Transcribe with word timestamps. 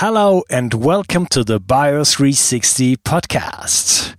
Hello 0.00 0.44
and 0.50 0.74
welcome 0.74 1.24
to 1.28 1.42
the 1.42 1.58
Bio 1.58 2.04
360 2.04 2.98
podcast. 2.98 4.14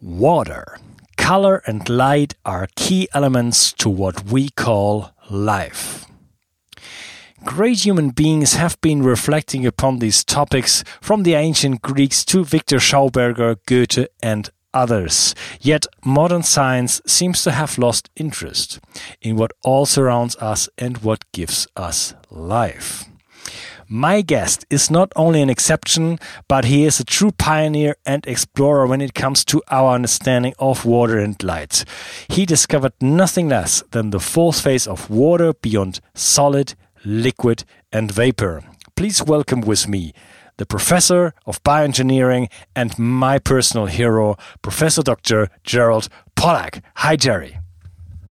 Water, 0.00 0.78
color, 1.18 1.60
and 1.66 1.86
light 1.90 2.36
are 2.46 2.68
key 2.74 3.06
elements 3.12 3.70
to 3.74 3.90
what 3.90 4.24
we 4.24 4.48
call 4.48 5.10
life. 5.28 6.06
Great 7.44 7.84
human 7.84 8.08
beings 8.08 8.54
have 8.54 8.80
been 8.80 9.02
reflecting 9.02 9.66
upon 9.66 9.98
these 9.98 10.24
topics 10.24 10.82
from 11.02 11.22
the 11.22 11.34
ancient 11.34 11.82
Greeks 11.82 12.24
to 12.24 12.42
Victor 12.42 12.78
Schauberger, 12.78 13.56
Goethe, 13.66 14.08
and 14.22 14.48
others. 14.72 15.34
Yet 15.60 15.86
modern 16.02 16.44
science 16.44 17.02
seems 17.06 17.42
to 17.42 17.50
have 17.50 17.76
lost 17.76 18.08
interest 18.16 18.80
in 19.20 19.36
what 19.36 19.52
all 19.62 19.84
surrounds 19.84 20.34
us 20.36 20.66
and 20.78 20.96
what 21.02 21.30
gives 21.32 21.66
us 21.76 22.14
life. 22.30 23.07
My 23.90 24.20
guest 24.20 24.66
is 24.68 24.90
not 24.90 25.10
only 25.16 25.40
an 25.40 25.48
exception, 25.48 26.18
but 26.46 26.66
he 26.66 26.84
is 26.84 27.00
a 27.00 27.04
true 27.04 27.30
pioneer 27.30 27.96
and 28.04 28.26
explorer 28.26 28.86
when 28.86 29.00
it 29.00 29.14
comes 29.14 29.46
to 29.46 29.62
our 29.70 29.94
understanding 29.94 30.52
of 30.58 30.84
water 30.84 31.18
and 31.18 31.42
light. 31.42 31.86
He 32.28 32.44
discovered 32.44 32.92
nothing 33.00 33.48
less 33.48 33.82
than 33.92 34.10
the 34.10 34.20
fourth 34.20 34.60
phase 34.60 34.86
of 34.86 35.08
water 35.08 35.54
beyond 35.54 36.00
solid, 36.14 36.74
liquid, 37.02 37.64
and 37.90 38.12
vapor. 38.12 38.62
Please 38.94 39.22
welcome 39.22 39.62
with 39.62 39.88
me 39.88 40.12
the 40.58 40.66
professor 40.66 41.32
of 41.46 41.62
bioengineering 41.62 42.50
and 42.76 42.98
my 42.98 43.38
personal 43.38 43.86
hero, 43.86 44.36
Professor 44.60 45.02
Dr. 45.02 45.48
Gerald 45.64 46.10
Pollack. 46.36 46.82
Hi, 46.96 47.16
Jerry. 47.16 47.58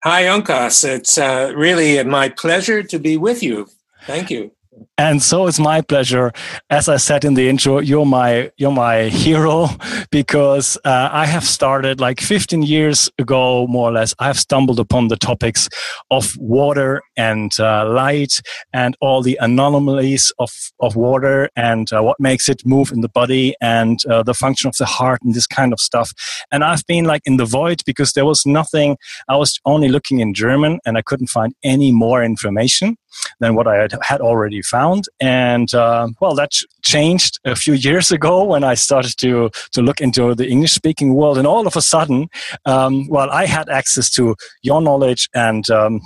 Hi, 0.03 0.23
Uncas. 0.23 0.83
It's 0.83 1.19
uh, 1.19 1.53
really 1.55 2.03
my 2.05 2.30
pleasure 2.30 2.83
to 2.83 2.98
be 2.98 3.19
with 3.19 3.42
you. 3.42 3.69
Thank 4.06 4.30
you. 4.30 4.53
And 5.02 5.20
so 5.20 5.48
it's 5.48 5.59
my 5.59 5.80
pleasure. 5.80 6.30
As 6.70 6.88
I 6.88 6.97
said 6.97 7.24
in 7.24 7.34
the 7.34 7.48
intro, 7.48 7.80
you're 7.80 8.06
my 8.06 8.52
you're 8.56 8.70
my 8.70 9.09
hero 9.09 9.67
because 10.12 10.78
uh, 10.84 11.08
I 11.11 11.27
have 11.27 11.42
started 11.42 11.98
like 11.98 12.20
15 12.20 12.62
years 12.62 13.11
ago, 13.19 13.67
more 13.67 13.89
or 13.89 13.92
less. 13.92 14.14
I 14.20 14.27
have 14.28 14.39
stumbled 14.39 14.78
upon 14.78 15.08
the 15.08 15.17
topics 15.17 15.69
of 16.12 16.33
water 16.39 17.03
and 17.17 17.50
uh, 17.58 17.84
light 17.91 18.41
and 18.73 18.97
all 19.00 19.23
the 19.23 19.36
anomalies 19.41 20.30
of 20.39 20.53
of 20.78 20.95
water 20.95 21.50
and 21.56 21.92
uh, 21.92 22.00
what 22.00 22.20
makes 22.20 22.48
it 22.48 22.64
move 22.64 22.92
in 22.92 23.00
the 23.00 23.08
body 23.08 23.56
and 23.61 23.98
uh, 24.06 24.23
the 24.23 24.34
function 24.34 24.69
of 24.69 24.77
the 24.77 24.86
heart 24.86 25.20
and 25.25 25.34
this 25.34 25.48
kind 25.48 25.73
of 25.73 25.80
stuff. 25.80 26.12
And 26.53 26.62
I've 26.62 26.86
been 26.86 27.06
like 27.06 27.23
in 27.25 27.39
the 27.39 27.50
void 27.61 27.83
because 27.84 28.12
there 28.12 28.25
was 28.33 28.47
nothing. 28.47 28.97
I 29.28 29.34
was 29.34 29.58
only 29.64 29.89
looking 29.89 30.20
in 30.20 30.33
German 30.33 30.78
and 30.86 30.97
I 30.97 31.03
couldn't 31.03 31.30
find 31.39 31.55
any 31.64 31.91
more 31.91 32.23
information 32.23 32.97
than 33.41 33.55
what 33.55 33.67
I 33.67 33.89
had 34.03 34.20
already 34.20 34.62
found. 34.62 34.92
And 35.21 35.73
uh, 35.75 36.09
well, 36.21 36.35
that 36.35 36.53
changed 36.83 37.39
a 37.45 37.57
few 37.57 37.75
years 37.75 38.11
ago 38.17 38.45
when 38.45 38.65
I 38.65 38.75
started 38.75 39.15
to 39.19 39.51
to 39.73 39.83
look 39.83 40.01
into 40.01 40.35
the 40.35 40.48
English 40.48 40.73
speaking 40.73 41.15
world. 41.15 41.39
And 41.39 41.47
all 41.47 41.67
of 41.67 41.77
a 41.77 41.83
sudden, 41.83 42.29
um, 42.65 43.09
well, 43.09 43.31
I 43.31 43.47
had 43.47 43.69
access 43.69 44.11
to 44.11 44.35
your 44.63 44.81
knowledge 44.81 45.29
and. 45.35 45.69
Um, 45.70 46.01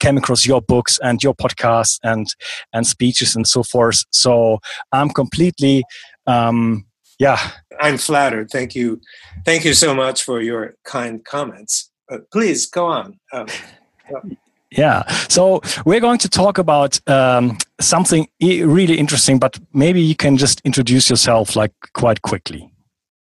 came 0.00 0.16
across 0.16 0.46
your 0.46 0.62
books 0.62 0.98
and 1.02 1.22
your 1.22 1.34
podcasts 1.34 1.98
and 2.02 2.26
and 2.72 2.86
speeches 2.86 3.36
and 3.36 3.46
so 3.46 3.62
forth. 3.62 4.04
So 4.10 4.58
i'm 4.90 5.10
completely 5.10 5.84
um, 6.26 6.86
yeah. 7.22 7.38
I'm 7.80 7.98
flattered. 7.98 8.50
Thank 8.50 8.74
you. 8.74 9.00
Thank 9.44 9.64
you 9.64 9.74
so 9.74 9.94
much 9.94 10.24
for 10.24 10.40
your 10.40 10.74
kind 10.84 11.24
comments. 11.24 11.90
But 12.08 12.30
please 12.32 12.68
go 12.68 12.86
on. 12.86 13.20
Um, 13.32 13.46
yeah. 14.76 15.06
So 15.28 15.60
we're 15.84 16.00
going 16.00 16.18
to 16.18 16.28
talk 16.28 16.58
about 16.58 17.00
um, 17.08 17.58
something 17.80 18.28
really 18.40 18.98
interesting, 18.98 19.38
but 19.38 19.58
maybe 19.72 20.00
you 20.00 20.16
can 20.16 20.36
just 20.36 20.60
introduce 20.64 21.10
yourself 21.10 21.56
like 21.56 21.72
quite 21.94 22.22
quickly. 22.22 22.72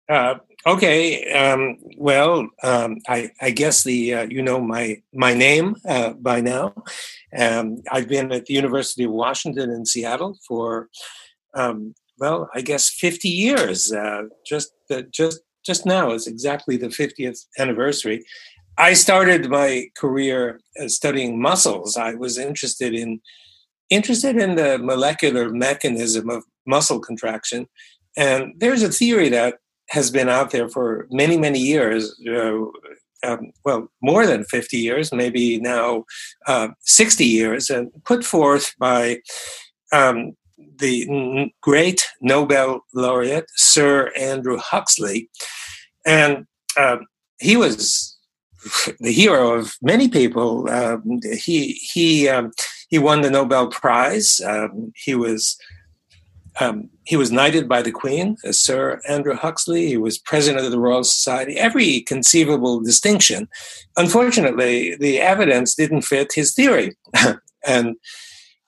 Uh, 0.07 0.35
okay. 0.65 1.31
Um, 1.33 1.77
well, 1.97 2.47
um, 2.63 2.97
I, 3.07 3.31
I, 3.41 3.51
guess 3.51 3.83
the 3.83 4.13
uh, 4.13 4.27
you 4.29 4.41
know 4.41 4.59
my 4.59 5.01
my 5.13 5.33
name 5.33 5.75
uh, 5.87 6.13
by 6.13 6.41
now. 6.41 6.73
Um, 7.37 7.83
I've 7.91 8.07
been 8.07 8.31
at 8.31 8.47
the 8.47 8.53
University 8.55 9.03
of 9.03 9.11
Washington 9.11 9.69
in 9.69 9.85
Seattle 9.85 10.37
for 10.47 10.89
um, 11.53 11.93
well, 12.17 12.49
I 12.55 12.61
guess 12.61 12.89
fifty 12.89 13.29
years. 13.29 13.91
Uh, 13.91 14.23
just 14.45 14.71
just 15.11 15.41
just 15.65 15.85
now 15.85 16.11
is 16.11 16.27
exactly 16.27 16.77
the 16.77 16.87
50th 16.87 17.45
anniversary. 17.57 18.23
I 18.79 18.93
started 18.93 19.49
my 19.49 19.89
career 19.97 20.61
uh, 20.81 20.87
studying 20.87 21.39
muscles. 21.39 21.97
I 21.97 22.15
was 22.15 22.37
interested 22.37 22.93
in 22.93 23.19
interested 23.89 24.37
in 24.37 24.55
the 24.55 24.77
molecular 24.77 25.49
mechanism 25.49 26.29
of 26.29 26.43
muscle 26.65 26.99
contraction, 26.99 27.67
and 28.15 28.53
there's 28.57 28.81
a 28.81 28.91
theory 28.91 29.27
that 29.29 29.55
has 29.89 30.11
been 30.11 30.29
out 30.29 30.51
there 30.51 30.69
for 30.69 31.07
many 31.11 31.37
many 31.37 31.59
years. 31.59 32.15
Uh, 32.25 32.65
um, 33.21 33.51
well, 33.65 33.91
more 34.01 34.25
than 34.25 34.45
50 34.45 34.77
years, 34.77 35.11
maybe 35.11 35.59
now 35.59 36.05
uh, 36.47 36.69
60 36.85 37.25
years, 37.25 37.69
and 37.69 37.91
put 38.05 38.23
forth 38.23 38.73
by 38.79 39.17
um, 39.91 40.37
the 40.77 41.05
n- 41.09 41.51
great 41.61 42.07
Nobel 42.21 42.79
laureate 42.93 43.47
Sir 43.55 44.13
Andrew 44.17 44.57
Huxley. 44.57 45.29
And 46.05 46.45
uh, 46.77 46.99
he 47.39 47.57
was 47.57 48.17
the 48.99 49.11
hero 49.11 49.53
of 49.53 49.75
many 49.81 50.07
people. 50.09 50.69
Um, 50.69 51.19
he 51.23 51.73
he 51.73 52.27
um, 52.27 52.51
he 52.89 52.99
won 52.99 53.21
the 53.21 53.29
Nobel 53.29 53.67
Prize. 53.67 54.41
Um, 54.45 54.91
he 54.95 55.15
was 55.15 55.57
um, 56.59 56.89
he 57.05 57.15
was 57.15 57.31
knighted 57.31 57.69
by 57.69 57.81
the 57.81 57.91
Queen, 57.91 58.37
as 58.43 58.59
Sir 58.59 59.01
Andrew 59.07 59.35
Huxley. 59.35 59.87
He 59.87 59.97
was 59.97 60.17
president 60.17 60.65
of 60.65 60.71
the 60.71 60.79
Royal 60.79 61.03
Society. 61.03 61.57
Every 61.57 62.01
conceivable 62.01 62.81
distinction. 62.81 63.47
Unfortunately, 63.97 64.95
the 64.95 65.19
evidence 65.19 65.75
didn't 65.75 66.01
fit 66.01 66.33
his 66.33 66.53
theory, 66.53 66.95
and 67.65 67.95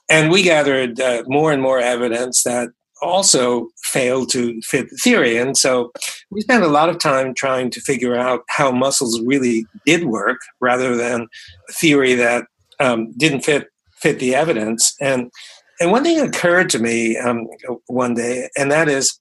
and 0.09 0.31
we 0.31 0.43
gathered 0.43 0.99
uh, 0.99 1.23
more 1.27 1.51
and 1.51 1.61
more 1.61 1.79
evidence 1.79 2.43
that 2.43 2.69
also 3.01 3.67
failed 3.83 4.29
to 4.31 4.61
fit 4.61 4.89
the 4.89 4.97
theory. 4.97 5.37
And 5.37 5.57
so 5.57 5.91
we 6.29 6.41
spent 6.41 6.63
a 6.63 6.67
lot 6.67 6.89
of 6.89 6.99
time 6.99 7.33
trying 7.33 7.69
to 7.71 7.81
figure 7.81 8.15
out 8.15 8.41
how 8.49 8.71
muscles 8.71 9.19
really 9.21 9.65
did 9.85 10.05
work 10.05 10.39
rather 10.59 10.95
than 10.95 11.27
a 11.69 11.73
theory 11.73 12.13
that 12.15 12.45
um, 12.79 13.11
didn't 13.17 13.41
fit 13.41 13.67
fit 14.01 14.19
the 14.19 14.33
evidence. 14.35 14.95
And 14.99 15.31
and 15.79 15.91
one 15.91 16.03
thing 16.03 16.19
occurred 16.19 16.69
to 16.71 16.79
me 16.79 17.17
um, 17.17 17.47
one 17.87 18.13
day, 18.13 18.49
and 18.57 18.71
that 18.71 18.87
is 18.87 19.19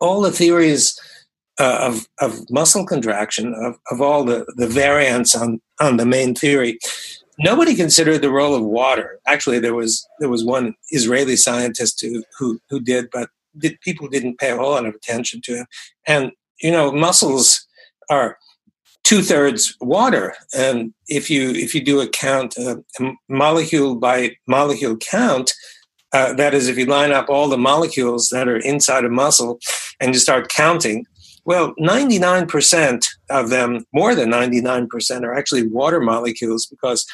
all 0.00 0.20
the 0.20 0.32
theories 0.32 0.98
uh, 1.60 1.78
of, 1.80 2.08
of 2.20 2.50
muscle 2.50 2.84
contraction, 2.84 3.54
of, 3.54 3.76
of 3.90 4.00
all 4.00 4.24
the, 4.24 4.44
the 4.56 4.66
variants 4.66 5.34
on, 5.34 5.60
on 5.80 5.96
the 5.96 6.06
main 6.06 6.34
theory, 6.34 6.78
nobody 7.38 7.74
considered 7.74 8.22
the 8.22 8.30
role 8.30 8.54
of 8.54 8.62
water. 8.62 9.18
Actually, 9.26 9.58
there 9.58 9.74
was 9.74 10.06
there 10.20 10.28
was 10.28 10.44
one 10.44 10.74
Israeli 10.90 11.36
scientist 11.36 12.00
who 12.00 12.24
who, 12.38 12.60
who 12.68 12.80
did, 12.80 13.08
but 13.12 13.28
did, 13.58 13.80
people 13.80 14.08
didn't 14.08 14.38
pay 14.38 14.50
a 14.50 14.56
whole 14.56 14.70
lot 14.70 14.86
of 14.86 14.94
attention 14.94 15.40
to 15.42 15.56
him. 15.58 15.66
And 16.06 16.32
you 16.60 16.70
know, 16.70 16.92
muscles 16.92 17.66
are 18.10 18.38
two 19.04 19.22
thirds 19.22 19.76
water, 19.80 20.34
and 20.54 20.92
if 21.08 21.30
you 21.30 21.50
if 21.50 21.74
you 21.74 21.82
do 21.82 22.00
a 22.00 22.08
count, 22.08 22.56
uh, 22.58 22.76
molecule 23.28 23.94
by 23.96 24.36
molecule 24.46 24.96
count. 24.96 25.52
Uh, 26.14 26.34
that 26.34 26.52
is, 26.52 26.68
if 26.68 26.76
you 26.76 26.84
line 26.84 27.10
up 27.10 27.30
all 27.30 27.48
the 27.48 27.56
molecules 27.56 28.28
that 28.28 28.46
are 28.46 28.58
inside 28.58 29.02
a 29.02 29.08
muscle 29.08 29.58
and 29.98 30.12
you 30.12 30.20
start 30.20 30.50
counting, 30.50 31.06
well, 31.44 31.74
99% 31.80 33.04
of 33.30 33.50
them, 33.50 33.84
more 33.92 34.14
than 34.14 34.30
99%, 34.30 35.22
are 35.22 35.34
actually 35.34 35.66
water 35.66 36.00
molecules 36.00 36.66
because 36.66 37.04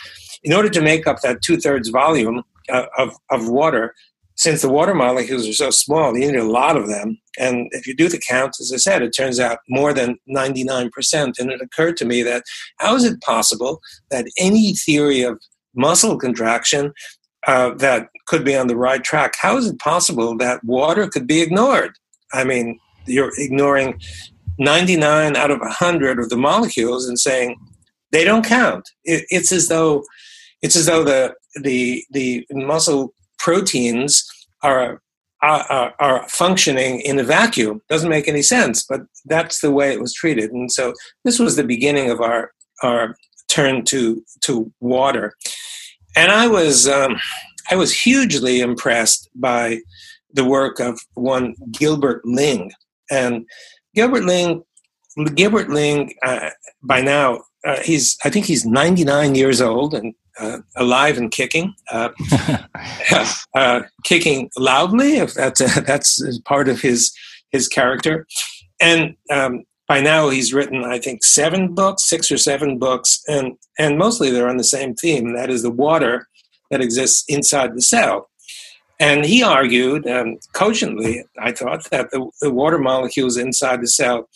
in 0.42 0.52
order 0.52 0.68
to 0.68 0.80
make 0.80 1.06
up 1.06 1.20
that 1.22 1.42
two 1.42 1.56
thirds 1.56 1.88
volume 1.88 2.42
uh, 2.68 2.86
of, 2.96 3.14
of 3.30 3.48
water, 3.48 3.94
since 4.36 4.62
the 4.62 4.68
water 4.68 4.94
molecules 4.94 5.48
are 5.48 5.52
so 5.52 5.70
small, 5.70 6.16
you 6.16 6.30
need 6.30 6.38
a 6.38 6.44
lot 6.44 6.76
of 6.76 6.88
them. 6.88 7.18
And 7.40 7.68
if 7.72 7.86
you 7.86 7.96
do 7.96 8.08
the 8.08 8.20
count, 8.20 8.56
as 8.60 8.72
I 8.72 8.76
said, 8.76 9.02
it 9.02 9.10
turns 9.10 9.40
out 9.40 9.58
more 9.68 9.92
than 9.92 10.18
99%. 10.28 11.38
And 11.38 11.50
it 11.50 11.60
occurred 11.60 11.96
to 11.96 12.04
me 12.04 12.22
that 12.22 12.44
how 12.76 12.94
is 12.94 13.04
it 13.04 13.20
possible 13.20 13.80
that 14.10 14.26
any 14.38 14.74
theory 14.74 15.22
of 15.22 15.40
muscle 15.74 16.16
contraction 16.16 16.92
uh, 17.48 17.74
that 17.74 18.08
could 18.26 18.44
be 18.44 18.54
on 18.54 18.68
the 18.68 18.76
right 18.76 19.02
track, 19.02 19.34
how 19.40 19.56
is 19.56 19.66
it 19.66 19.78
possible 19.80 20.36
that 20.36 20.62
water 20.62 21.08
could 21.08 21.26
be 21.26 21.40
ignored? 21.40 21.92
I 22.32 22.44
mean, 22.44 22.78
you're 23.08 23.32
ignoring 23.38 24.00
99 24.58 25.36
out 25.36 25.50
of 25.50 25.60
100 25.60 26.18
of 26.18 26.28
the 26.28 26.36
molecules 26.36 27.08
and 27.08 27.18
saying 27.18 27.56
they 28.12 28.24
don't 28.24 28.44
count. 28.44 28.88
It, 29.04 29.24
it's 29.30 29.52
as 29.52 29.68
though 29.68 30.04
it's 30.62 30.76
as 30.76 30.86
though 30.86 31.04
the 31.04 31.34
the 31.62 32.04
the 32.10 32.46
muscle 32.50 33.14
proteins 33.38 34.26
are 34.62 35.00
are, 35.40 35.94
are 36.00 36.28
functioning 36.28 37.00
in 37.00 37.18
a 37.18 37.22
vacuum. 37.24 37.80
Doesn't 37.88 38.10
make 38.10 38.26
any 38.26 38.42
sense, 38.42 38.84
but 38.84 39.02
that's 39.26 39.60
the 39.60 39.70
way 39.70 39.92
it 39.92 40.00
was 40.00 40.12
treated. 40.12 40.50
And 40.50 40.70
so 40.70 40.94
this 41.24 41.38
was 41.38 41.54
the 41.54 41.64
beginning 41.64 42.10
of 42.10 42.20
our 42.20 42.50
our 42.82 43.16
turn 43.48 43.84
to 43.86 44.24
to 44.42 44.72
water. 44.80 45.34
And 46.16 46.32
I 46.32 46.48
was 46.48 46.88
um, 46.88 47.18
I 47.70 47.76
was 47.76 47.92
hugely 47.92 48.60
impressed 48.60 49.28
by 49.34 49.78
the 50.32 50.44
work 50.44 50.80
of 50.80 51.00
one 51.14 51.54
Gilbert 51.70 52.22
Ling. 52.24 52.72
And 53.10 53.46
Gilbert 53.94 54.24
Ling, 54.24 54.62
Gilbert 55.34 55.68
Ling, 55.68 56.14
uh, 56.22 56.50
by 56.82 57.00
now, 57.00 57.42
uh, 57.64 57.80
he's 57.82 58.16
I 58.24 58.30
think 58.30 58.46
he's 58.46 58.64
99 58.64 59.34
years 59.34 59.60
old 59.60 59.94
and 59.94 60.14
uh, 60.38 60.58
alive 60.76 61.18
and 61.18 61.30
kicking, 61.30 61.74
uh, 61.90 62.10
uh, 63.54 63.80
kicking 64.04 64.50
loudly. 64.56 65.16
If 65.16 65.34
that's 65.34 65.60
a, 65.60 65.80
that's 65.86 66.20
part 66.44 66.68
of 66.68 66.80
his 66.80 67.12
his 67.50 67.68
character, 67.68 68.26
and 68.80 69.16
um, 69.30 69.64
by 69.86 70.00
now 70.00 70.28
he's 70.28 70.54
written 70.54 70.84
I 70.84 70.98
think 70.98 71.24
seven 71.24 71.74
books, 71.74 72.08
six 72.08 72.30
or 72.30 72.38
seven 72.38 72.78
books, 72.78 73.22
and 73.26 73.56
and 73.78 73.98
mostly 73.98 74.30
they're 74.30 74.48
on 74.48 74.58
the 74.58 74.64
same 74.64 74.94
theme. 74.94 75.34
That 75.34 75.50
is 75.50 75.62
the 75.62 75.70
water 75.70 76.28
that 76.70 76.80
exists 76.80 77.24
inside 77.28 77.74
the 77.74 77.82
cell. 77.82 78.27
And 79.00 79.24
he 79.24 79.42
argued 79.42 80.06
um, 80.08 80.38
cogently, 80.52 81.24
I 81.38 81.52
thought, 81.52 81.88
that 81.90 82.10
the, 82.10 82.28
the 82.40 82.52
water 82.52 82.78
molecules 82.78 83.36
inside 83.36 83.80
the 83.80 83.88
cell, 83.88 84.28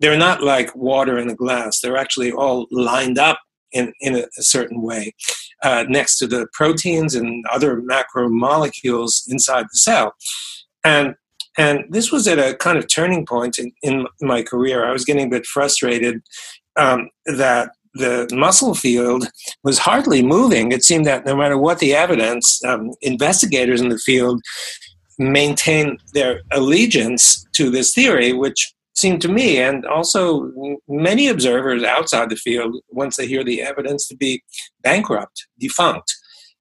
they're 0.00 0.18
not 0.18 0.42
like 0.42 0.74
water 0.76 1.18
in 1.18 1.30
a 1.30 1.34
glass. 1.34 1.80
They're 1.80 1.96
actually 1.96 2.32
all 2.32 2.66
lined 2.70 3.18
up 3.18 3.38
in, 3.72 3.92
in 4.00 4.16
a, 4.16 4.24
a 4.38 4.42
certain 4.42 4.82
way 4.82 5.14
uh, 5.62 5.84
next 5.88 6.18
to 6.18 6.26
the 6.26 6.46
proteins 6.52 7.14
and 7.14 7.44
other 7.50 7.80
macromolecules 7.80 9.22
inside 9.28 9.64
the 9.64 9.78
cell. 9.78 10.14
And 10.84 11.14
and 11.58 11.84
this 11.90 12.10
was 12.10 12.26
at 12.26 12.38
a 12.38 12.54
kind 12.54 12.78
of 12.78 12.88
turning 12.88 13.26
point 13.26 13.58
in, 13.58 13.72
in 13.82 14.06
my 14.22 14.42
career. 14.42 14.86
I 14.86 14.92
was 14.92 15.04
getting 15.04 15.26
a 15.26 15.30
bit 15.30 15.44
frustrated 15.44 16.22
um, 16.76 17.10
that 17.26 17.72
the 17.94 18.28
muscle 18.32 18.74
field 18.74 19.28
was 19.64 19.78
hardly 19.78 20.22
moving. 20.22 20.72
It 20.72 20.84
seemed 20.84 21.06
that 21.06 21.26
no 21.26 21.36
matter 21.36 21.58
what 21.58 21.78
the 21.78 21.94
evidence, 21.94 22.62
um, 22.64 22.92
investigators 23.02 23.80
in 23.80 23.90
the 23.90 23.98
field 23.98 24.40
maintain 25.18 25.98
their 26.14 26.40
allegiance 26.52 27.46
to 27.52 27.70
this 27.70 27.92
theory, 27.92 28.32
which 28.32 28.72
seemed 28.94 29.22
to 29.22 29.28
me 29.28 29.58
and 29.58 29.84
also 29.86 30.50
many 30.88 31.28
observers 31.28 31.82
outside 31.82 32.30
the 32.30 32.36
field, 32.36 32.76
once 32.90 33.16
they 33.16 33.26
hear 33.26 33.44
the 33.44 33.62
evidence, 33.62 34.06
to 34.08 34.16
be 34.16 34.42
bankrupt, 34.82 35.46
defunct 35.58 36.14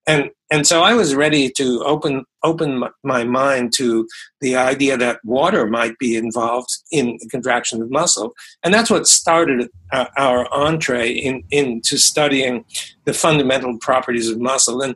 and 0.07 0.31
and 0.51 0.67
so 0.67 0.83
I 0.83 0.93
was 0.93 1.15
ready 1.15 1.49
to 1.51 1.83
open 1.85 2.25
open 2.43 2.83
my 3.03 3.23
mind 3.23 3.73
to 3.73 4.07
the 4.41 4.55
idea 4.55 4.97
that 4.97 5.19
water 5.23 5.67
might 5.67 5.97
be 5.97 6.15
involved 6.15 6.69
in 6.91 7.17
the 7.21 7.29
contraction 7.29 7.81
of 7.81 7.91
muscle, 7.91 8.33
and 8.63 8.73
that's 8.73 8.89
what 8.89 9.07
started 9.07 9.69
uh, 9.91 10.07
our 10.17 10.51
entree 10.53 11.09
in 11.11 11.43
into 11.51 11.97
studying 11.97 12.65
the 13.05 13.13
fundamental 13.13 13.77
properties 13.79 14.29
of 14.29 14.39
muscle 14.39 14.81
and 14.81 14.95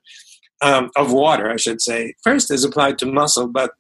um, 0.61 0.89
of 0.95 1.11
water, 1.11 1.49
I 1.51 1.57
should 1.57 1.81
say. 1.81 2.13
First, 2.23 2.49
as 2.51 2.63
applied 2.63 2.97
to 2.99 3.05
muscle, 3.05 3.47
but 3.47 3.71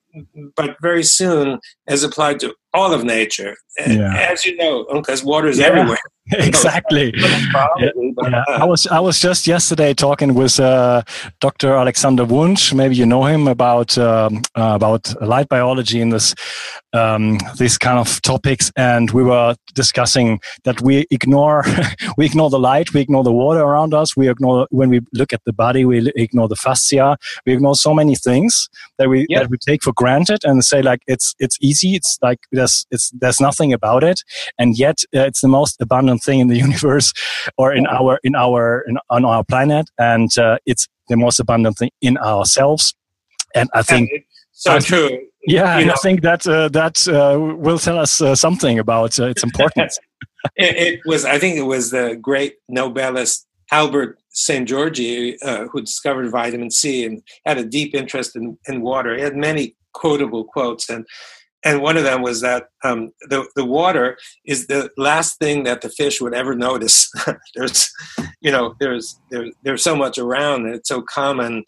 but 0.55 0.77
very 0.81 1.03
soon 1.03 1.59
as 1.87 2.03
applied 2.03 2.39
to 2.41 2.53
all 2.73 2.93
of 2.93 3.03
nature. 3.03 3.55
Yeah. 3.77 4.15
As 4.31 4.45
you 4.45 4.55
know, 4.55 4.85
because 4.93 5.23
water 5.23 5.47
is 5.47 5.59
yeah. 5.59 5.67
everywhere. 5.67 5.97
exactly. 6.31 7.13
yeah. 7.15 7.89
yeah. 8.29 8.43
I 8.47 8.65
was 8.65 8.87
I 8.87 8.99
was 8.99 9.19
just 9.19 9.45
yesterday 9.45 9.93
talking 9.93 10.33
with 10.33 10.59
uh, 10.59 11.03
Dr. 11.39 11.75
Alexander 11.75 12.25
Wunsch. 12.25 12.73
Maybe 12.73 12.95
you 12.95 13.05
know 13.05 13.25
him 13.25 13.47
about 13.47 13.95
um, 13.99 14.41
uh, 14.55 14.73
about 14.73 15.13
light 15.21 15.47
biology 15.49 16.01
in 16.01 16.09
this 16.09 16.33
um, 16.93 17.37
these 17.59 17.77
kind 17.77 17.99
of 17.99 18.21
topics, 18.23 18.71
and 18.75 19.11
we 19.11 19.21
were 19.21 19.55
discussing 19.75 20.39
that 20.63 20.81
we 20.81 21.05
ignore 21.11 21.63
we 22.17 22.25
ignore 22.25 22.49
the 22.49 22.59
light, 22.59 22.91
we 22.93 23.01
ignore 23.01 23.23
the 23.23 23.31
water 23.31 23.61
around 23.61 23.93
us, 23.93 24.17
we 24.17 24.27
ignore 24.27 24.67
when 24.71 24.89
we 24.89 25.01
look 25.13 25.31
at 25.31 25.43
the 25.45 25.53
body, 25.53 25.85
we 25.85 26.11
ignore 26.15 26.47
the 26.47 26.55
fascia, 26.55 27.17
we 27.45 27.53
ignore 27.53 27.75
so 27.75 27.93
many 27.93 28.15
things 28.15 28.67
that 28.97 29.09
we 29.09 29.27
that 29.29 29.51
we 29.51 29.57
take 29.57 29.83
for 29.83 29.93
granted 29.93 30.39
and 30.43 30.63
say 30.63 30.81
like 30.81 31.01
it's 31.05 31.35
it's 31.37 31.59
easy, 31.61 31.93
it's 31.93 32.17
like 32.23 32.39
there's 32.51 32.87
it's 32.89 33.11
there's 33.11 33.39
nothing 33.39 33.73
about 33.73 34.03
it, 34.03 34.23
and 34.57 34.75
yet 34.75 35.03
uh, 35.15 35.21
it's 35.21 35.41
the 35.41 35.47
most 35.47 35.79
abundant 35.79 36.14
thing 36.17 36.39
in 36.39 36.47
the 36.47 36.57
universe 36.67 37.13
or 37.57 37.73
in 37.73 37.85
our 37.87 38.19
in 38.23 38.35
our 38.35 38.83
in, 38.87 38.97
on 39.09 39.25
our 39.25 39.43
planet. 39.43 39.89
And 39.97 40.35
uh, 40.37 40.57
it's 40.65 40.87
the 41.09 41.17
most 41.17 41.39
abundant 41.39 41.77
thing 41.77 41.91
in 42.01 42.17
ourselves. 42.17 42.93
And 43.53 43.69
i 43.73 43.81
think 43.81 44.09
so 44.51 44.75
I, 44.75 44.79
true. 44.79 45.09
Yeah 45.47 45.77
and 45.79 45.91
i 45.91 45.95
think 45.95 46.21
that 46.21 46.45
uh, 46.47 46.69
that 46.69 47.07
uh, 47.07 47.39
will 47.39 47.79
tell 47.79 47.99
us 47.99 48.21
uh, 48.21 48.35
something 48.35 48.79
about 48.79 49.19
uh, 49.19 49.27
its 49.27 49.43
importance. 49.43 49.99
It, 50.57 50.75
it, 50.77 50.99
was 51.07 51.25
i 51.25 51.39
think 51.39 51.57
it 51.57 51.63
was 51.63 51.89
the 51.89 52.19
great 52.21 52.53
nobelist 52.69 53.47
albert 53.71 54.19
Szent-Györgyi 54.35 55.37
uh, 55.41 55.65
who 55.69 55.81
discovered 55.81 56.29
vitamin 56.29 56.69
c 56.69 57.03
and 57.03 57.23
had 57.47 57.57
a 57.57 57.65
deep 57.65 57.95
interest 57.95 58.35
in, 58.35 58.55
in 58.67 58.81
water. 58.81 59.15
He 59.15 59.23
had 59.23 59.35
many 59.35 59.75
quotable 59.95 60.43
quotes. 60.43 60.89
And 60.89 61.07
and 61.65 61.81
one 61.81 61.97
of 61.97 62.03
them 62.03 62.21
was 62.21 62.41
that 62.41 62.67
um, 62.83 63.11
the 63.29 63.45
the 63.55 63.65
water 63.65 64.17
is 64.45 64.67
the 64.67 64.89
last 64.97 65.39
thing 65.39 65.63
that 65.63 65.81
the 65.81 65.89
fish 65.89 66.21
would 66.21 66.35
ever 66.35 66.55
notice. 66.55 67.11
there's, 67.55 67.91
you 68.39 68.51
know, 68.51 68.75
there's 68.79 69.19
there's 69.31 69.51
there's 69.63 69.83
so 69.83 69.95
much 69.95 70.19
around, 70.19 70.67
and 70.67 70.75
it's 70.75 70.87
so 70.87 71.01
common 71.01 71.63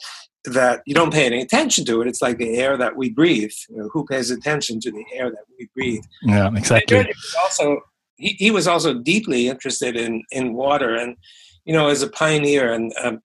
that 0.46 0.82
you 0.86 0.94
don't 0.94 1.12
pay 1.12 1.26
any 1.26 1.42
attention 1.42 1.84
to 1.86 2.02
it. 2.02 2.08
It's 2.08 2.22
like 2.22 2.38
the 2.38 2.58
air 2.58 2.78
that 2.78 2.96
we 2.96 3.10
breathe. 3.10 3.52
You 3.70 3.78
know, 3.78 3.90
who 3.92 4.06
pays 4.06 4.30
attention 4.30 4.80
to 4.82 4.92
the 4.92 5.04
air 5.14 5.32
that 5.32 5.46
we 5.58 5.68
breathe? 5.76 6.04
Yeah, 6.22 6.52
exactly. 6.56 7.12
Also, 7.42 7.82
he, 8.18 8.30
he 8.38 8.52
was 8.52 8.68
also 8.68 8.94
deeply 8.94 9.50
interested 9.50 9.98
in 9.98 10.24
in 10.32 10.54
water, 10.54 10.96
and 10.96 11.18
you 11.66 11.74
know, 11.74 11.90
as 11.90 12.04
a 12.04 12.10
pioneer 12.10 12.72
and 12.72 12.94
um, 13.04 13.22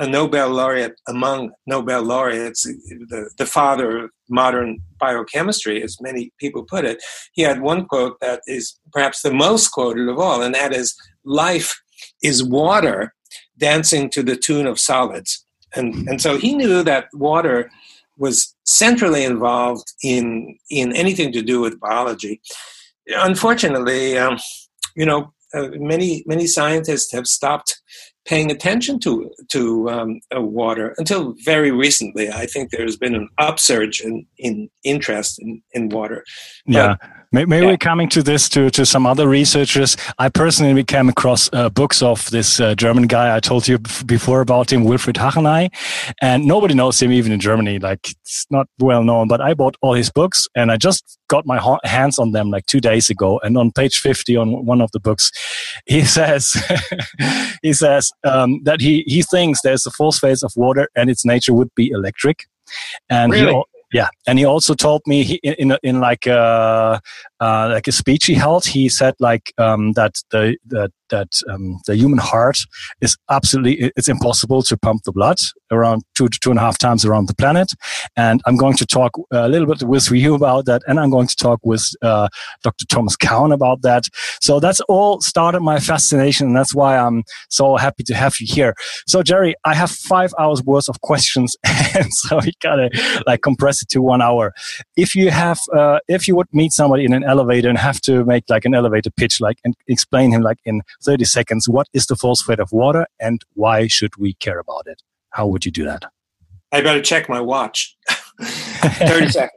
a 0.00 0.06
Nobel 0.08 0.48
laureate 0.48 0.98
among 1.06 1.52
Nobel 1.66 2.02
laureates, 2.02 2.62
the, 2.62 3.30
the 3.36 3.46
father 3.46 4.04
of 4.04 4.10
modern 4.30 4.78
biochemistry, 4.98 5.82
as 5.82 5.98
many 6.00 6.32
people 6.38 6.64
put 6.64 6.86
it. 6.86 7.02
He 7.32 7.42
had 7.42 7.60
one 7.60 7.84
quote 7.84 8.18
that 8.20 8.40
is 8.46 8.80
perhaps 8.92 9.20
the 9.20 9.32
most 9.32 9.68
quoted 9.68 10.08
of 10.08 10.18
all, 10.18 10.42
and 10.42 10.54
that 10.54 10.74
is 10.74 10.96
Life 11.24 11.78
is 12.22 12.42
water 12.42 13.14
dancing 13.58 14.08
to 14.10 14.22
the 14.22 14.36
tune 14.36 14.66
of 14.66 14.80
solids. 14.80 15.44
And, 15.76 16.08
and 16.08 16.20
so 16.20 16.38
he 16.38 16.54
knew 16.54 16.82
that 16.82 17.08
water 17.12 17.70
was 18.16 18.54
centrally 18.64 19.22
involved 19.22 19.92
in, 20.02 20.56
in 20.70 20.96
anything 20.96 21.30
to 21.32 21.42
do 21.42 21.60
with 21.60 21.78
biology. 21.78 22.40
Unfortunately, 23.06 24.16
um, 24.16 24.38
you 24.96 25.04
know, 25.04 25.32
uh, 25.52 25.68
many 25.74 26.22
many 26.26 26.46
scientists 26.46 27.12
have 27.12 27.26
stopped 27.26 27.80
paying 28.30 28.50
attention 28.50 29.00
to 29.00 29.28
to 29.48 29.90
um, 29.90 30.20
uh, 30.34 30.40
water 30.40 30.94
until 30.98 31.34
very 31.44 31.72
recently. 31.72 32.30
I 32.30 32.46
think 32.46 32.70
there's 32.70 32.96
been 32.96 33.16
an 33.16 33.28
upsurge 33.38 34.00
in, 34.00 34.24
in 34.38 34.70
interest 34.84 35.40
in, 35.42 35.60
in 35.72 35.88
water. 35.88 36.24
But, 36.66 36.72
yeah. 36.72 36.96
Maybe 37.32 37.58
yeah. 37.58 37.66
we're 37.66 37.76
coming 37.76 38.08
to 38.08 38.24
this 38.24 38.48
to, 38.48 38.70
to 38.70 38.84
some 38.84 39.06
other 39.06 39.28
researchers. 39.28 39.96
I 40.18 40.28
personally 40.28 40.82
came 40.82 41.08
across 41.08 41.48
uh, 41.52 41.68
books 41.68 42.02
of 42.02 42.28
this 42.30 42.58
uh, 42.58 42.74
German 42.74 43.06
guy 43.06 43.36
I 43.36 43.38
told 43.38 43.68
you 43.68 43.78
before 43.78 44.40
about 44.40 44.72
him, 44.72 44.84
Wilfried 44.84 45.16
Hacheney, 45.16 45.70
and 46.20 46.44
nobody 46.44 46.74
knows 46.74 47.00
him 47.00 47.12
even 47.12 47.30
in 47.30 47.38
Germany. 47.38 47.78
Like 47.78 48.10
it's 48.10 48.46
not 48.50 48.66
well 48.80 49.04
known, 49.04 49.28
but 49.28 49.40
I 49.40 49.54
bought 49.54 49.76
all 49.80 49.94
his 49.94 50.10
books 50.10 50.48
and 50.56 50.72
I 50.72 50.76
just 50.76 51.18
got 51.28 51.46
my 51.46 51.78
hands 51.84 52.18
on 52.18 52.32
them 52.32 52.50
like 52.50 52.66
two 52.66 52.80
days 52.80 53.08
ago. 53.08 53.38
And 53.44 53.56
on 53.56 53.70
page 53.70 54.00
50 54.00 54.36
on 54.36 54.66
one 54.66 54.80
of 54.80 54.90
the 54.90 54.98
books, 54.98 55.30
he 55.86 56.04
says, 56.04 56.60
he 57.62 57.72
says 57.72 58.10
um, 58.24 58.60
that 58.64 58.80
he, 58.80 59.04
he 59.06 59.22
thinks 59.22 59.62
there's 59.62 59.86
a 59.86 59.92
fourth 59.92 60.18
phase 60.18 60.42
of 60.42 60.52
water 60.56 60.88
and 60.96 61.08
its 61.08 61.24
nature 61.24 61.54
would 61.54 61.72
be 61.76 61.90
electric. 61.90 62.46
And 63.08 63.32
really? 63.32 63.62
Yeah, 63.92 64.08
and 64.26 64.38
he 64.38 64.44
also 64.44 64.74
told 64.74 65.02
me 65.06 65.24
he, 65.24 65.34
in 65.36 65.76
in, 65.82 66.00
like 66.00 66.26
a 66.26 67.00
uh, 67.40 67.70
like 67.72 67.88
a 67.88 67.92
speech 67.92 68.26
he 68.26 68.34
held, 68.34 68.66
he 68.66 68.88
said 68.88 69.14
like 69.18 69.52
um, 69.58 69.92
that 69.92 70.14
the 70.30 70.56
that 70.66 70.90
that 71.10 71.28
um, 71.48 71.80
the 71.86 71.96
human 71.96 72.18
heart 72.18 72.58
is 73.00 73.16
absolutely 73.30 73.92
it's 73.96 74.08
impossible 74.08 74.62
to 74.62 74.76
pump 74.76 75.02
the 75.04 75.12
blood 75.12 75.36
around 75.70 76.02
two 76.14 76.28
to 76.28 76.38
two 76.40 76.50
and 76.50 76.58
a 76.58 76.62
half 76.62 76.78
times 76.78 77.04
around 77.04 77.28
the 77.28 77.34
planet. 77.34 77.72
And 78.16 78.40
I'm 78.46 78.56
going 78.56 78.76
to 78.76 78.86
talk 78.86 79.12
a 79.32 79.48
little 79.48 79.66
bit 79.66 79.82
with 79.82 80.10
you 80.10 80.34
about 80.34 80.64
that, 80.66 80.82
and 80.86 80.98
I'm 80.98 81.10
going 81.10 81.26
to 81.28 81.36
talk 81.36 81.60
with 81.62 81.86
uh, 82.02 82.28
Dr. 82.62 82.86
Thomas 82.86 83.16
Cowan 83.16 83.52
about 83.52 83.82
that. 83.82 84.04
So 84.40 84.60
that's 84.60 84.80
all 84.82 85.20
started 85.20 85.60
my 85.60 85.78
fascination, 85.78 86.48
and 86.48 86.56
that's 86.56 86.74
why 86.74 86.96
I'm 86.96 87.24
so 87.48 87.76
happy 87.76 88.02
to 88.04 88.14
have 88.14 88.34
you 88.40 88.46
here. 88.48 88.74
So 89.06 89.22
Jerry, 89.22 89.54
I 89.64 89.74
have 89.74 89.90
five 89.90 90.32
hours 90.38 90.62
worth 90.62 90.88
of 90.88 91.00
questions, 91.00 91.56
and 91.64 92.12
so 92.12 92.40
we 92.44 92.52
gotta 92.60 92.90
like 93.26 93.42
compress 93.42 93.82
it 93.82 93.88
to 93.90 94.02
one 94.02 94.22
hour. 94.22 94.52
If 94.96 95.14
you 95.14 95.30
have, 95.30 95.58
uh, 95.76 96.00
if 96.08 96.26
you 96.26 96.36
would 96.36 96.48
meet 96.52 96.72
somebody 96.72 97.04
in 97.04 97.12
an 97.12 97.24
elevator 97.30 97.68
and 97.68 97.78
have 97.78 98.00
to 98.02 98.24
make 98.24 98.44
like 98.48 98.64
an 98.64 98.74
elevator 98.74 99.10
pitch, 99.10 99.40
like 99.40 99.58
and 99.64 99.74
explain 99.86 100.32
him 100.32 100.42
like 100.42 100.58
in 100.64 100.82
30 101.02 101.24
seconds, 101.24 101.68
what 101.68 101.88
is 101.92 102.06
the 102.06 102.16
fourth 102.16 102.42
phase 102.42 102.58
of 102.58 102.72
water 102.72 103.06
and 103.18 103.42
why 103.54 103.86
should 103.86 104.16
we 104.16 104.34
care 104.34 104.58
about 104.58 104.86
it? 104.86 105.02
How 105.30 105.46
would 105.46 105.64
you 105.64 105.70
do 105.70 105.84
that? 105.84 106.04
I 106.72 106.80
better 106.80 107.02
check 107.02 107.28
my 107.28 107.40
watch. 107.40 107.96
30 108.40 109.28
seconds. 109.28 109.52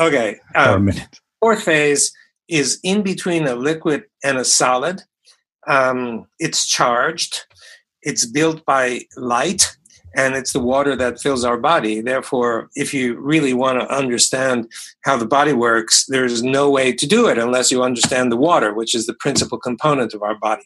Okay. 0.00 0.36
Um, 0.54 0.86
minute. 0.86 1.20
Fourth 1.40 1.62
phase 1.62 2.12
is 2.48 2.78
in 2.82 3.02
between 3.02 3.46
a 3.46 3.54
liquid 3.54 4.04
and 4.24 4.38
a 4.38 4.44
solid. 4.44 5.02
Um, 5.66 6.26
it's 6.38 6.66
charged. 6.66 7.46
It's 8.02 8.24
built 8.24 8.64
by 8.64 9.02
light 9.16 9.76
and 10.18 10.34
it's 10.34 10.52
the 10.52 10.60
water 10.60 10.96
that 10.96 11.20
fills 11.20 11.44
our 11.44 11.56
body. 11.56 12.00
Therefore, 12.00 12.68
if 12.74 12.92
you 12.92 13.14
really 13.20 13.54
want 13.54 13.80
to 13.80 13.94
understand 13.94 14.68
how 15.02 15.16
the 15.16 15.24
body 15.24 15.52
works, 15.52 16.06
there's 16.06 16.42
no 16.42 16.68
way 16.68 16.92
to 16.92 17.06
do 17.06 17.28
it 17.28 17.38
unless 17.38 17.70
you 17.70 17.84
understand 17.84 18.32
the 18.32 18.36
water, 18.36 18.74
which 18.74 18.96
is 18.96 19.06
the 19.06 19.14
principal 19.14 19.58
component 19.58 20.14
of 20.14 20.22
our 20.24 20.34
body. 20.34 20.64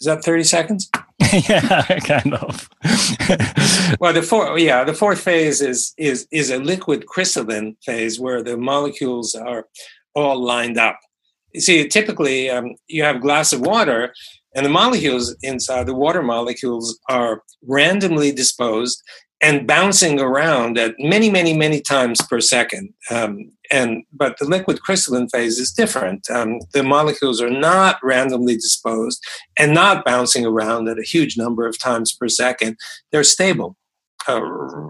Is 0.00 0.06
that 0.06 0.24
30 0.24 0.42
seconds? 0.42 0.90
yeah, 1.48 1.98
kind 2.06 2.34
of. 2.34 2.68
well, 4.00 4.12
the 4.12 4.26
fourth, 4.28 4.60
yeah, 4.60 4.82
the 4.82 4.94
fourth 4.94 5.20
phase 5.20 5.60
is 5.60 5.94
is 5.96 6.26
is 6.32 6.50
a 6.50 6.58
liquid 6.58 7.06
crystalline 7.06 7.76
phase 7.84 8.18
where 8.18 8.42
the 8.42 8.56
molecules 8.56 9.36
are 9.36 9.66
all 10.14 10.40
lined 10.42 10.76
up. 10.76 10.98
You 11.54 11.60
see, 11.60 11.88
typically 11.88 12.50
um, 12.50 12.74
you 12.88 13.04
have 13.04 13.16
a 13.16 13.20
glass 13.20 13.52
of 13.52 13.60
water, 13.60 14.12
and 14.58 14.66
the 14.66 14.70
molecules 14.70 15.36
inside 15.42 15.86
the 15.86 15.94
water 15.94 16.20
molecules 16.20 16.98
are 17.08 17.44
randomly 17.64 18.32
disposed 18.32 19.00
and 19.40 19.68
bouncing 19.68 20.20
around 20.20 20.76
at 20.76 20.96
many, 20.98 21.30
many, 21.30 21.56
many 21.56 21.80
times 21.80 22.20
per 22.22 22.40
second. 22.40 22.92
Um, 23.08 23.52
and 23.70 24.02
but 24.12 24.36
the 24.38 24.46
liquid 24.46 24.82
crystalline 24.82 25.28
phase 25.28 25.58
is 25.58 25.70
different. 25.70 26.28
Um, 26.28 26.58
the 26.72 26.82
molecules 26.82 27.40
are 27.40 27.50
not 27.50 28.00
randomly 28.02 28.56
disposed 28.56 29.24
and 29.56 29.72
not 29.72 30.04
bouncing 30.04 30.44
around 30.44 30.88
at 30.88 30.98
a 30.98 31.04
huge 31.04 31.38
number 31.38 31.64
of 31.64 31.78
times 31.78 32.12
per 32.12 32.28
second. 32.28 32.78
They're 33.12 33.22
stable, 33.22 33.76
uh, 34.26 34.40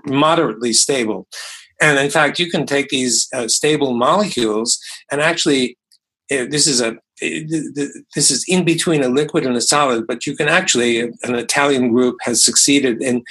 moderately 0.06 0.72
stable. 0.72 1.28
And 1.78 1.98
in 1.98 2.10
fact, 2.10 2.38
you 2.38 2.50
can 2.50 2.64
take 2.64 2.88
these 2.88 3.28
uh, 3.34 3.48
stable 3.48 3.92
molecules 3.92 4.80
and 5.12 5.20
actually, 5.20 5.76
uh, 6.32 6.46
this 6.48 6.66
is 6.66 6.80
a 6.80 6.96
this 7.20 8.30
is 8.30 8.44
in 8.48 8.64
between 8.64 9.02
a 9.02 9.08
liquid 9.08 9.44
and 9.46 9.56
a 9.56 9.60
solid, 9.60 10.06
but 10.06 10.26
you 10.26 10.36
can 10.36 10.48
actually, 10.48 11.00
an 11.00 11.34
Italian 11.34 11.92
group 11.92 12.16
has 12.22 12.44
succeeded 12.44 13.02
in 13.02 13.22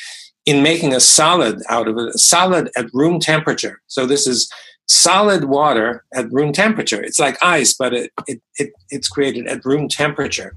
in 0.46 0.64
making 0.64 0.94
a 0.94 1.00
solid 1.00 1.62
out 1.70 1.90
of 1.90 1.98
it, 1.98 2.16
a 2.16 2.18
solid 2.18 2.70
at 2.78 2.88
room 2.94 3.20
temperature. 3.20 3.82
So 3.88 4.06
this 4.06 4.26
is 4.26 4.50
solid 4.88 5.44
water 5.44 6.06
at 6.16 6.32
room 6.32 6.54
temperature. 6.54 7.04
It's 7.04 7.20
like 7.20 7.38
ice, 7.44 7.76
but 7.78 7.94
it, 7.94 8.12
it, 8.28 8.42
it 8.56 8.72
it's 8.90 9.10
created 9.10 9.48
at 9.48 9.66
room 9.66 9.90
temperature. 9.90 10.56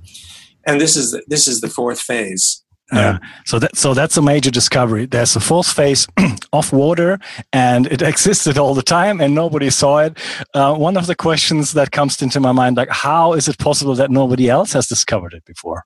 And 0.67 0.81
this 0.81 0.97
is 0.97 1.21
this 1.27 1.49
is 1.49 1.61
the 1.61 1.69
fourth 1.69 2.01
phase. 2.01 2.63
Yeah. 2.93 3.19
So 3.45 3.59
that 3.59 3.77
so 3.77 3.95
that's 3.95 4.17
a 4.17 4.23
major 4.23 4.51
discovery. 4.51 5.07
There's 5.07 5.37
a 5.37 5.41
fourth 5.41 5.73
phase 5.73 6.07
of 6.53 6.73
water, 6.73 7.19
and 7.53 7.87
it 7.87 8.03
existed 8.13 8.59
all 8.59 8.75
the 8.75 8.83
time, 8.83 9.21
and 9.21 9.35
nobody 9.35 9.71
saw 9.71 9.99
it. 9.99 10.19
Uh, 10.55 10.75
one 10.75 10.97
of 10.97 11.07
the 11.07 11.15
questions 11.15 11.73
that 11.73 11.93
comes 11.93 12.21
into 12.21 12.41
my 12.41 12.53
mind, 12.53 12.77
like, 12.77 12.91
how 12.91 13.33
is 13.35 13.49
it 13.49 13.59
possible 13.59 13.95
that 13.95 14.11
nobody 14.11 14.49
else 14.49 14.73
has 14.73 14.87
discovered 14.87 15.33
it 15.35 15.45
before? 15.45 15.85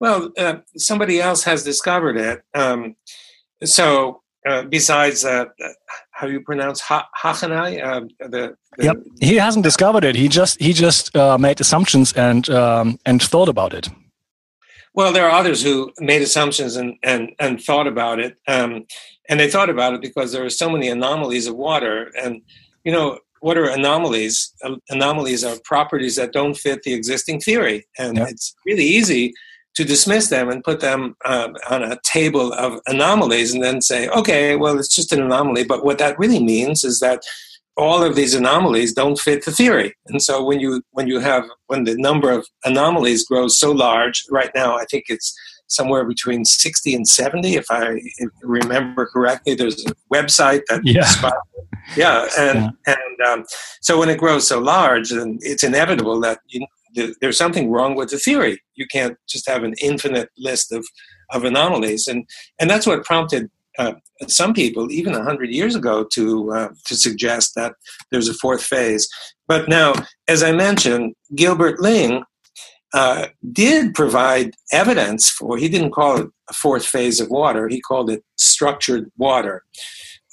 Well, 0.00 0.30
uh, 0.38 0.56
somebody 0.76 1.20
else 1.20 1.44
has 1.44 1.62
discovered 1.62 2.16
it. 2.16 2.42
Um, 2.54 2.96
so 3.62 4.22
uh, 4.48 4.62
besides 4.62 5.24
uh, 5.24 5.44
how 6.12 6.26
do 6.26 6.32
you 6.32 6.40
pronounce 6.40 6.80
ha- 6.80 7.08
Hacheney? 7.22 7.84
Uh, 7.84 8.00
the, 8.20 8.54
the, 8.78 8.84
yep, 8.84 8.96
he 9.20 9.36
hasn't 9.36 9.64
discovered 9.64 10.04
it. 10.04 10.16
He 10.16 10.28
just 10.28 10.60
he 10.60 10.72
just 10.72 11.14
uh, 11.14 11.36
made 11.36 11.60
assumptions 11.60 12.12
and 12.14 12.48
um, 12.48 12.98
and 13.04 13.22
thought 13.22 13.48
about 13.48 13.74
it. 13.74 13.88
Well, 14.94 15.12
there 15.12 15.26
are 15.26 15.38
others 15.38 15.62
who 15.62 15.92
made 15.98 16.22
assumptions 16.22 16.76
and 16.76 16.94
and 17.02 17.30
and 17.38 17.62
thought 17.62 17.86
about 17.86 18.18
it, 18.18 18.36
um, 18.48 18.86
and 19.28 19.38
they 19.38 19.50
thought 19.50 19.70
about 19.70 19.94
it 19.94 20.00
because 20.00 20.32
there 20.32 20.44
are 20.44 20.50
so 20.50 20.68
many 20.68 20.88
anomalies 20.88 21.46
of 21.46 21.56
water, 21.56 22.10
and 22.20 22.42
you 22.84 22.92
know 22.92 23.18
what 23.40 23.56
are 23.56 23.68
anomalies? 23.68 24.52
Anomalies 24.90 25.44
are 25.44 25.56
properties 25.64 26.16
that 26.16 26.32
don't 26.32 26.56
fit 26.56 26.82
the 26.82 26.92
existing 26.92 27.40
theory, 27.40 27.86
and 27.98 28.16
yep. 28.16 28.28
it's 28.30 28.54
really 28.66 28.84
easy 28.84 29.32
to 29.74 29.84
dismiss 29.84 30.28
them 30.28 30.48
and 30.48 30.64
put 30.64 30.80
them 30.80 31.16
um, 31.24 31.56
on 31.70 31.82
a 31.82 31.98
table 32.02 32.52
of 32.54 32.80
anomalies 32.86 33.54
and 33.54 33.62
then 33.62 33.80
say, 33.80 34.08
okay, 34.08 34.56
well, 34.56 34.78
it's 34.78 34.94
just 34.94 35.12
an 35.12 35.22
anomaly. 35.22 35.64
But 35.64 35.84
what 35.84 35.98
that 35.98 36.18
really 36.18 36.42
means 36.42 36.82
is 36.82 36.98
that 37.00 37.22
all 37.80 38.02
of 38.02 38.14
these 38.14 38.34
anomalies 38.34 38.92
don't 38.92 39.18
fit 39.18 39.44
the 39.44 39.52
theory. 39.52 39.94
And 40.06 40.22
so 40.22 40.44
when 40.44 40.60
you 40.60 40.82
when 40.92 41.06
you 41.06 41.18
have 41.20 41.44
when 41.66 41.84
the 41.84 41.96
number 41.96 42.30
of 42.30 42.46
anomalies 42.64 43.24
grows 43.24 43.58
so 43.58 43.72
large, 43.72 44.24
right 44.30 44.50
now 44.54 44.76
I 44.76 44.84
think 44.90 45.04
it's 45.08 45.34
somewhere 45.68 46.04
between 46.04 46.44
60 46.44 46.96
and 46.96 47.06
70 47.06 47.54
if 47.54 47.64
i 47.70 47.96
remember 48.42 49.06
correctly 49.06 49.54
there's 49.54 49.86
a 49.86 49.92
website 50.12 50.62
that 50.68 50.80
yeah 50.82 51.30
yeah 51.96 52.26
and 52.36 52.72
yeah. 52.88 52.94
and 52.96 53.28
um, 53.28 53.44
so 53.80 53.96
when 53.96 54.08
it 54.08 54.18
grows 54.18 54.48
so 54.48 54.58
large 54.58 55.10
then 55.10 55.38
it's 55.42 55.62
inevitable 55.62 56.18
that 56.18 56.40
you, 56.48 56.66
there's 57.20 57.38
something 57.38 57.70
wrong 57.70 57.94
with 57.94 58.10
the 58.10 58.18
theory. 58.18 58.60
You 58.74 58.86
can't 58.86 59.16
just 59.28 59.48
have 59.48 59.62
an 59.62 59.74
infinite 59.82 60.28
list 60.38 60.72
of, 60.72 60.86
of 61.30 61.44
anomalies, 61.44 62.06
and 62.06 62.28
and 62.58 62.68
that's 62.68 62.86
what 62.86 63.04
prompted 63.04 63.50
uh, 63.78 63.94
some 64.26 64.52
people, 64.52 64.90
even 64.90 65.14
hundred 65.14 65.50
years 65.50 65.74
ago, 65.74 66.04
to 66.12 66.52
uh, 66.52 66.68
to 66.86 66.96
suggest 66.96 67.54
that 67.54 67.74
there's 68.10 68.28
a 68.28 68.34
fourth 68.34 68.62
phase. 68.62 69.08
But 69.48 69.68
now, 69.68 69.94
as 70.28 70.42
I 70.42 70.52
mentioned, 70.52 71.14
Gilbert 71.34 71.80
Ling 71.80 72.24
uh, 72.92 73.28
did 73.52 73.94
provide 73.94 74.54
evidence 74.72 75.30
for. 75.30 75.56
He 75.56 75.68
didn't 75.68 75.92
call 75.92 76.20
it 76.20 76.28
a 76.48 76.52
fourth 76.52 76.84
phase 76.84 77.20
of 77.20 77.28
water. 77.30 77.68
He 77.68 77.80
called 77.80 78.10
it 78.10 78.22
structured 78.36 79.10
water. 79.16 79.62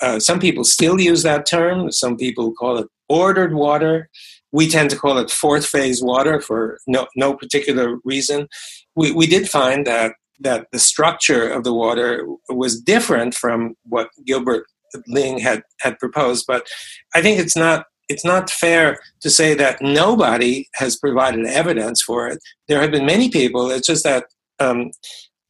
Uh, 0.01 0.20
some 0.20 0.39
people 0.39 0.63
still 0.63 1.00
use 1.00 1.24
that 1.24 1.46
term. 1.46 1.91
Some 1.91 2.17
people 2.17 2.53
call 2.53 2.77
it 2.77 2.88
ordered 3.10 3.53
water. 3.53 4.10
We 4.51 4.67
tend 4.67 4.89
to 4.91 4.96
call 4.96 5.17
it 5.17 5.29
fourth 5.29 5.65
phase 5.65 6.01
water 6.03 6.39
for 6.41 6.79
no, 6.88 7.08
no 7.15 7.34
particular 7.34 7.98
reason. 8.03 8.48
We, 8.96 9.12
we 9.12 9.27
did 9.27 9.50
find 9.50 9.86
that, 9.88 10.13
that 10.39 10.67
the 10.72 10.79
structure 10.79 11.50
of 11.50 11.63
the 11.63 11.74
water 11.74 12.25
was 12.50 12.79
different 12.79 13.34
from 13.34 13.75
what 13.84 14.10
Gilbert 14.25 14.65
Ling 15.08 15.39
had, 15.39 15.63
had 15.82 16.00
proposed, 16.00 16.46
but 16.48 16.67
I 17.15 17.22
think 17.22 17.39
it's 17.39 17.56
not 17.56 17.86
it's 18.10 18.24
not 18.25 18.50
fair 18.50 19.00
to 19.22 19.29
say 19.29 19.53
that 19.53 19.82
nobody 19.82 20.67
has 20.75 20.96
provided 20.96 21.46
evidence 21.46 22.01
for 22.01 22.27
it. 22.27 22.39
There 22.67 22.82
have 22.82 22.91
been 22.91 23.06
many 23.06 23.29
people. 23.29 23.70
It's 23.70 23.88
just 23.88 24.03
that 24.03 24.25
um, 24.60 24.91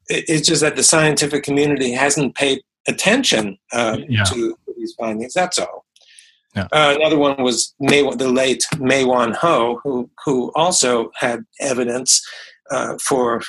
it's 0.08 0.48
just 0.48 0.62
that 0.62 0.76
the 0.76 0.84
scientific 0.84 1.44
community 1.44 1.92
hasn't 1.92 2.36
paid 2.36 2.62
attention 2.88 3.58
uh, 3.74 3.98
yeah. 4.08 4.24
to 4.24 4.58
these 4.78 4.96
findings. 4.98 5.34
That's 5.34 5.60
all. 5.60 5.86
Yeah. 6.56 6.68
Uh, 6.72 6.96
another 6.98 7.18
one 7.18 7.44
was 7.44 7.76
May, 7.80 8.02
the 8.16 8.30
late 8.30 8.64
Mae 8.80 9.04
Wan 9.04 9.34
Ho, 9.34 9.80
who 9.84 10.10
who 10.26 10.52
also 10.56 11.12
had 11.16 11.46
evidence 11.60 12.26
uh, 12.72 12.98
for. 13.04 13.42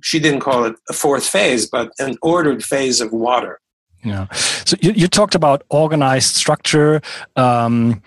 She 0.00 0.18
didn't 0.20 0.40
call 0.40 0.64
it 0.64 0.76
a 0.88 0.92
fourth 0.92 1.26
phase, 1.26 1.66
but 1.66 1.92
an 1.98 2.16
ordered 2.22 2.64
phase 2.64 3.00
of 3.00 3.12
water. 3.12 3.60
Yeah. 4.04 4.32
So 4.32 4.76
you, 4.80 4.92
you 4.92 5.08
talked 5.08 5.34
about 5.34 5.62
organized 5.70 6.36
structure. 6.36 7.00
Um, 7.34 8.00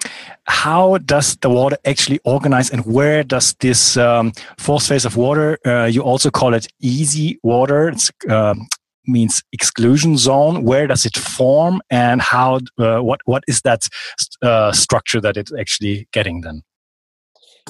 how 0.45 0.99
does 0.99 1.35
the 1.37 1.49
water 1.49 1.77
actually 1.85 2.19
organize, 2.23 2.69
and 2.69 2.85
where 2.85 3.23
does 3.23 3.53
this 3.59 3.97
um, 3.97 4.31
fourth 4.57 4.87
phase 4.87 5.05
of 5.05 5.17
water? 5.17 5.57
Uh, 5.65 5.85
you 5.85 6.01
also 6.01 6.31
call 6.31 6.53
it 6.53 6.67
easy 6.79 7.39
water. 7.43 7.89
It's 7.89 8.09
um, 8.29 8.67
means 9.07 9.43
exclusion 9.51 10.17
zone 10.17 10.63
where 10.63 10.87
does 10.87 11.05
it 11.05 11.17
form 11.17 11.81
and 11.89 12.21
how 12.21 12.59
uh, 12.77 12.99
what 12.99 13.19
what 13.25 13.43
is 13.47 13.61
that 13.61 13.87
uh, 14.43 14.71
structure 14.71 15.19
that 15.19 15.37
it's 15.37 15.51
actually 15.59 16.07
getting 16.11 16.41
then 16.41 16.61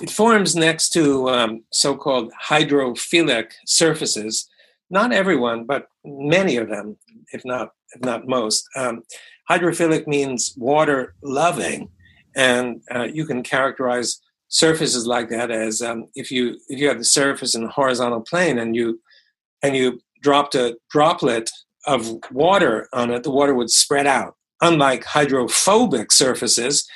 it 0.02 0.10
forms 0.10 0.56
next 0.56 0.90
to 0.90 1.30
um, 1.30 1.64
so-called 1.72 2.32
hydrophilic 2.50 3.52
surfaces 3.66 4.50
not 4.90 5.12
everyone 5.12 5.66
but 5.66 5.88
many 6.04 6.58
of 6.58 6.70
them 6.70 6.98
if 7.34 7.44
not 7.46 7.72
if 7.96 8.02
not 8.02 8.28
most 8.28 8.68
um, 8.76 9.04
hydrophilic 9.50 10.08
means 10.08 10.54
water 10.58 11.14
loving 11.24 11.90
and 12.36 12.82
uh, 12.94 13.04
you 13.04 13.26
can 13.26 13.44
characterize 13.44 14.22
surfaces 14.48 15.08
like 15.08 15.30
that 15.30 15.50
as 15.50 15.82
um, 15.82 16.06
if 16.16 16.30
you 16.32 16.58
if 16.68 16.80
you 16.80 16.88
have 16.88 16.98
the 16.98 17.06
surface 17.06 17.56
in 17.56 17.64
a 17.64 17.70
horizontal 17.70 18.22
plane 18.22 18.60
and 18.60 18.76
you 18.76 19.00
and 19.64 19.76
you 19.76 20.00
dropped 20.22 20.56
a 20.56 20.78
droplet 20.90 21.50
of 21.88 22.20
water 22.32 22.88
on 22.94 23.12
it, 23.12 23.24
the 23.24 23.32
water 23.32 23.56
would 23.56 23.70
spread 23.70 24.06
out. 24.06 24.36
Unlike 24.62 25.04
hydrophobic 25.06 26.12
surfaces, 26.12 26.88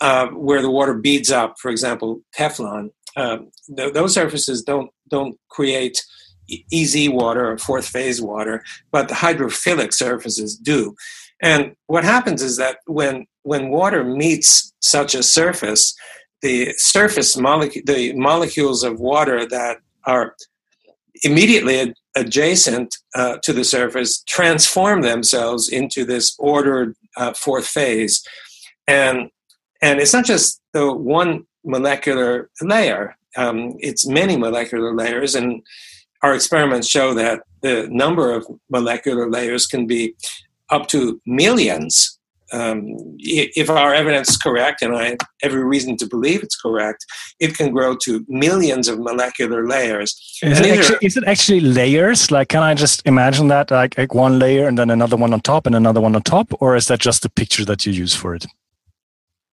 uh, 0.00 0.28
where 0.28 0.62
the 0.62 0.70
water 0.70 0.94
beads 0.94 1.30
up, 1.30 1.56
for 1.58 1.70
example, 1.70 2.20
Teflon, 2.36 2.90
um, 3.16 3.50
th- 3.76 3.92
those 3.92 4.14
surfaces 4.14 4.62
don't 4.62 4.90
don't 5.08 5.36
create 5.50 6.02
easy 6.72 7.08
water 7.08 7.50
or 7.50 7.58
fourth 7.58 7.86
phase 7.86 8.20
water, 8.20 8.62
but 8.90 9.08
the 9.08 9.14
hydrophilic 9.14 9.92
surfaces 9.92 10.56
do. 10.56 10.94
And 11.42 11.74
what 11.86 12.04
happens 12.04 12.42
is 12.42 12.56
that 12.56 12.78
when 12.86 13.26
when 13.42 13.70
water 13.70 14.04
meets 14.04 14.72
such 14.80 15.14
a 15.14 15.22
surface, 15.22 15.94
the 16.42 16.72
surface 16.76 17.36
molecule, 17.36 17.82
the 17.86 18.12
molecules 18.14 18.82
of 18.84 19.00
water 19.00 19.46
that 19.46 19.78
are 20.06 20.34
immediately 21.22 21.94
adjacent 22.16 22.96
uh, 23.14 23.36
to 23.42 23.52
the 23.52 23.64
surface 23.64 24.22
transform 24.26 25.02
themselves 25.02 25.68
into 25.68 26.04
this 26.04 26.34
ordered 26.38 26.94
uh, 27.16 27.32
fourth 27.32 27.66
phase. 27.66 28.26
And, 28.86 29.30
and 29.82 30.00
it's 30.00 30.12
not 30.12 30.24
just 30.24 30.60
the 30.72 30.92
one 30.92 31.46
molecular 31.64 32.50
layer, 32.60 33.16
um, 33.36 33.74
it's 33.78 34.06
many 34.06 34.36
molecular 34.36 34.94
layers. 34.94 35.34
And 35.34 35.62
our 36.22 36.34
experiments 36.34 36.88
show 36.88 37.14
that 37.14 37.42
the 37.62 37.88
number 37.90 38.32
of 38.32 38.46
molecular 38.70 39.30
layers 39.30 39.66
can 39.66 39.86
be 39.86 40.14
up 40.70 40.86
to 40.88 41.20
millions 41.26 42.18
um, 42.52 42.96
if 43.18 43.70
our 43.70 43.94
evidence 43.94 44.30
is 44.30 44.36
correct, 44.36 44.82
and 44.82 44.94
I 44.96 45.10
have 45.10 45.18
every 45.42 45.64
reason 45.64 45.96
to 45.98 46.06
believe 46.06 46.42
it's 46.42 46.56
correct, 46.56 47.06
it 47.38 47.56
can 47.56 47.72
grow 47.72 47.96
to 48.02 48.24
millions 48.28 48.88
of 48.88 48.98
molecular 48.98 49.66
layers. 49.66 50.38
Is, 50.42 50.60
it 50.60 50.78
actually, 50.78 50.98
is 51.06 51.16
it 51.16 51.24
actually, 51.26 51.60
layers? 51.60 52.30
Like, 52.30 52.48
can 52.48 52.62
I 52.62 52.74
just 52.74 53.06
imagine 53.06 53.48
that, 53.48 53.70
like, 53.70 53.96
like, 53.96 54.14
one 54.14 54.38
layer 54.38 54.66
and 54.66 54.76
then 54.78 54.90
another 54.90 55.16
one 55.16 55.32
on 55.32 55.40
top 55.40 55.66
and 55.66 55.76
another 55.76 56.00
one 56.00 56.16
on 56.16 56.22
top, 56.22 56.52
or 56.60 56.76
is 56.76 56.88
that 56.88 56.98
just 56.98 57.22
the 57.22 57.30
picture 57.30 57.64
that 57.64 57.86
you 57.86 57.92
use 57.92 58.14
for 58.14 58.34
it? 58.34 58.46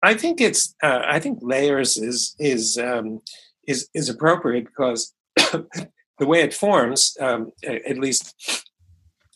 I 0.04 0.14
think 0.14 0.42
it's. 0.42 0.76
Uh, 0.84 1.02
I 1.06 1.20
think 1.20 1.40
layers 1.42 1.98
is 1.98 2.36
is 2.40 2.78
um, 2.78 3.22
is 3.68 3.90
is 3.94 4.10
appropriate 4.10 4.66
because 4.66 5.14
the 5.36 6.26
way 6.28 6.42
it 6.42 6.54
forms, 6.54 7.16
um, 7.20 7.52
at 7.64 7.98
least 7.98 8.36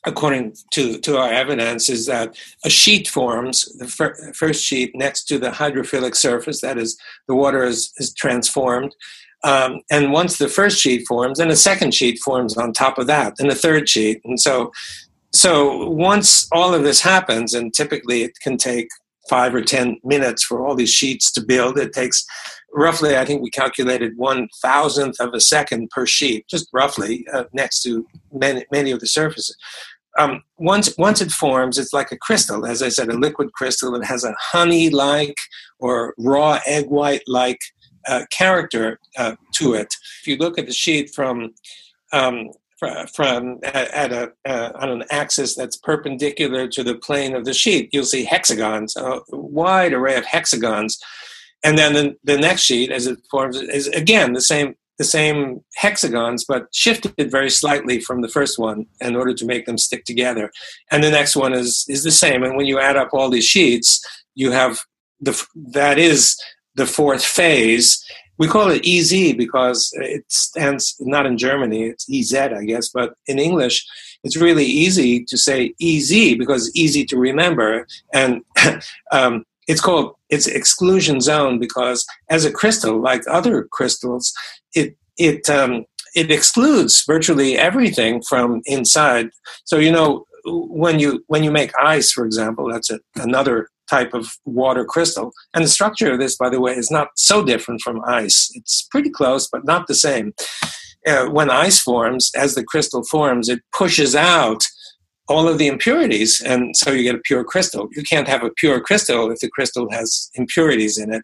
according 0.05 0.55
to, 0.71 0.97
to 0.99 1.17
our 1.17 1.31
evidence, 1.31 1.89
is 1.89 2.05
that 2.07 2.35
a 2.65 2.69
sheet 2.69 3.07
forms, 3.07 3.65
the 3.77 3.87
fir- 3.87 4.33
first 4.33 4.63
sheet 4.63 4.95
next 4.95 5.25
to 5.25 5.37
the 5.37 5.51
hydrophilic 5.51 6.15
surface, 6.15 6.61
that 6.61 6.77
is, 6.77 6.97
the 7.27 7.35
water 7.35 7.63
is, 7.63 7.93
is 7.97 8.13
transformed. 8.13 8.95
Um, 9.43 9.81
and 9.91 10.11
once 10.11 10.37
the 10.37 10.47
first 10.47 10.79
sheet 10.79 11.07
forms, 11.07 11.37
then 11.37 11.51
a 11.51 11.55
second 11.55 11.93
sheet 11.93 12.19
forms 12.19 12.57
on 12.57 12.73
top 12.73 12.97
of 12.97 13.07
that, 13.07 13.35
and 13.39 13.49
a 13.49 13.55
third 13.55 13.89
sheet. 13.89 14.21
And 14.23 14.39
so, 14.39 14.71
so 15.33 15.89
once 15.89 16.47
all 16.51 16.73
of 16.73 16.83
this 16.83 17.01
happens, 17.01 17.53
and 17.53 17.73
typically 17.73 18.23
it 18.23 18.39
can 18.41 18.57
take 18.57 18.87
five 19.29 19.53
or 19.53 19.61
ten 19.61 19.97
minutes 20.03 20.43
for 20.43 20.65
all 20.65 20.75
these 20.75 20.91
sheets 20.91 21.31
to 21.33 21.41
build, 21.41 21.77
it 21.77 21.93
takes 21.93 22.25
roughly, 22.73 23.17
I 23.17 23.25
think 23.25 23.41
we 23.41 23.49
calculated 23.49 24.17
one 24.17 24.47
thousandth 24.61 25.19
of 25.19 25.33
a 25.33 25.39
second 25.39 25.89
per 25.89 26.05
sheet, 26.05 26.47
just 26.49 26.67
roughly, 26.73 27.25
uh, 27.33 27.45
next 27.53 27.81
to 27.83 28.05
many, 28.31 28.65
many 28.71 28.91
of 28.91 28.99
the 28.99 29.07
surfaces 29.07 29.55
um, 30.17 30.43
once 30.57 30.93
once 30.97 31.21
it 31.21 31.31
forms, 31.31 31.77
it's 31.77 31.93
like 31.93 32.11
a 32.11 32.17
crystal. 32.17 32.65
As 32.65 32.81
I 32.81 32.89
said, 32.89 33.09
a 33.09 33.17
liquid 33.17 33.53
crystal. 33.53 33.95
It 33.95 34.05
has 34.05 34.23
a 34.23 34.35
honey-like 34.39 35.35
or 35.79 36.13
raw 36.17 36.59
egg 36.65 36.87
white-like 36.89 37.59
uh, 38.07 38.25
character 38.31 38.99
uh, 39.17 39.35
to 39.55 39.73
it. 39.73 39.93
If 40.21 40.27
you 40.27 40.37
look 40.37 40.57
at 40.57 40.65
the 40.65 40.73
sheet 40.73 41.13
from 41.13 41.53
um, 42.11 42.49
from 43.13 43.59
at, 43.63 44.11
a 44.11 44.31
uh, 44.45 44.71
on 44.75 44.89
an 44.89 45.03
axis 45.11 45.55
that's 45.55 45.77
perpendicular 45.77 46.67
to 46.67 46.83
the 46.83 46.95
plane 46.95 47.35
of 47.35 47.45
the 47.45 47.53
sheet, 47.53 47.89
you'll 47.91 48.03
see 48.03 48.25
hexagons, 48.25 48.95
a 48.95 49.19
wide 49.29 49.93
array 49.93 50.15
of 50.15 50.25
hexagons. 50.25 51.00
And 51.63 51.77
then 51.77 51.93
the, 51.93 52.15
the 52.23 52.38
next 52.38 52.63
sheet, 52.63 52.91
as 52.91 53.05
it 53.05 53.19
forms, 53.29 53.55
is 53.55 53.88
again 53.88 54.33
the 54.33 54.41
same 54.41 54.75
the 54.97 55.05
same 55.05 55.63
hexagons, 55.75 56.45
but 56.47 56.67
shifted 56.73 57.31
very 57.31 57.50
slightly 57.50 58.00
from 58.00 58.21
the 58.21 58.27
first 58.27 58.59
one 58.59 58.85
in 59.00 59.15
order 59.15 59.33
to 59.33 59.45
make 59.45 59.65
them 59.65 59.77
stick 59.77 60.05
together. 60.05 60.51
And 60.91 61.03
the 61.03 61.09
next 61.09 61.35
one 61.35 61.53
is 61.53 61.85
is 61.88 62.03
the 62.03 62.11
same. 62.11 62.43
And 62.43 62.55
when 62.55 62.65
you 62.65 62.79
add 62.79 62.97
up 62.97 63.09
all 63.13 63.29
these 63.29 63.45
sheets, 63.45 64.03
you 64.35 64.51
have 64.51 64.79
the 65.19 65.39
that 65.73 65.97
is 65.97 66.35
the 66.75 66.85
fourth 66.85 67.23
phase. 67.23 68.03
We 68.41 68.48
call 68.48 68.71
it 68.71 68.88
EZ 68.88 69.36
because 69.38 69.93
it 69.98 70.25
stands 70.31 70.95
not 71.00 71.27
in 71.27 71.38
Germany, 71.38 71.83
it's 71.83 72.07
EZ, 72.12 72.33
I 72.33 72.65
guess, 72.65 72.89
but 72.89 73.13
in 73.27 73.38
English, 73.38 73.86
it's 74.24 74.36
really 74.36 74.65
easy 74.65 75.24
to 75.25 75.38
say 75.38 75.75
EZ 75.79 76.10
because 76.39 76.75
easy 76.75 77.05
to 77.05 77.17
remember. 77.17 77.86
And 78.12 78.41
um, 79.12 79.45
it's 79.67 79.79
called 79.79 80.15
its 80.29 80.48
exclusion 80.48 81.21
zone 81.21 81.60
because 81.60 82.03
as 82.31 82.43
a 82.43 82.51
crystal, 82.51 83.00
like 83.00 83.21
other 83.29 83.67
crystals, 83.71 84.33
it 84.74 84.98
it 85.17 85.48
um, 85.48 85.86
it 86.15 86.31
excludes 86.31 87.03
virtually 87.05 87.60
everything 87.60 88.24
from 88.24 88.63
inside. 88.65 89.29
So 89.65 89.77
you 89.77 89.91
know 89.91 90.25
when 90.45 90.98
you 90.98 91.24
when 91.27 91.43
you 91.43 91.51
make 91.51 91.77
ice, 91.79 92.12
for 92.12 92.25
example, 92.25 92.71
that's 92.71 92.89
a, 92.89 93.00
another 93.17 93.69
type 93.91 94.13
of 94.13 94.27
water 94.45 94.86
crystal. 94.86 95.31
And 95.53 95.63
the 95.63 95.69
structure 95.69 96.13
of 96.13 96.19
this, 96.19 96.38
by 96.38 96.50
the 96.50 96.62
way, 96.62 96.74
is 96.74 96.89
not 96.89 97.10
so 97.15 97.43
different 97.43 97.81
from 97.81 98.01
ice. 98.07 98.50
It's 98.55 98.88
pretty 98.89 99.10
close, 99.10 99.50
but 99.51 99.65
not 99.65 99.87
the 99.87 99.96
same. 99.96 100.33
Uh, 101.05 101.25
when 101.27 101.50
ice 101.50 101.79
forms, 101.79 102.31
as 102.35 102.55
the 102.55 102.63
crystal 102.63 103.03
forms, 103.03 103.50
it 103.50 103.59
pushes 103.74 104.15
out 104.15 104.63
all 105.27 105.48
of 105.48 105.57
the 105.57 105.68
impurities, 105.68 106.42
and 106.42 106.75
so 106.75 106.92
you 106.92 107.03
get 107.03 107.15
a 107.15 107.22
pure 107.24 107.44
crystal. 107.44 107.87
You 107.96 108.03
can't 108.03 108.27
have 108.27 108.44
a 108.44 108.51
pure 108.57 108.81
crystal 108.81 109.31
if 109.31 109.39
the 109.39 109.50
crystal 109.50 109.89
has 109.92 110.29
impurities 110.35 110.98
in 110.98 111.13
it. 111.13 111.24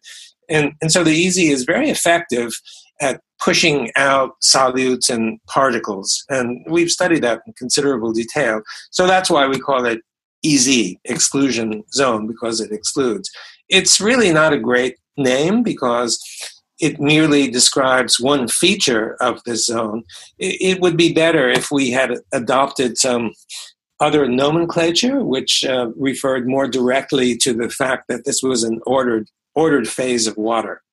And, 0.50 0.74
and 0.82 0.92
so 0.92 1.04
the 1.04 1.28
EZ 1.28 1.38
is 1.38 1.66
very 1.66 1.90
effective 1.90 2.54
at 3.02 3.20
pushing 3.40 3.92
out 3.96 4.32
solutes 4.42 5.10
and 5.10 5.40
particles. 5.48 6.24
And 6.30 6.66
we've 6.70 6.90
studied 6.90 7.24
that 7.24 7.42
in 7.46 7.54
considerable 7.54 8.12
detail. 8.14 8.62
So 8.92 9.06
that's 9.06 9.30
why 9.30 9.46
we 9.48 9.60
call 9.60 9.86
it 9.86 10.00
EZ, 10.46 10.96
exclusion 11.06 11.84
zone, 11.92 12.28
because 12.28 12.60
it 12.60 12.72
excludes. 12.72 13.30
It's 13.70 14.00
really 14.00 14.32
not 14.32 14.54
a 14.54 14.60
great 14.60 14.98
name 15.18 15.64
because 15.64 16.24
it 16.80 17.00
merely 17.00 17.50
describes 17.50 18.20
one 18.20 18.48
feature 18.48 19.16
of 19.20 19.44
this 19.46 19.66
zone. 19.66 20.04
It, 20.38 20.80
would 20.80 20.96
be 20.96 21.12
better 21.12 21.50
if 21.50 21.72
we 21.72 21.90
had 21.92 22.14
adopted 22.32 22.98
some 22.98 23.34
other 24.00 24.28
nomenclature, 24.28 25.24
which 25.24 25.66
uh, 25.66 25.90
referred 25.96 26.48
more 26.48 26.68
directly 26.68 27.36
to 27.38 27.54
the 27.54 27.70
fact 27.70 28.06
that 28.10 28.26
this 28.26 28.44
was 28.44 28.64
an 28.64 28.80
ordered 28.86 29.28
ordered 29.56 29.88
phase 29.88 30.28
of 30.28 30.38
water. 30.38 30.84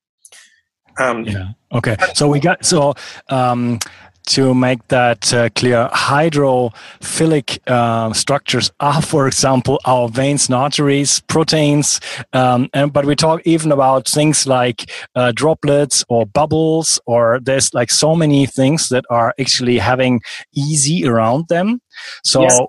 Um, 0.99 1.25
yeah. 1.25 1.49
Okay. 1.73 1.97
So 2.15 2.29
we 2.29 2.41
got 2.41 2.65
so. 2.65 2.95
Um, 3.29 3.79
to 4.27 4.55
make 4.55 4.87
that 4.89 5.33
uh, 5.33 5.49
clear, 5.51 5.89
hydrophilic 5.93 7.59
uh, 7.67 8.13
structures 8.13 8.71
are, 8.81 9.03
for 9.03 9.27
example, 9.27 9.81
our 9.85 10.09
veins 10.09 10.49
and 10.49 10.55
arteries, 10.55 11.21
proteins, 11.21 12.01
um, 12.33 12.69
and 12.73 12.93
but 12.93 13.05
we 13.05 13.15
talk 13.15 13.41
even 13.45 13.73
about 13.73 14.09
things 14.09 14.47
like 14.47 14.91
uh, 15.15 15.33
droplets 15.33 16.05
or 16.09 16.27
bubbles, 16.27 17.01
or 17.07 17.41
there's 17.43 17.73
like 17.75 17.91
so 17.91 18.15
many 18.15 18.47
things 18.47 18.89
that 18.89 19.05
are 19.11 19.35
actually 19.39 19.79
having 19.79 20.21
EZ 20.57 21.03
around 21.05 21.49
them. 21.49 21.81
So, 22.23 22.43
yes. 22.43 22.61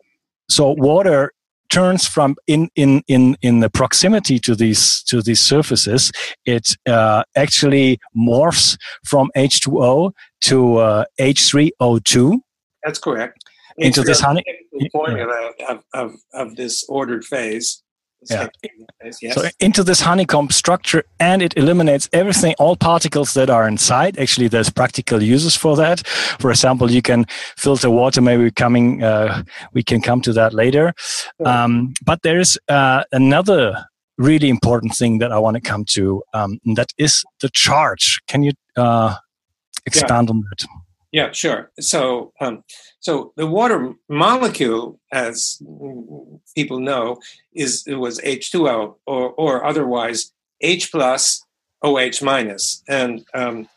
so 0.50 0.76
water 0.78 1.32
turns 1.70 2.08
from 2.08 2.36
in 2.48 2.70
in 2.76 3.04
in 3.08 3.38
in 3.42 3.60
the 3.60 3.70
proximity 3.70 4.40
to 4.40 4.56
these 4.56 5.04
to 5.04 5.22
these 5.22 5.42
surfaces 5.42 6.12
it 6.46 6.76
uh, 6.88 7.24
actually 7.36 8.00
morphs 8.16 8.78
from 9.06 9.30
h2o 9.36 10.12
to 10.42 10.78
uh, 10.78 11.06
h3o2 11.20 12.40
that's 12.84 13.00
correct. 13.00 13.44
into 13.78 14.02
this 14.02 14.20
honey 14.20 14.44
formula 14.92 15.52
of, 15.70 15.84
of, 15.94 16.16
of 16.34 16.56
this 16.56 16.84
ordered 16.88 17.26
phase 17.26 17.82
yeah. 18.30 18.48
Yes. 19.22 19.36
So 19.36 19.44
into 19.60 19.84
this 19.84 20.02
honeycomb 20.02 20.50
structure, 20.50 21.04
and 21.20 21.42
it 21.42 21.56
eliminates 21.58 22.10
everything, 22.12 22.56
all 22.58 22.76
particles 22.76 23.34
that 23.34 23.50
are 23.50 23.68
inside. 23.68 24.18
Actually, 24.18 24.48
there's 24.48 24.70
practical 24.70 25.22
uses 25.22 25.56
for 25.56 25.76
that. 25.76 26.06
For 26.40 26.50
example, 26.50 26.90
you 26.90 27.02
can 27.02 27.26
filter 27.58 27.90
water. 27.90 28.22
Maybe 28.22 28.50
coming, 28.52 29.04
uh, 29.04 29.44
we 29.74 29.84
can 29.84 30.02
come 30.02 30.22
to 30.22 30.34
that 30.34 30.54
later. 30.54 30.94
Um, 31.46 31.94
but 32.04 32.22
there 32.24 32.40
is 32.40 32.60
uh, 32.68 33.04
another 33.12 33.86
really 34.18 34.50
important 34.50 34.96
thing 34.96 35.20
that 35.20 35.32
I 35.32 35.38
want 35.38 35.56
to 35.56 35.62
come 35.62 35.86
to. 35.90 36.24
Um, 36.34 36.60
that 36.76 36.92
is 36.98 37.24
the 37.42 37.50
charge. 37.50 38.20
Can 38.28 38.44
you 38.44 38.54
uh, 38.76 39.16
expand 39.86 40.30
yeah. 40.30 40.32
on 40.32 40.44
that? 40.50 40.66
Yeah, 41.12 41.32
sure. 41.32 41.72
So, 41.80 42.34
um, 42.42 42.64
so 43.06 43.34
the 43.36 43.46
water 43.46 43.94
molecule, 44.10 45.00
as 45.12 45.62
people 46.56 46.80
know, 46.80 47.20
is 47.54 47.84
it 47.86 47.94
was 47.94 48.20
H2O 48.22 48.96
or, 49.06 49.30
or 49.34 49.64
otherwise 49.64 50.32
H 50.62 50.92
plus 50.92 51.46
OH 51.84 52.24
minus, 52.24 52.82
and 52.90 53.24
um, 53.36 53.70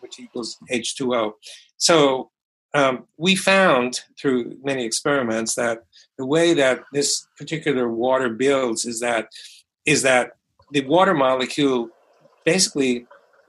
which 0.00 0.18
equals 0.18 0.56
H2O. 0.72 1.34
So 1.76 2.32
um, 2.74 3.04
we 3.16 3.36
found 3.36 4.00
through 4.20 4.58
many 4.64 4.84
experiments 4.84 5.54
that 5.54 5.84
the 6.18 6.26
way 6.26 6.52
that 6.54 6.80
this 6.92 7.28
particular 7.38 7.88
water 7.88 8.28
builds 8.28 8.86
is 8.86 8.98
that 8.98 9.28
is 9.86 10.02
that 10.02 10.32
the 10.72 10.80
water 10.80 11.14
molecule 11.14 11.90
basically 12.44 13.06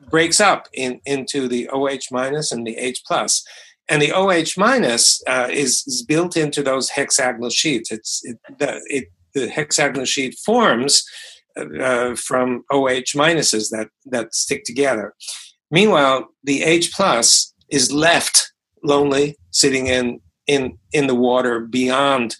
breaks 0.07 0.39
up 0.39 0.67
in, 0.73 1.01
into 1.07 1.47
the 1.47 1.67
OH 1.69 2.11
minus 2.11 2.51
and 2.51 2.67
the 2.67 2.77
H 2.77 3.01
plus. 3.07 3.43
And 3.87 4.01
the 4.01 4.11
OH 4.11 4.57
minus 4.59 5.21
uh, 5.27 5.47
is, 5.51 5.83
is 5.85 6.03
built 6.03 6.35
into 6.35 6.63
those 6.63 6.89
hexagonal 6.89 7.51
sheets. 7.51 7.91
It's 7.91 8.21
it, 8.23 8.37
the, 8.57 8.81
it, 8.85 9.05
the 9.33 9.47
hexagonal 9.49 10.05
sheet 10.05 10.35
forms 10.43 11.03
uh, 11.57 12.15
from 12.15 12.63
OH 12.71 13.13
minuses 13.15 13.69
that, 13.69 13.89
that 14.05 14.33
stick 14.33 14.63
together. 14.65 15.13
Meanwhile, 15.71 16.27
the 16.43 16.63
H 16.63 16.91
plus 16.93 17.53
is 17.69 17.91
left 17.91 18.51
lonely, 18.83 19.35
sitting 19.51 19.87
in 19.87 20.19
in 20.47 20.77
in 20.93 21.07
the 21.07 21.15
water 21.15 21.61
beyond 21.61 22.35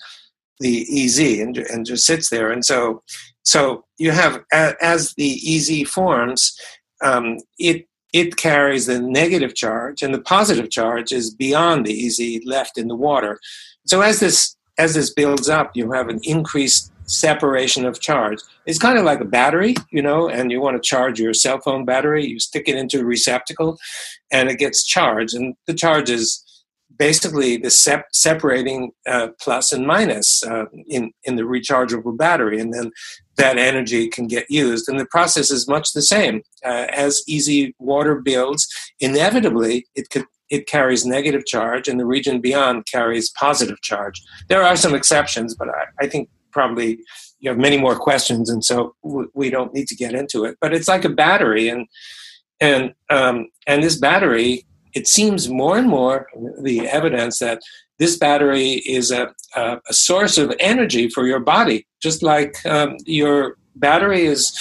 the 0.60 0.86
EZ, 1.03 1.19
and, 1.39 1.58
and 1.58 1.86
just 1.86 2.05
sits 2.05 2.29
there. 2.29 2.49
And 2.51 2.63
so, 2.63 3.03
so 3.43 3.84
you 3.97 4.12
have 4.12 4.43
as 4.51 5.13
the 5.15 5.39
EZ 5.55 5.89
forms, 5.89 6.58
um, 7.03 7.38
it 7.58 7.88
it 8.15 8.38
carries 8.38 8.86
the 8.86 8.97
negative 8.97 9.56
charge, 9.56 10.01
and 10.01 10.13
the 10.13 10.21
positive 10.21 10.69
charge 10.69 11.12
is 11.12 11.36
beyond 11.36 11.86
the 11.86 11.91
easy 11.91 12.41
left 12.45 12.78
in 12.78 12.88
the 12.88 12.95
water. 12.95 13.41
So 13.86 13.99
as 13.99 14.21
this 14.21 14.56
as 14.78 14.93
this 14.93 15.13
builds 15.13 15.49
up, 15.49 15.71
you 15.75 15.91
have 15.91 16.08
an 16.08 16.21
increased 16.23 16.93
separation 17.08 17.86
of 17.86 17.99
charge. 17.99 18.39
It's 18.65 18.80
kind 18.80 18.97
of 18.97 19.04
like 19.04 19.19
a 19.19 19.25
battery, 19.25 19.75
you 19.91 20.01
know, 20.01 20.30
and 20.30 20.49
you 20.49 20.62
want 20.62 20.82
to 20.82 20.89
charge 20.89 21.19
your 21.19 21.34
cell 21.34 21.60
phone 21.60 21.84
battery, 21.84 22.25
you 22.25 22.39
stick 22.39 22.69
it 22.69 22.78
into 22.78 23.01
a 23.01 23.06
receptacle 23.06 23.78
and 24.32 24.49
it 24.49 24.60
gets 24.60 24.86
charged. 24.86 25.36
And 25.36 25.56
the 25.67 25.73
charge 25.73 26.10
is 26.10 26.43
basically 26.97 27.58
the 27.58 27.69
sep- 27.69 28.08
separating 28.13 28.91
uh, 29.08 29.29
plus 29.39 29.71
and 29.71 29.86
minus 29.86 30.43
uh, 30.43 30.65
in, 30.88 31.12
in 31.23 31.36
the 31.36 31.43
rechargeable 31.43 32.17
battery. 32.17 32.60
And 32.60 32.73
then 32.73 32.91
that 33.38 33.58
energy 33.58 34.08
can 34.08 34.27
get 34.27 34.49
used. 34.49 34.88
And 34.88 34.99
the 34.99 35.05
process 35.08 35.51
is 35.51 35.67
much 35.67 35.93
the 35.93 36.01
same. 36.01 36.41
Uh, 36.63 36.88
as 36.89 37.23
easy 37.27 37.75
water 37.79 38.15
builds, 38.15 38.67
inevitably 38.99 39.86
it 39.95 40.10
could 40.10 40.25
it 40.49 40.67
carries 40.67 41.05
negative 41.05 41.45
charge 41.45 41.88
and 41.88 41.99
the 41.99 42.05
region 42.05 42.39
beyond 42.39 42.86
carries 42.86 43.31
positive 43.31 43.81
charge. 43.81 44.21
There 44.47 44.62
are 44.62 44.75
some 44.75 44.93
exceptions, 44.93 45.55
but 45.55 45.69
I, 45.69 45.86
I 46.01 46.08
think 46.08 46.29
probably 46.51 46.99
you 47.39 47.49
have 47.49 47.58
many 47.58 47.77
more 47.77 47.97
questions, 47.97 48.49
and 48.49 48.63
so 48.63 48.95
we 49.34 49.49
don't 49.49 49.73
need 49.73 49.88
to 49.88 49.95
get 49.95 50.13
into 50.13 50.45
it. 50.45 50.58
But 50.62 50.73
it's 50.73 50.88
like 50.88 51.05
a 51.05 51.10
battery, 51.10 51.67
and 51.69 51.88
and 52.60 52.93
um, 53.10 53.47
and 53.67 53.84
this 53.84 53.97
battery, 53.97 54.65
it 54.95 55.08
seems 55.08 55.49
more 55.49 55.77
and 55.77 55.89
more 55.89 56.27
the 56.62 56.88
evidence 56.88 57.39
that 57.39 57.62
this 57.99 58.17
battery 58.17 58.81
is 58.86 59.12
a, 59.12 59.34
a, 59.55 59.77
a 59.89 59.93
source 59.93 60.38
of 60.38 60.53
energy 60.60 61.10
for 61.10 61.27
your 61.27 61.39
body, 61.39 61.86
just 62.01 62.23
like 62.23 62.65
um, 62.65 62.97
your 63.05 63.58
battery 63.75 64.25
is. 64.25 64.58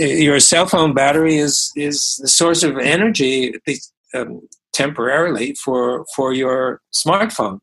Your 0.00 0.38
cell 0.38 0.66
phone 0.66 0.94
battery 0.94 1.38
is 1.38 1.72
is 1.74 2.20
the 2.22 2.28
source 2.28 2.62
of 2.62 2.78
energy, 2.78 3.52
um, 4.14 4.42
temporarily 4.72 5.56
for 5.56 6.06
for 6.14 6.32
your 6.32 6.80
smartphone 6.94 7.58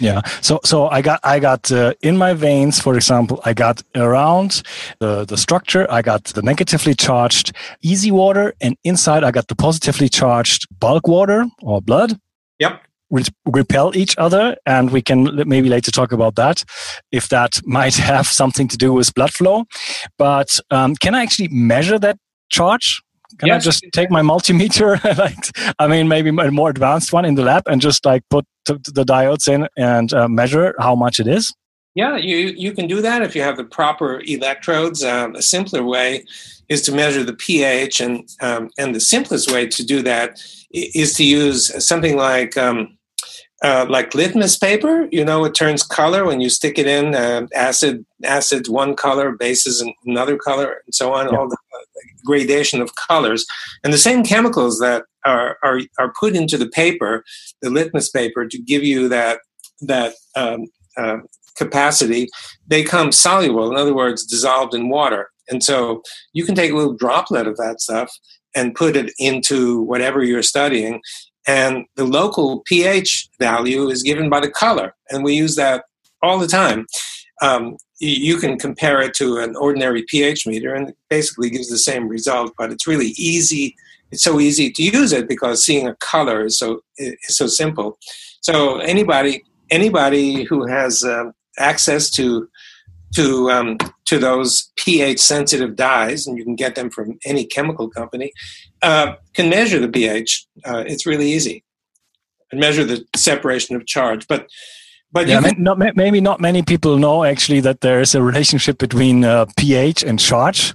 yeah. 0.00 0.20
So 0.40 0.60
so 0.64 0.88
I 0.88 1.02
got 1.02 1.20
I 1.24 1.38
got 1.40 1.70
uh, 1.72 1.94
in 2.02 2.16
my 2.16 2.34
veins, 2.34 2.80
for 2.80 2.94
example, 2.94 3.40
I 3.44 3.54
got 3.54 3.82
around 3.94 4.62
the 5.00 5.24
the 5.24 5.36
structure. 5.36 5.86
I 5.90 6.02
got 6.02 6.24
the 6.24 6.42
negatively 6.42 6.94
charged 6.94 7.52
easy 7.82 8.10
water, 8.10 8.54
and 8.60 8.76
inside 8.84 9.24
I 9.24 9.30
got 9.30 9.48
the 9.48 9.56
positively 9.56 10.08
charged 10.08 10.66
bulk 10.78 11.08
water 11.08 11.46
or 11.62 11.80
blood. 11.80 12.18
Yep. 12.58 12.82
Which 13.10 13.30
repel 13.46 13.96
each 13.96 14.18
other, 14.18 14.56
and 14.66 14.90
we 14.90 15.00
can 15.00 15.48
maybe 15.48 15.70
later 15.70 15.90
talk 15.90 16.12
about 16.12 16.34
that, 16.34 16.62
if 17.10 17.28
that 17.30 17.60
might 17.64 17.94
have 17.94 18.26
something 18.26 18.68
to 18.68 18.76
do 18.76 18.92
with 18.92 19.14
blood 19.14 19.32
flow. 19.32 19.64
But 20.18 20.60
um, 20.70 20.94
can 20.94 21.14
I 21.14 21.22
actually 21.22 21.48
measure 21.48 21.98
that 21.98 22.18
charge? 22.50 23.00
Can 23.38 23.48
yes. 23.48 23.62
I 23.62 23.64
just 23.64 23.84
take 23.92 24.10
my 24.10 24.22
multimeter, 24.22 25.02
like 25.18 25.36
I 25.78 25.86
mean, 25.86 26.08
maybe 26.08 26.30
a 26.30 26.50
more 26.50 26.70
advanced 26.70 27.12
one 27.12 27.24
in 27.24 27.34
the 27.34 27.42
lab, 27.42 27.64
and 27.66 27.80
just 27.80 28.04
like 28.04 28.22
put 28.30 28.46
the 28.64 29.04
diodes 29.04 29.48
in 29.48 29.68
and 29.76 30.12
uh, 30.12 30.28
measure 30.28 30.74
how 30.78 30.94
much 30.94 31.20
it 31.20 31.26
is? 31.26 31.54
Yeah, 31.94 32.16
you 32.16 32.54
you 32.56 32.72
can 32.72 32.86
do 32.86 33.02
that 33.02 33.22
if 33.22 33.34
you 33.34 33.42
have 33.42 33.56
the 33.56 33.64
proper 33.64 34.22
electrodes. 34.26 35.02
Um, 35.02 35.34
a 35.34 35.42
simpler 35.42 35.82
way 35.82 36.24
is 36.68 36.82
to 36.82 36.92
measure 36.92 37.24
the 37.24 37.34
pH, 37.34 38.00
and 38.00 38.28
um, 38.40 38.70
and 38.78 38.94
the 38.94 39.00
simplest 39.00 39.50
way 39.50 39.66
to 39.66 39.84
do 39.84 40.02
that 40.02 40.40
is 40.70 41.14
to 41.14 41.24
use 41.24 41.84
something 41.84 42.16
like 42.16 42.56
um, 42.56 42.98
uh, 43.62 43.86
like 43.88 44.14
litmus 44.14 44.56
paper. 44.56 45.08
You 45.10 45.24
know, 45.24 45.44
it 45.44 45.54
turns 45.54 45.82
color 45.82 46.24
when 46.24 46.40
you 46.40 46.50
stick 46.50 46.78
it 46.78 46.86
in. 46.86 47.14
Uh, 47.14 47.48
acid, 47.54 48.04
acids 48.22 48.70
one 48.70 48.94
color, 48.94 49.32
bases 49.32 49.84
another 50.06 50.36
color, 50.36 50.82
and 50.84 50.94
so 50.94 51.14
on. 51.14 51.32
Yeah. 51.32 51.38
All 51.38 51.48
the 51.48 51.56
gradation 52.24 52.80
of 52.80 52.94
colors, 52.94 53.46
and 53.84 53.92
the 53.92 53.98
same 53.98 54.24
chemicals 54.24 54.78
that 54.78 55.04
are, 55.24 55.58
are 55.62 55.80
are 55.98 56.12
put 56.18 56.36
into 56.36 56.56
the 56.56 56.68
paper, 56.68 57.24
the 57.62 57.70
litmus 57.70 58.08
paper, 58.10 58.46
to 58.46 58.58
give 58.62 58.84
you 58.84 59.08
that 59.08 59.40
that 59.80 60.14
um, 60.36 60.66
uh, 60.96 61.18
capacity. 61.56 62.28
They 62.66 62.84
come 62.84 63.12
soluble. 63.12 63.70
In 63.70 63.76
other 63.76 63.94
words, 63.94 64.24
dissolved 64.24 64.74
in 64.74 64.88
water. 64.88 65.28
And 65.50 65.62
so 65.62 66.02
you 66.34 66.44
can 66.44 66.54
take 66.54 66.70
a 66.70 66.76
little 66.76 66.92
droplet 66.92 67.46
of 67.46 67.56
that 67.56 67.80
stuff 67.80 68.12
and 68.54 68.74
put 68.74 68.96
it 68.96 69.12
into 69.18 69.80
whatever 69.82 70.22
you're 70.22 70.42
studying 70.42 71.00
and 71.48 71.86
the 71.96 72.04
local 72.04 72.60
pH 72.66 73.30
value 73.40 73.88
is 73.88 74.02
given 74.02 74.28
by 74.28 74.38
the 74.38 74.50
color, 74.50 74.94
and 75.08 75.24
we 75.24 75.32
use 75.32 75.56
that 75.56 75.84
all 76.22 76.38
the 76.38 76.46
time. 76.46 76.86
Um, 77.40 77.76
you 78.00 78.36
can 78.38 78.58
compare 78.58 79.00
it 79.00 79.14
to 79.14 79.38
an 79.38 79.56
ordinary 79.56 80.04
pH 80.08 80.46
meter, 80.46 80.74
and 80.74 80.90
it 80.90 80.96
basically 81.08 81.50
gives 81.50 81.68
the 81.68 81.78
same 81.78 82.08
result. 82.08 82.52
But 82.58 82.70
it's 82.70 82.86
really 82.86 83.12
easy. 83.16 83.76
It's 84.10 84.24
so 84.24 84.40
easy 84.40 84.70
to 84.70 84.82
use 84.82 85.12
it 85.12 85.28
because 85.28 85.64
seeing 85.64 85.86
a 85.86 85.94
color 85.96 86.44
is 86.44 86.58
so 86.58 86.80
is 86.96 87.36
so 87.36 87.46
simple. 87.46 87.98
So 88.40 88.78
anybody 88.78 89.42
anybody 89.70 90.44
who 90.44 90.66
has 90.66 91.04
uh, 91.04 91.30
access 91.58 92.10
to 92.12 92.48
to 93.16 93.50
um, 93.50 93.78
to 94.06 94.18
those 94.18 94.70
pH 94.76 95.20
sensitive 95.20 95.76
dyes, 95.76 96.26
and 96.26 96.36
you 96.38 96.44
can 96.44 96.56
get 96.56 96.74
them 96.74 96.90
from 96.90 97.18
any 97.24 97.44
chemical 97.44 97.88
company, 97.88 98.32
uh, 98.82 99.14
can 99.34 99.48
measure 99.48 99.80
the 99.80 99.88
pH. 99.88 100.46
Uh, 100.64 100.84
it's 100.86 101.06
really 101.06 101.30
easy, 101.32 101.64
and 102.50 102.60
measure 102.60 102.84
the 102.84 103.04
separation 103.16 103.76
of 103.76 103.86
charge. 103.86 104.26
But 104.28 104.48
but 105.10 105.26
yeah, 105.26 105.40
can, 105.40 105.62
not, 105.62 105.78
maybe 105.96 106.20
not 106.20 106.40
many 106.40 106.62
people 106.62 106.98
know 106.98 107.24
actually 107.24 107.60
that 107.60 107.80
there 107.80 108.00
is 108.00 108.14
a 108.14 108.22
relationship 108.22 108.78
between 108.78 109.24
uh, 109.24 109.46
pH 109.56 110.04
and 110.04 110.18
charge, 110.18 110.74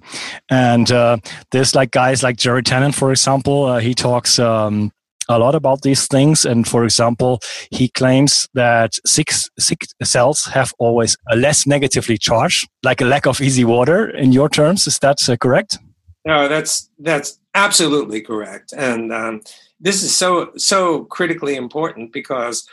and 0.50 0.92
uh, 0.92 1.18
there's 1.52 1.76
like 1.76 1.92
guys 1.92 2.24
like 2.24 2.38
Jerry 2.38 2.64
Tennant, 2.64 2.96
for 2.96 3.12
example. 3.12 3.66
Uh, 3.66 3.80
he 3.80 3.94
talks. 3.94 4.40
Um, 4.40 4.92
a 5.30 5.40
lot 5.40 5.56
about 5.56 5.82
these 5.82 6.08
things. 6.08 6.46
And 6.46 6.68
for 6.68 6.84
example, 6.84 7.40
he 7.72 7.88
claims 7.88 8.48
that 8.54 8.94
six, 9.06 9.50
six 9.60 9.88
cells 10.04 10.44
have 10.46 10.74
always 10.80 11.16
a 11.32 11.36
less 11.36 11.66
negatively 11.66 12.18
charged, 12.18 12.68
like 12.84 13.02
a 13.02 13.06
lack 13.06 13.26
of 13.26 13.42
easy 13.42 13.64
water 13.64 14.10
in 14.10 14.32
your 14.32 14.50
terms. 14.50 14.88
Is 14.88 15.00
that 15.00 15.18
uh, 15.30 15.38
correct? 15.38 15.78
No, 16.26 16.48
that's, 16.48 16.90
that's 17.00 17.40
absolutely 17.54 18.22
correct. 18.22 18.74
And 18.76 19.12
um, 19.14 19.42
this 19.80 20.04
is 20.04 20.16
so, 20.16 20.52
so 20.58 21.06
critically 21.06 21.56
important 21.56 22.14
because 22.14 22.68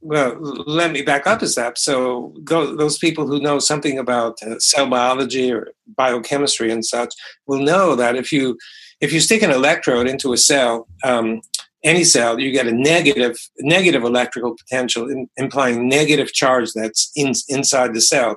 well, 0.00 0.36
let 0.40 0.92
me 0.92 1.02
back 1.02 1.26
up 1.26 1.42
a 1.42 1.46
step. 1.46 1.78
So, 1.78 2.34
those 2.44 2.98
people 2.98 3.26
who 3.26 3.40
know 3.40 3.58
something 3.58 3.98
about 3.98 4.42
uh, 4.42 4.58
cell 4.58 4.88
biology 4.88 5.52
or 5.52 5.68
biochemistry 5.96 6.70
and 6.70 6.84
such 6.84 7.14
will 7.46 7.60
know 7.60 7.94
that 7.96 8.16
if 8.16 8.32
you 8.32 8.58
if 9.00 9.12
you 9.12 9.20
stick 9.20 9.42
an 9.42 9.50
electrode 9.50 10.08
into 10.08 10.32
a 10.32 10.36
cell, 10.36 10.86
um, 11.02 11.40
any 11.82 12.04
cell, 12.04 12.40
you 12.40 12.50
get 12.50 12.66
a 12.66 12.72
negative 12.72 13.36
negative 13.60 14.04
electrical 14.04 14.56
potential, 14.56 15.10
in, 15.10 15.28
implying 15.36 15.88
negative 15.88 16.32
charge 16.32 16.72
that's 16.74 17.10
in, 17.14 17.32
inside 17.48 17.94
the 17.94 18.00
cell. 18.00 18.36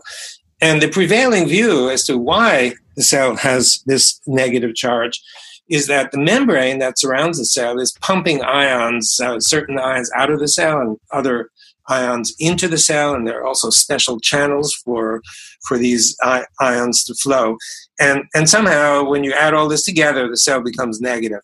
And 0.59 0.81
the 0.81 0.89
prevailing 0.89 1.47
view 1.47 1.89
as 1.89 2.03
to 2.05 2.17
why 2.17 2.73
the 2.95 3.03
cell 3.03 3.35
has 3.35 3.81
this 3.85 4.19
negative 4.25 4.75
charge 4.75 5.21
is 5.69 5.87
that 5.87 6.11
the 6.11 6.17
membrane 6.17 6.79
that 6.79 6.99
surrounds 6.99 7.37
the 7.37 7.45
cell 7.45 7.79
is 7.79 7.97
pumping 8.01 8.41
ions, 8.43 9.19
uh, 9.21 9.39
certain 9.39 9.77
ions 9.79 10.09
out 10.15 10.31
of 10.31 10.39
the 10.39 10.47
cell 10.47 10.79
and 10.79 10.97
other 11.11 11.49
ions 11.89 12.33
into 12.39 12.67
the 12.67 12.77
cell, 12.77 13.13
and 13.13 13.27
there 13.27 13.39
are 13.39 13.47
also 13.47 13.69
special 13.69 14.19
channels 14.19 14.73
for 14.83 15.21
for 15.67 15.77
these 15.77 16.15
ions 16.59 17.03
to 17.05 17.13
flow. 17.15 17.57
And 17.99 18.23
and 18.33 18.49
somehow, 18.49 19.03
when 19.03 19.23
you 19.23 19.33
add 19.33 19.53
all 19.53 19.67
this 19.67 19.83
together, 19.83 20.27
the 20.29 20.37
cell 20.37 20.61
becomes 20.61 21.01
negative. 21.01 21.41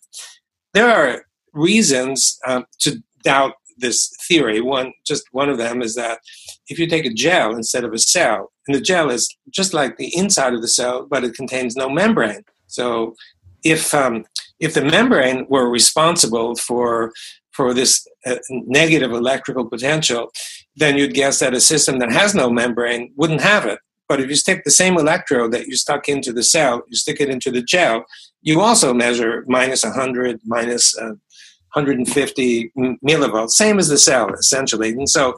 There 0.72 0.88
are 0.88 1.24
reasons 1.52 2.38
uh, 2.46 2.62
to 2.80 3.02
doubt 3.22 3.54
this 3.78 4.10
theory. 4.28 4.60
One, 4.60 4.92
just 5.06 5.24
one 5.32 5.48
of 5.48 5.58
them 5.58 5.82
is 5.82 5.94
that 5.94 6.18
if 6.68 6.78
you 6.78 6.86
take 6.86 7.04
a 7.04 7.12
gel 7.12 7.54
instead 7.54 7.84
of 7.84 7.92
a 7.92 7.98
cell, 7.98 8.52
and 8.66 8.74
the 8.74 8.80
gel 8.80 9.10
is 9.10 9.28
just 9.50 9.74
like 9.74 9.96
the 9.96 10.14
inside 10.16 10.54
of 10.54 10.62
the 10.62 10.68
cell, 10.68 11.06
but 11.08 11.24
it 11.24 11.34
contains 11.34 11.76
no 11.76 11.88
membrane. 11.88 12.42
So, 12.66 13.14
if 13.64 13.94
um, 13.94 14.24
if 14.60 14.74
the 14.74 14.84
membrane 14.84 15.46
were 15.48 15.68
responsible 15.68 16.54
for 16.56 17.12
for 17.50 17.72
this 17.72 18.06
uh, 18.26 18.36
negative 18.50 19.12
electrical 19.12 19.68
potential, 19.68 20.30
then 20.76 20.96
you'd 20.96 21.14
guess 21.14 21.38
that 21.38 21.54
a 21.54 21.60
system 21.60 21.98
that 22.00 22.10
has 22.10 22.34
no 22.34 22.50
membrane 22.50 23.12
wouldn't 23.16 23.40
have 23.40 23.64
it. 23.64 23.78
But 24.08 24.20
if 24.20 24.28
you 24.28 24.36
stick 24.36 24.64
the 24.64 24.70
same 24.70 24.98
electrode 24.98 25.52
that 25.52 25.66
you 25.66 25.76
stuck 25.76 26.08
into 26.08 26.32
the 26.32 26.42
cell, 26.42 26.82
you 26.88 26.96
stick 26.96 27.20
it 27.20 27.30
into 27.30 27.50
the 27.50 27.62
gel, 27.62 28.04
you 28.42 28.60
also 28.60 28.92
measure 28.92 29.44
minus 29.46 29.84
100, 29.84 30.40
minus, 30.44 30.96
uh, 30.98 31.14
150 31.72 32.72
millivolts, 33.04 33.50
same 33.50 33.78
as 33.78 33.88
the 33.88 33.98
cell, 33.98 34.32
essentially. 34.34 34.90
And 34.90 35.08
so 35.08 35.34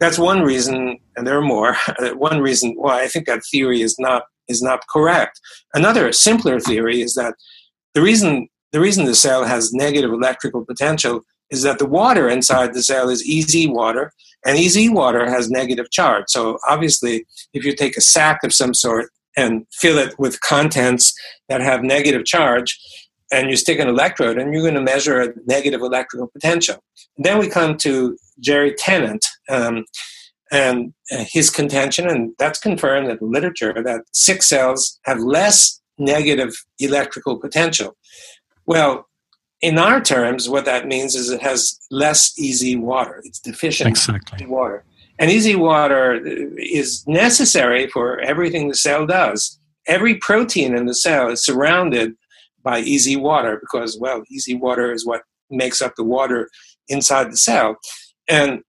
that's 0.00 0.18
one 0.18 0.42
reason, 0.42 0.98
and 1.16 1.26
there 1.26 1.38
are 1.38 1.42
more, 1.42 1.76
one 2.14 2.40
reason 2.40 2.74
why 2.76 3.02
I 3.02 3.08
think 3.08 3.26
that 3.26 3.42
theory 3.50 3.82
is 3.82 3.96
not, 3.98 4.24
is 4.48 4.62
not 4.62 4.80
correct. 4.88 5.40
Another 5.74 6.12
simpler 6.12 6.58
theory 6.58 7.02
is 7.02 7.14
that 7.14 7.34
the 7.98 8.04
reason, 8.10 8.48
the 8.70 8.78
reason 8.86 9.06
the 9.06 9.22
cell 9.26 9.42
has 9.44 9.72
negative 9.72 10.12
electrical 10.12 10.64
potential 10.64 11.14
is 11.50 11.62
that 11.64 11.78
the 11.80 11.90
water 12.00 12.28
inside 12.28 12.72
the 12.72 12.88
cell 12.92 13.08
is 13.08 13.26
easy 13.36 13.66
water, 13.66 14.12
and 14.46 14.56
easy 14.56 14.88
water 14.88 15.28
has 15.28 15.50
negative 15.50 15.90
charge. 15.90 16.26
So 16.28 16.58
obviously, 16.68 17.26
if 17.56 17.64
you 17.64 17.72
take 17.74 17.96
a 17.96 18.00
sack 18.00 18.38
of 18.44 18.54
some 18.54 18.72
sort 18.72 19.06
and 19.36 19.66
fill 19.72 19.98
it 19.98 20.12
with 20.16 20.40
contents 20.40 21.12
that 21.48 21.60
have 21.60 21.82
negative 21.82 22.24
charge, 22.24 22.70
and 23.32 23.50
you 23.50 23.56
stick 23.56 23.80
an 23.80 23.88
electrode 23.88 24.38
and 24.38 24.52
you're 24.52 24.68
going 24.68 24.74
to 24.82 24.92
measure 24.94 25.20
a 25.20 25.32
negative 25.46 25.80
electrical 25.80 26.28
potential. 26.28 26.76
And 27.16 27.24
then 27.26 27.36
we 27.38 27.48
come 27.48 27.76
to 27.78 28.16
Jerry 28.38 28.74
Tennant. 28.86 29.24
Um, 29.56 29.84
And 30.50 30.94
uh, 31.12 31.24
his 31.36 31.50
contention, 31.50 32.04
and 32.12 32.20
that's 32.38 32.60
confirmed 32.68 33.10
in 33.10 33.18
the 33.20 33.32
literature, 33.36 33.74
that 33.88 34.00
sick 34.12 34.40
cells 34.42 34.98
have 35.08 35.18
less 35.38 35.58
negative 35.98 36.54
electrical 36.78 37.38
potential. 37.38 37.96
Well, 38.66 39.08
in 39.60 39.78
our 39.78 40.00
terms, 40.00 40.48
what 40.48 40.64
that 40.66 40.86
means 40.86 41.14
is 41.14 41.30
it 41.30 41.42
has 41.42 41.80
less 41.90 42.38
easy 42.38 42.76
water. 42.76 43.20
It's 43.24 43.40
deficient 43.40 43.90
exactly. 43.90 44.46
water. 44.46 44.84
And 45.18 45.30
easy 45.30 45.56
water 45.56 46.14
uh, 46.14 46.50
is 46.56 47.04
necessary 47.06 47.88
for 47.88 48.20
everything 48.20 48.68
the 48.68 48.74
cell 48.74 49.06
does. 49.06 49.58
Every 49.86 50.14
protein 50.16 50.76
in 50.76 50.86
the 50.86 50.94
cell 50.94 51.28
is 51.28 51.44
surrounded 51.44 52.14
by 52.62 52.80
easy 52.80 53.16
water 53.16 53.58
because, 53.60 53.98
well, 53.98 54.22
easy 54.30 54.54
water 54.54 54.92
is 54.92 55.04
what 55.04 55.22
makes 55.50 55.80
up 55.82 55.94
the 55.96 56.04
water 56.04 56.48
inside 56.88 57.32
the 57.32 57.36
cell. 57.36 57.76
And 58.28 58.62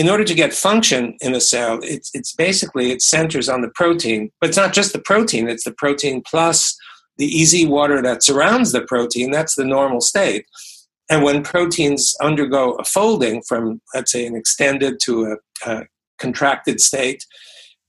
in 0.00 0.08
order 0.08 0.24
to 0.24 0.34
get 0.34 0.54
function 0.54 1.14
in 1.20 1.34
a 1.34 1.40
cell, 1.42 1.78
it's, 1.82 2.10
it's 2.14 2.32
basically, 2.32 2.90
it 2.90 3.02
centers 3.02 3.50
on 3.50 3.60
the 3.60 3.68
protein. 3.74 4.30
But 4.40 4.48
it's 4.48 4.56
not 4.56 4.72
just 4.72 4.94
the 4.94 4.98
protein, 4.98 5.46
it's 5.46 5.64
the 5.64 5.74
protein 5.74 6.22
plus 6.22 6.74
the 7.18 7.26
easy 7.26 7.66
water 7.66 8.00
that 8.00 8.22
surrounds 8.22 8.72
the 8.72 8.80
protein. 8.80 9.30
That's 9.30 9.56
the 9.56 9.64
normal 9.66 10.00
state. 10.00 10.46
And 11.10 11.22
when 11.22 11.42
proteins 11.42 12.16
undergo 12.22 12.76
a 12.76 12.84
folding 12.84 13.42
from, 13.46 13.82
let's 13.94 14.12
say, 14.12 14.24
an 14.24 14.36
extended 14.36 15.00
to 15.02 15.36
a, 15.66 15.70
a 15.70 15.82
contracted 16.18 16.80
state, 16.80 17.26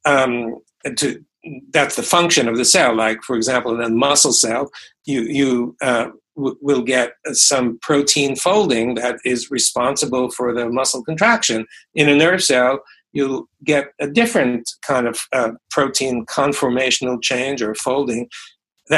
um, 0.04 0.58
to, 0.98 1.24
that's 1.72 1.96
the 1.96 2.04
function 2.04 2.50
of 2.50 2.58
the 2.58 2.66
cell. 2.66 2.94
Like, 2.94 3.24
for 3.24 3.38
example, 3.38 3.74
in 3.74 3.80
a 3.80 3.90
muscle 3.90 4.34
cell, 4.34 4.70
you, 5.06 5.22
you 5.22 5.78
uh, 5.82 6.10
w- 6.36 6.58
will 6.62 6.82
get 6.82 7.14
some 7.34 7.80
protein 7.82 8.36
folding 8.36 8.96
that 8.96 9.18
is 9.26 9.52
responsible 9.52 10.30
for 10.30 10.54
the 10.54 10.70
muscle 10.70 11.04
contraction. 11.04 11.66
In 11.96 12.10
a 12.10 12.16
nerve 12.16 12.44
cell, 12.44 12.80
you'll 13.14 13.48
get 13.64 13.94
a 14.00 14.08
different 14.08 14.70
kind 14.82 15.08
of 15.08 15.20
uh, 15.34 15.52
protein 15.70 16.26
conformational 16.26 17.22
change 17.22 17.62
or 17.62 17.76
folding 17.76 18.30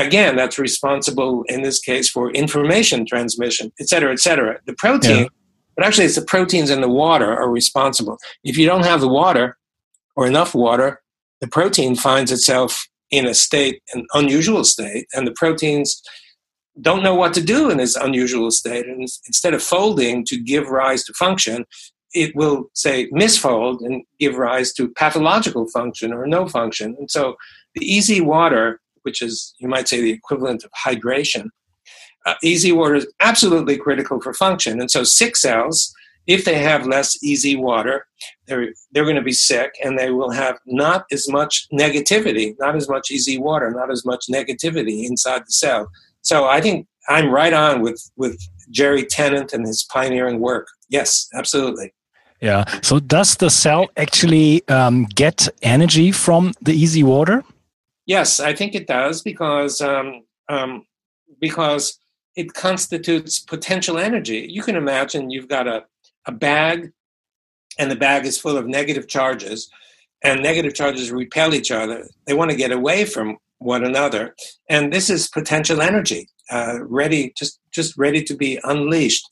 again, 0.02 0.36
that's 0.36 0.58
responsible 0.58 1.44
in 1.48 1.62
this 1.62 1.80
case 1.80 2.10
for 2.10 2.32
information 2.32 3.06
transmission, 3.06 3.72
et 3.80 3.88
cetera, 3.88 4.12
et 4.12 4.20
cetera. 4.20 4.60
The 4.66 4.74
protein, 4.74 5.24
yeah. 5.24 5.28
but 5.76 5.86
actually, 5.86 6.06
it's 6.06 6.16
the 6.16 6.26
proteins 6.26 6.70
in 6.70 6.82
the 6.82 6.90
water 6.90 7.32
are 7.32 7.50
responsible. 7.50 8.18
If 8.44 8.58
you 8.58 8.66
don't 8.66 8.86
have 8.86 9.02
the 9.02 9.08
water 9.08 9.58
or 10.16 10.28
enough 10.28 10.56
water, 10.56 11.02
the 11.42 11.48
protein 11.48 11.96
finds 11.96 12.32
itself 12.32 12.88
in 13.12 13.28
a 13.28 13.34
state, 13.34 13.82
an 13.94 14.06
unusual 14.14 14.64
state, 14.64 15.08
and 15.14 15.28
the 15.28 15.34
proteins 15.34 16.02
don't 16.82 17.04
know 17.04 17.16
what 17.16 17.34
to 17.36 17.42
do 17.42 17.70
in 17.70 17.78
this 17.78 17.96
unusual 17.96 18.52
state. 18.52 18.86
And 18.88 19.02
instead 19.02 19.54
of 19.54 19.62
folding 19.62 20.26
to 20.26 20.40
give 20.40 20.70
rise 20.70 21.04
to 21.06 21.14
function, 21.14 21.66
it 22.14 22.36
will 22.36 22.66
say 22.74 23.10
misfold 23.10 23.86
and 23.86 24.04
give 24.20 24.36
rise 24.36 24.74
to 24.74 24.90
pathological 24.90 25.68
function 25.70 26.14
or 26.14 26.28
no 26.28 26.48
function. 26.48 26.96
And 27.00 27.10
so 27.10 27.36
the 27.76 27.86
easy 27.86 28.22
water 28.22 28.80
which 29.04 29.22
is, 29.22 29.54
you 29.60 29.68
might 29.68 29.88
say, 29.88 30.02
the 30.02 30.12
equivalent 30.12 30.64
of 30.64 30.72
hydration. 30.72 31.48
Uh, 32.26 32.34
easy 32.42 32.72
water 32.72 32.96
is 32.96 33.08
absolutely 33.20 33.78
critical 33.78 34.20
for 34.20 34.34
function. 34.34 34.80
And 34.80 34.90
so, 34.90 35.04
sick 35.04 35.36
cells, 35.36 35.94
if 36.26 36.46
they 36.46 36.60
have 36.60 36.88
less 36.88 37.22
easy 37.22 37.56
water, 37.56 38.08
they're, 38.48 38.70
they're 38.92 39.04
going 39.04 39.18
to 39.18 39.22
be 39.22 39.34
sick 39.34 39.74
and 39.84 40.00
they 40.00 40.10
will 40.10 40.32
have 40.32 40.58
not 40.66 41.06
as 41.12 41.28
much 41.30 41.68
negativity, 41.74 42.56
not 42.60 42.76
as 42.76 42.88
much 42.88 43.12
easy 43.12 43.38
water, 43.38 43.72
not 43.72 43.92
as 43.92 44.06
much 44.06 44.26
negativity 44.32 45.04
inside 45.04 45.42
the 45.42 45.52
cell. 45.52 45.90
So, 46.24 46.46
I 46.46 46.60
think 46.60 46.88
I'm 47.08 47.30
right 47.30 47.54
on 47.54 47.82
with, 47.82 48.12
with 48.18 48.40
Jerry 48.72 49.06
Tennant 49.06 49.54
and 49.54 49.66
his 49.66 49.84
pioneering 49.84 50.40
work. 50.40 50.68
Yes, 50.90 51.30
absolutely. 51.34 51.94
Yeah. 52.42 52.66
So, 52.82 53.00
does 53.00 53.38
the 53.38 53.50
cell 53.50 53.88
actually 53.96 54.68
um, 54.68 55.06
get 55.06 55.48
energy 55.62 56.12
from 56.12 56.54
the 56.62 56.74
easy 56.74 57.04
water? 57.04 57.44
Yes, 58.06 58.42
I 58.42 58.54
think 58.54 58.76
it 58.76 58.86
does 58.86 59.22
because 59.22 59.80
um, 59.80 60.24
um, 60.50 60.86
because 61.40 62.00
it 62.36 62.54
constitutes 62.54 63.40
potential 63.40 63.98
energy. 63.98 64.48
You 64.50 64.62
can 64.62 64.76
imagine 64.76 65.30
you've 65.30 65.48
got 65.48 65.68
a, 65.68 65.86
a 66.26 66.32
bag, 66.32 66.92
and 67.80 67.90
the 67.90 67.96
bag 67.96 68.26
is 68.26 68.38
full 68.38 68.58
of 68.58 68.68
negative 68.68 69.08
charges, 69.08 69.70
and 70.24 70.42
negative 70.42 70.74
charges 70.74 71.12
repel 71.12 71.54
each 71.54 71.72
other. 71.72 72.10
They 72.26 72.34
want 72.34 72.52
to 72.52 72.58
get 72.58 72.72
away 72.72 73.06
from 73.06 73.38
one 73.64 73.84
another, 73.84 74.36
and 74.70 74.92
this 74.92 75.10
is 75.10 75.28
potential 75.28 75.82
energy, 75.82 76.28
uh, 76.52 76.80
ready 76.84 77.34
just 77.38 77.60
just 77.72 77.98
ready 77.98 78.24
to 78.24 78.36
be 78.36 78.60
unleashed, 78.64 79.28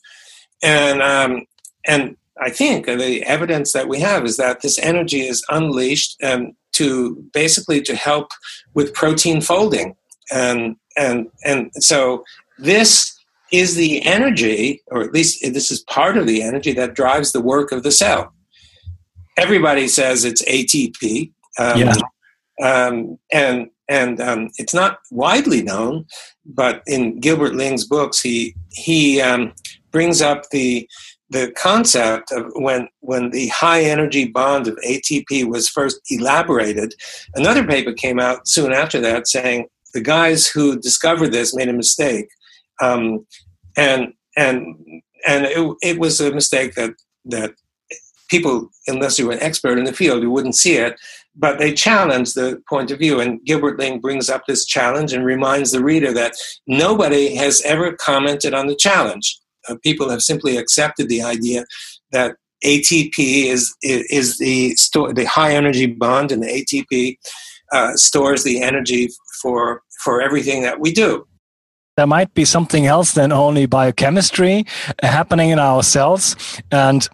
and 0.62 1.02
um, 1.02 1.46
and 1.86 2.16
I 2.40 2.50
think 2.50 2.86
the 2.86 3.22
evidence 3.24 3.72
that 3.72 3.88
we 3.88 4.00
have 4.00 4.24
is 4.24 4.36
that 4.36 4.62
this 4.62 4.78
energy 4.78 5.20
is 5.20 5.44
unleashed 5.50 6.16
and 6.20 6.54
to 6.72 7.16
basically 7.32 7.82
to 7.82 7.94
help 7.94 8.30
with 8.74 8.94
protein 8.94 9.40
folding. 9.40 9.94
And 10.30 10.76
and 10.96 11.28
and 11.44 11.70
so 11.74 12.24
this 12.58 13.16
is 13.52 13.76
the 13.76 14.04
energy 14.06 14.82
or 14.90 15.02
at 15.02 15.12
least 15.12 15.42
this 15.52 15.70
is 15.70 15.82
part 15.82 16.16
of 16.16 16.26
the 16.26 16.42
energy 16.42 16.72
that 16.72 16.94
drives 16.94 17.32
the 17.32 17.40
work 17.40 17.70
of 17.70 17.82
the 17.82 17.92
cell. 17.92 18.32
Everybody 19.36 19.88
says 19.88 20.24
it's 20.24 20.42
atp 20.44 21.32
um, 21.58 21.78
yeah. 21.78 21.94
Um, 22.62 23.18
and 23.30 23.68
and 23.98 24.20
um, 24.20 24.50
it's 24.58 24.74
not 24.74 24.98
widely 25.10 25.62
known 25.62 26.04
but 26.44 26.82
in 26.86 27.20
gilbert 27.20 27.54
ling's 27.54 27.84
books 27.84 28.20
he 28.20 28.54
he 28.70 29.20
um, 29.20 29.52
brings 29.90 30.20
up 30.22 30.48
the 30.50 30.88
the 31.32 31.50
concept 31.52 32.30
of 32.30 32.52
when 32.54 32.88
when 33.00 33.30
the 33.30 33.48
high 33.48 33.82
energy 33.82 34.26
bond 34.26 34.68
of 34.68 34.76
ATP 34.86 35.48
was 35.48 35.68
first 35.68 35.98
elaborated, 36.10 36.94
another 37.34 37.66
paper 37.66 37.92
came 37.92 38.20
out 38.20 38.46
soon 38.46 38.72
after 38.72 39.00
that 39.00 39.26
saying 39.26 39.66
the 39.94 40.00
guys 40.00 40.46
who 40.46 40.78
discovered 40.78 41.32
this 41.32 41.54
made 41.54 41.68
a 41.68 41.72
mistake, 41.72 42.28
um, 42.80 43.26
and 43.76 44.12
and 44.36 44.76
and 45.26 45.46
it, 45.46 45.76
it 45.82 45.98
was 45.98 46.20
a 46.20 46.32
mistake 46.32 46.74
that 46.74 46.92
that 47.24 47.54
people, 48.28 48.70
unless 48.86 49.18
you 49.18 49.26
were 49.26 49.32
an 49.32 49.42
expert 49.42 49.78
in 49.78 49.84
the 49.84 49.92
field, 49.92 50.22
you 50.22 50.30
wouldn't 50.30 50.54
see 50.54 50.76
it. 50.76 50.98
But 51.34 51.58
they 51.58 51.72
challenge 51.72 52.34
the 52.34 52.62
point 52.68 52.90
of 52.90 52.98
view, 52.98 53.20
and 53.20 53.42
Gilbert 53.44 53.78
Ling 53.78 54.00
brings 54.00 54.28
up 54.28 54.44
this 54.46 54.66
challenge 54.66 55.12
and 55.12 55.24
reminds 55.24 55.72
the 55.72 55.82
reader 55.82 56.12
that 56.12 56.34
nobody 56.66 57.34
has 57.36 57.62
ever 57.62 57.94
commented 57.94 58.52
on 58.52 58.66
the 58.66 58.76
challenge. 58.76 59.38
Uh, 59.68 59.76
people 59.82 60.10
have 60.10 60.22
simply 60.22 60.56
accepted 60.56 61.08
the 61.08 61.22
idea 61.22 61.64
that 62.10 62.36
ATP 62.64 63.46
is 63.46 63.74
is 63.82 64.38
the 64.38 64.74
store, 64.76 65.12
the 65.12 65.24
high 65.24 65.54
energy 65.54 65.86
bond, 65.86 66.32
and 66.32 66.42
the 66.42 66.46
ATP 66.48 67.16
uh, 67.72 67.96
stores 67.96 68.44
the 68.44 68.62
energy 68.62 69.08
for 69.40 69.82
for 70.04 70.20
everything 70.20 70.62
that 70.62 70.80
we 70.80 70.92
do. 70.92 71.26
There 71.96 72.06
might 72.06 72.32
be 72.34 72.44
something 72.44 72.86
else 72.86 73.12
than 73.12 73.32
only 73.32 73.66
biochemistry 73.66 74.64
happening 75.02 75.50
in 75.50 75.58
our 75.58 75.82
cells, 75.82 76.36
and 76.70 77.08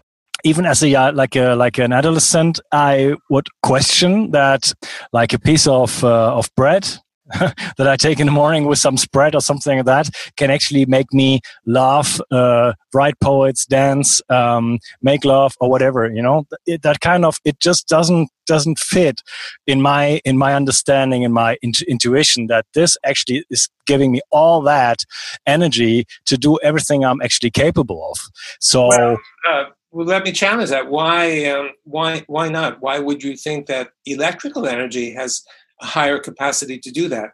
even 0.49 0.65
as 0.65 0.83
a 0.83 1.11
like 1.13 1.37
a 1.37 1.55
like 1.55 1.79
an 1.79 1.93
adolescent, 1.93 2.59
I 2.73 3.17
would 3.29 3.49
question 3.63 4.31
that 4.31 4.73
like 5.13 5.35
a 5.35 5.39
piece 5.39 5.67
of 5.67 6.03
uh, 6.03 6.37
of 6.39 6.51
bread 6.57 6.89
that 7.77 7.87
I 7.87 7.97
take 7.97 8.21
in 8.21 8.27
the 8.27 8.33
morning 8.33 8.65
with 8.65 8.79
some 8.79 8.97
spread 8.97 9.35
or 9.35 9.43
something 9.43 9.77
like 9.77 9.87
that 9.87 10.09
can 10.39 10.51
actually 10.51 10.87
make 10.87 11.13
me 11.13 11.41
laugh, 11.67 12.19
uh, 12.31 12.73
write 12.95 13.21
poets, 13.21 13.67
dance, 13.67 14.23
um, 14.31 14.79
make 15.03 15.27
love, 15.27 15.55
or 15.61 15.69
whatever. 15.69 16.11
You 16.11 16.23
know, 16.23 16.47
it, 16.65 16.81
that 16.83 17.01
kind 17.01 17.27
of 17.27 17.39
it 17.45 17.61
just 17.61 17.87
doesn't 17.87 18.31
doesn't 18.47 18.79
fit 18.79 19.21
in 19.67 19.83
my 19.83 20.23
in 20.25 20.39
my 20.39 20.55
understanding 20.55 21.23
in 21.25 21.33
my 21.33 21.59
int- 21.61 21.83
intuition 21.83 22.47
that 22.47 22.65
this 22.73 22.97
actually 23.05 23.45
is 23.51 23.69
giving 23.87 24.13
me 24.13 24.23
all 24.31 24.63
that 24.63 25.01
energy 25.47 26.07
to 26.25 26.39
do 26.39 26.59
everything 26.63 27.05
I'm 27.05 27.21
actually 27.21 27.51
capable 27.51 28.11
of. 28.11 28.19
So. 28.61 28.89
Well, 28.89 29.17
uh, 29.47 29.65
let 30.07 30.25
me 30.25 30.33
challenge 30.33 30.71
that. 30.71 30.89
Why, 30.89 31.47
um, 31.47 31.71
why, 31.85 32.25
why 32.27 32.49
not? 32.49 32.81
Why 32.81 32.99
would 32.99 33.23
you 33.23 33.37
think 33.37 33.67
that 33.67 33.91
electrical 34.07 34.67
energy 34.67 35.13
has 35.13 35.43
a 35.81 35.87
higher 35.87 36.19
capacity 36.19 36.79
to 36.79 36.91
do 36.91 37.09
that. 37.09 37.31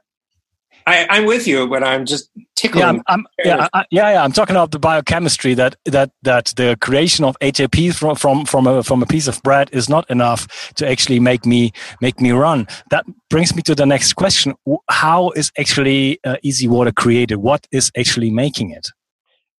I, 0.86 1.16
am 1.16 1.24
with 1.24 1.46
you, 1.46 1.66
but 1.66 1.82
I'm 1.82 2.04
just 2.04 2.30
tickling. 2.56 2.82
Yeah, 2.82 2.88
I'm, 2.90 3.02
I'm 3.06 3.26
yeah, 3.42 3.68
I, 3.72 3.86
yeah, 3.90 4.12
yeah. 4.12 4.22
I'm 4.22 4.32
talking 4.32 4.54
about 4.54 4.70
the 4.70 4.78
biochemistry 4.78 5.54
that 5.54 5.76
that 5.86 6.10
that 6.24 6.52
the 6.56 6.76
creation 6.78 7.24
of 7.24 7.38
ATP 7.40 7.94
from 7.94 8.16
from 8.16 8.44
from 8.44 8.66
a 8.66 8.82
from 8.82 9.02
a 9.02 9.06
piece 9.06 9.26
of 9.26 9.42
bread 9.42 9.70
is 9.72 9.88
not 9.88 10.08
enough 10.10 10.74
to 10.74 10.86
actually 10.86 11.20
make 11.20 11.46
me 11.46 11.72
make 12.02 12.20
me 12.20 12.32
run. 12.32 12.66
That 12.90 13.06
brings 13.30 13.56
me 13.56 13.62
to 13.62 13.74
the 13.74 13.86
next 13.86 14.12
question: 14.12 14.54
How 14.90 15.30
is 15.30 15.50
actually 15.58 16.18
uh, 16.22 16.36
easy 16.42 16.68
water 16.68 16.92
created? 16.92 17.36
What 17.36 17.66
is 17.72 17.90
actually 17.96 18.30
making 18.30 18.70
it? 18.70 18.88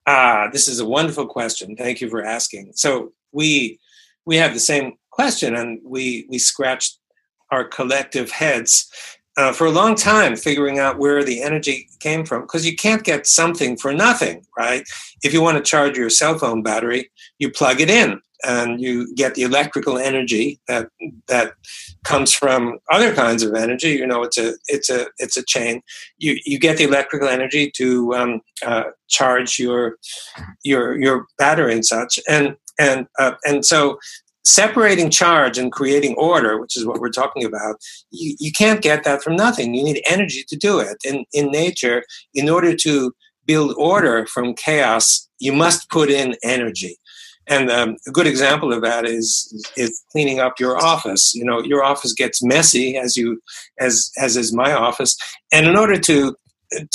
Ah, 0.08 0.50
this 0.52 0.68
is 0.68 0.80
a 0.80 0.86
wonderful 0.86 1.26
question. 1.26 1.76
Thank 1.76 2.00
you 2.02 2.10
for 2.10 2.24
asking. 2.24 2.72
So 2.76 3.14
we 3.32 3.80
we 4.26 4.38
have 4.38 4.54
the 4.54 4.60
same 4.60 4.94
question, 5.12 5.56
and 5.56 5.80
we 5.84 6.26
we 6.30 6.38
scratched 6.38 7.00
our 7.52 7.64
collective 7.64 8.32
heads 8.32 8.92
uh, 9.38 9.52
for 9.52 9.66
a 9.68 9.72
long 9.72 9.96
time 9.96 10.36
figuring 10.36 10.80
out 10.80 10.98
where 10.98 11.24
the 11.24 11.42
energy 11.42 11.88
came 12.00 12.26
from 12.26 12.42
because 12.42 12.66
you 12.66 12.76
can't 12.76 13.04
get 13.04 13.28
something 13.28 13.78
for 13.78 13.94
nothing, 13.94 14.46
right? 14.58 14.84
If 15.24 15.34
you 15.34 15.42
want 15.42 15.58
to 15.58 15.64
charge 15.64 15.98
your 15.98 16.10
cell 16.10 16.38
phone 16.38 16.64
battery, 16.64 17.10
you 17.40 17.52
plug 17.52 17.82
it 17.82 17.90
in 17.90 18.22
and 18.46 18.80
you 18.82 19.14
get 19.16 19.36
the 19.36 19.44
electrical 19.44 19.98
energy 19.98 20.60
that 20.68 20.88
that 21.28 21.54
comes 22.04 22.34
from 22.34 22.78
other 22.92 23.14
kinds 23.14 23.44
of 23.44 23.54
energy. 23.56 23.92
You 23.92 24.08
know, 24.08 24.24
it's 24.24 24.38
a 24.38 24.54
it's 24.68 24.90
a 24.90 25.08
it's 25.18 25.38
a 25.38 25.44
chain. 25.44 25.82
You 26.18 26.38
you 26.46 26.60
get 26.60 26.78
the 26.78 26.84
electrical 26.84 27.28
energy 27.28 27.72
to 27.78 28.14
um, 28.14 28.42
uh, 28.66 28.84
charge 29.10 29.60
your 29.60 29.98
your 30.64 31.00
your 31.00 31.26
battery 31.38 31.74
and 31.74 31.86
such, 31.86 32.20
and 32.30 32.56
and 32.80 33.08
uh, 33.20 33.34
and 33.46 33.66
so 33.66 33.98
separating 34.46 35.10
charge 35.10 35.58
and 35.58 35.72
creating 35.72 36.16
order, 36.16 36.60
which 36.60 36.78
is 36.78 36.86
what 36.86 37.00
we're 37.00 37.10
talking 37.10 37.44
about, 37.44 37.76
you, 38.12 38.36
you 38.40 38.52
can't 38.52 38.82
get 38.82 39.04
that 39.04 39.24
from 39.24 39.36
nothing. 39.36 39.74
You 39.74 39.84
need 39.84 40.02
energy 40.06 40.44
to 40.48 40.56
do 40.56 40.80
it. 40.80 40.98
In, 41.04 41.26
in 41.34 41.52
nature, 41.52 42.04
in 42.34 42.50
order 42.50 42.76
to 42.76 43.14
build 43.46 43.76
order 43.78 44.26
from 44.28 44.54
chaos, 44.54 45.28
you 45.40 45.54
must 45.54 45.90
put 45.90 46.10
in 46.10 46.36
energy. 46.44 46.98
And 47.48 47.70
um, 47.70 47.98
a 48.08 48.12
good 48.12 48.26
example 48.26 48.74
of 48.74 48.82
that 48.82 49.06
is 49.06 49.72
is 49.78 50.02
cleaning 50.12 50.40
up 50.40 50.60
your 50.60 50.84
office. 50.84 51.36
You 51.36 51.46
know, 51.46 51.62
your 51.62 51.84
office 51.84 52.12
gets 52.14 52.44
messy 52.44 52.98
as 52.98 53.16
you 53.16 53.40
as 53.80 54.10
as 54.18 54.36
is 54.36 54.52
my 54.52 54.74
office, 54.74 55.16
and 55.52 55.68
in 55.68 55.78
order 55.78 56.00
to 56.00 56.36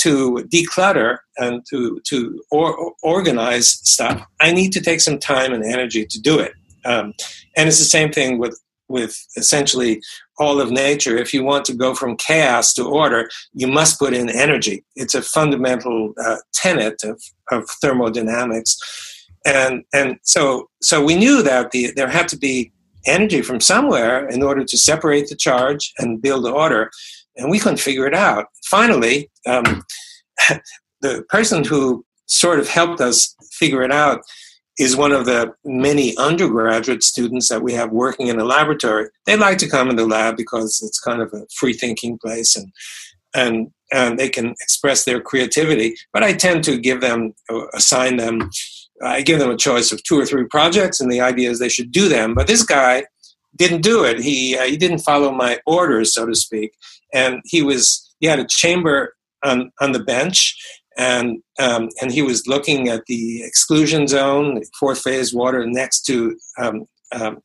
to 0.01 0.45
declutter 0.51 1.19
and 1.37 1.63
to 1.69 2.01
to 2.07 2.43
or, 2.51 2.93
organize 3.01 3.69
stuff, 3.69 4.25
I 4.41 4.51
need 4.51 4.73
to 4.73 4.81
take 4.81 4.99
some 4.99 5.19
time 5.19 5.53
and 5.53 5.63
energy 5.63 6.05
to 6.05 6.19
do 6.19 6.37
it. 6.39 6.51
Um, 6.85 7.13
and 7.57 7.67
it's 7.67 7.79
the 7.79 7.85
same 7.85 8.11
thing 8.11 8.37
with 8.37 8.59
with 8.91 9.25
essentially 9.37 10.01
all 10.37 10.59
of 10.59 10.69
nature. 10.69 11.17
If 11.17 11.33
you 11.33 11.43
want 11.43 11.65
to 11.65 11.73
go 11.73 11.95
from 11.95 12.17
chaos 12.17 12.73
to 12.73 12.83
order, 12.83 13.29
you 13.53 13.67
must 13.67 13.97
put 13.97 14.13
in 14.13 14.29
energy. 14.29 14.83
It's 14.95 15.15
a 15.15 15.21
fundamental 15.21 16.13
uh, 16.23 16.37
tenet 16.53 17.01
of, 17.03 17.21
of 17.51 17.69
thermodynamics, 17.81 18.77
and 19.45 19.83
and 19.93 20.17
so 20.23 20.69
so 20.81 21.03
we 21.03 21.15
knew 21.15 21.41
that 21.41 21.71
the, 21.71 21.91
there 21.95 22.09
had 22.09 22.27
to 22.29 22.37
be 22.37 22.71
energy 23.07 23.41
from 23.41 23.59
somewhere 23.59 24.27
in 24.27 24.43
order 24.43 24.63
to 24.63 24.77
separate 24.77 25.27
the 25.27 25.35
charge 25.35 25.91
and 25.97 26.21
build 26.21 26.45
the 26.45 26.51
order, 26.51 26.91
and 27.37 27.49
we 27.49 27.59
couldn't 27.59 27.79
figure 27.79 28.05
it 28.05 28.13
out. 28.13 28.45
Finally, 28.65 29.31
um, 29.47 29.83
the 31.01 31.23
person 31.29 31.63
who 31.63 32.05
sort 32.27 32.59
of 32.59 32.67
helped 32.67 33.01
us 33.01 33.35
figure 33.51 33.81
it 33.81 33.91
out 33.91 34.21
is 34.79 34.95
one 34.95 35.11
of 35.11 35.25
the 35.25 35.53
many 35.65 36.15
undergraduate 36.17 37.03
students 37.03 37.49
that 37.49 37.61
we 37.61 37.73
have 37.73 37.91
working 37.91 38.27
in 38.27 38.37
the 38.37 38.45
laboratory. 38.45 39.09
They 39.25 39.35
like 39.35 39.57
to 39.59 39.69
come 39.69 39.89
in 39.89 39.95
the 39.95 40.07
lab 40.07 40.37
because 40.37 40.81
it's 40.85 40.99
kind 40.99 41.21
of 41.21 41.31
a 41.33 41.45
free 41.55 41.73
thinking 41.73 42.17
place 42.17 42.55
and 42.55 42.71
and 43.33 43.71
and 43.93 44.17
they 44.17 44.29
can 44.29 44.51
express 44.61 45.03
their 45.03 45.19
creativity. 45.19 45.95
But 46.13 46.23
I 46.23 46.33
tend 46.33 46.63
to 46.65 46.79
give 46.79 47.01
them 47.01 47.33
uh, 47.49 47.67
assign 47.73 48.17
them. 48.17 48.49
I 49.03 49.21
give 49.21 49.39
them 49.39 49.49
a 49.49 49.57
choice 49.57 49.91
of 49.91 50.03
two 50.03 50.19
or 50.19 50.25
three 50.25 50.45
projects, 50.45 50.99
and 50.99 51.11
the 51.11 51.21
idea 51.21 51.49
is 51.49 51.59
they 51.59 51.69
should 51.69 51.91
do 51.91 52.07
them. 52.07 52.33
But 52.33 52.47
this 52.47 52.63
guy 52.63 53.05
didn't 53.55 53.81
do 53.81 54.03
it. 54.03 54.19
He 54.21 54.57
uh, 54.57 54.63
he 54.63 54.77
didn't 54.77 54.99
follow 54.99 55.31
my 55.31 55.59
orders, 55.65 56.13
so 56.13 56.25
to 56.25 56.35
speak, 56.35 56.73
and 57.13 57.41
he 57.45 57.61
was 57.61 58.13
he 58.19 58.27
had 58.27 58.39
a 58.39 58.47
chamber 58.47 59.15
on 59.43 59.71
on 59.81 59.91
the 59.91 59.99
bench 59.99 60.55
and 60.97 61.41
um, 61.59 61.89
and 62.01 62.11
he 62.11 62.21
was 62.21 62.47
looking 62.47 62.89
at 62.89 63.05
the 63.05 63.43
exclusion 63.43 64.07
zone, 64.07 64.61
fourth 64.79 65.01
phase 65.01 65.33
water 65.33 65.65
next 65.65 66.01
to 66.03 66.37
um, 66.57 66.85
um, 67.13 67.39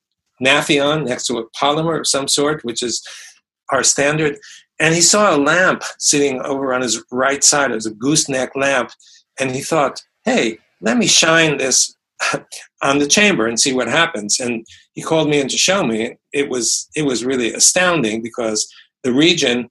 Nafion, 0.44 1.06
next 1.06 1.26
to 1.26 1.38
a 1.38 1.50
polymer 1.50 1.98
of 1.98 2.06
some 2.06 2.28
sort, 2.28 2.64
which 2.64 2.82
is 2.82 3.06
our 3.70 3.82
standard. 3.82 4.38
And 4.78 4.94
he 4.94 5.00
saw 5.00 5.34
a 5.34 5.38
lamp 5.38 5.82
sitting 5.98 6.40
over 6.42 6.74
on 6.74 6.82
his 6.82 7.02
right 7.10 7.42
side. 7.42 7.70
It 7.70 7.76
was 7.76 7.86
a 7.86 7.94
gooseneck 7.94 8.54
lamp, 8.56 8.90
and 9.38 9.52
he 9.52 9.62
thought, 9.62 10.02
"Hey, 10.24 10.58
let 10.80 10.98
me 10.98 11.06
shine 11.06 11.58
this 11.58 11.94
on 12.82 12.98
the 12.98 13.06
chamber 13.06 13.46
and 13.46 13.58
see 13.58 13.72
what 13.72 13.88
happens." 13.88 14.40
And 14.40 14.66
he 14.94 15.02
called 15.02 15.28
me 15.28 15.40
in 15.40 15.48
to 15.48 15.56
show 15.56 15.84
me. 15.84 16.16
It 16.32 16.50
was 16.50 16.88
it 16.96 17.02
was 17.02 17.24
really 17.24 17.52
astounding 17.52 18.22
because 18.22 18.68
the 19.04 19.12
region 19.12 19.68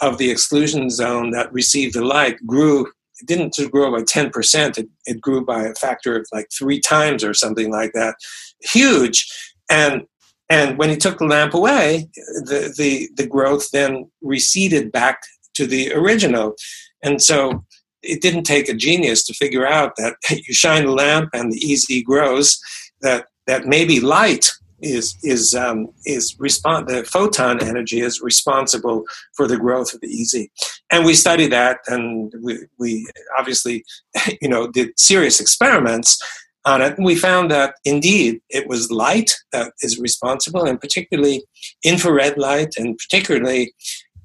of 0.00 0.18
the 0.18 0.30
exclusion 0.30 0.90
zone 0.90 1.30
that 1.30 1.52
received 1.52 1.94
the 1.94 2.04
light 2.04 2.36
grew 2.46 2.86
it 3.20 3.26
didn't 3.26 3.54
just 3.54 3.70
grow 3.70 3.90
by 3.90 4.02
10%, 4.02 4.78
it, 4.78 4.88
it 5.06 5.20
grew 5.20 5.44
by 5.44 5.64
a 5.64 5.74
factor 5.74 6.16
of 6.16 6.26
like 6.32 6.48
three 6.56 6.80
times 6.80 7.22
or 7.22 7.34
something 7.34 7.70
like 7.70 7.92
that. 7.92 8.16
Huge. 8.60 9.26
And 9.70 10.02
and 10.50 10.76
when 10.76 10.90
he 10.90 10.96
took 10.96 11.18
the 11.18 11.24
lamp 11.24 11.54
away, 11.54 12.06
the, 12.16 12.72
the, 12.76 13.08
the 13.16 13.26
growth 13.26 13.70
then 13.70 14.10
receded 14.20 14.92
back 14.92 15.22
to 15.54 15.66
the 15.66 15.92
original. 15.94 16.54
And 17.02 17.22
so 17.22 17.64
it 18.02 18.20
didn't 18.20 18.44
take 18.44 18.68
a 18.68 18.74
genius 18.74 19.24
to 19.24 19.34
figure 19.34 19.66
out 19.66 19.96
that 19.96 20.16
you 20.30 20.52
shine 20.52 20.84
the 20.84 20.92
lamp 20.92 21.30
and 21.32 21.50
the 21.50 21.72
EZ 21.72 21.86
grows, 22.04 22.60
that, 23.00 23.26
that 23.46 23.66
maybe 23.66 24.00
light 24.00 24.50
is 24.84 25.16
is 25.22 25.54
um, 25.54 25.88
is 26.04 26.36
respond 26.38 26.88
the 26.88 27.04
photon 27.04 27.62
energy 27.62 28.00
is 28.00 28.20
responsible 28.20 29.04
for 29.36 29.46
the 29.46 29.56
growth 29.56 29.94
of 29.94 30.00
the 30.00 30.20
EZ, 30.20 30.46
and 30.90 31.04
we 31.04 31.14
studied 31.14 31.52
that, 31.52 31.78
and 31.86 32.32
we 32.42 32.58
we 32.78 33.06
obviously 33.38 33.84
you 34.40 34.48
know 34.48 34.66
did 34.66 34.98
serious 34.98 35.40
experiments 35.40 36.18
on 36.64 36.80
it, 36.80 36.96
and 36.96 37.04
we 37.04 37.14
found 37.14 37.50
that 37.50 37.74
indeed 37.84 38.40
it 38.48 38.68
was 38.68 38.90
light 38.90 39.34
that 39.52 39.72
is 39.80 39.98
responsible, 39.98 40.64
and 40.64 40.80
particularly 40.80 41.42
infrared 41.84 42.38
light, 42.38 42.74
and 42.76 42.98
particularly 42.98 43.74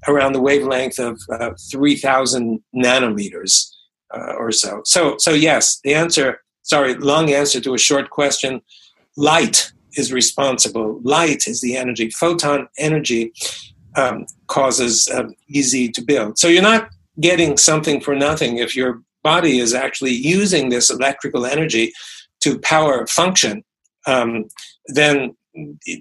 around 0.08 0.34
the 0.34 0.42
wavelength 0.42 0.98
of 0.98 1.20
uh, 1.30 1.52
3,000 1.70 2.62
nanometers 2.74 3.70
uh, 4.16 4.34
or 4.38 4.52
so. 4.52 4.82
So 4.86 5.16
so 5.18 5.32
yes, 5.32 5.80
the 5.84 5.94
answer. 5.94 6.42
Sorry, 6.64 6.94
long 6.94 7.32
answer 7.32 7.60
to 7.62 7.74
a 7.74 7.80
short 7.80 8.12
question. 8.12 8.62
Light 9.18 9.72
is 9.94 10.14
responsible. 10.14 11.00
Light 11.04 11.48
is 11.48 11.62
the 11.62 11.76
energy. 11.76 12.10
Photon 12.10 12.68
energy 12.78 13.34
um, 13.96 14.26
causes 14.48 15.10
um, 15.14 15.36
EZ 15.54 15.90
to 15.94 16.02
build. 16.02 16.38
So 16.38 16.48
you're 16.48 16.62
not 16.62 16.90
getting 17.20 17.58
something 17.58 18.00
for 18.02 18.16
nothing 18.16 18.58
if 18.58 18.76
your 18.76 19.02
body 19.24 19.60
is 19.60 19.74
actually 19.74 20.14
using 20.14 20.70
this 20.70 20.90
electrical 20.90 21.46
energy 21.46 21.92
to 22.42 22.60
power 22.60 23.06
function. 23.08 23.64
Um, 24.08 24.46
then 24.88 25.36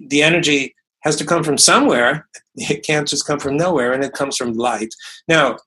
the 0.07 0.23
energy 0.23 0.75
has 1.01 1.15
to 1.17 1.25
come 1.25 1.43
from 1.43 1.57
somewhere. 1.57 2.27
It 2.61 2.85
can't 2.85 3.07
just 3.07 3.25
come 3.25 3.39
from 3.39 3.55
nowhere, 3.55 3.93
and 3.93 4.03
it 4.03 4.11
comes 4.11 4.35
from 4.35 4.51
light. 4.51 4.93
Now, 5.29 5.59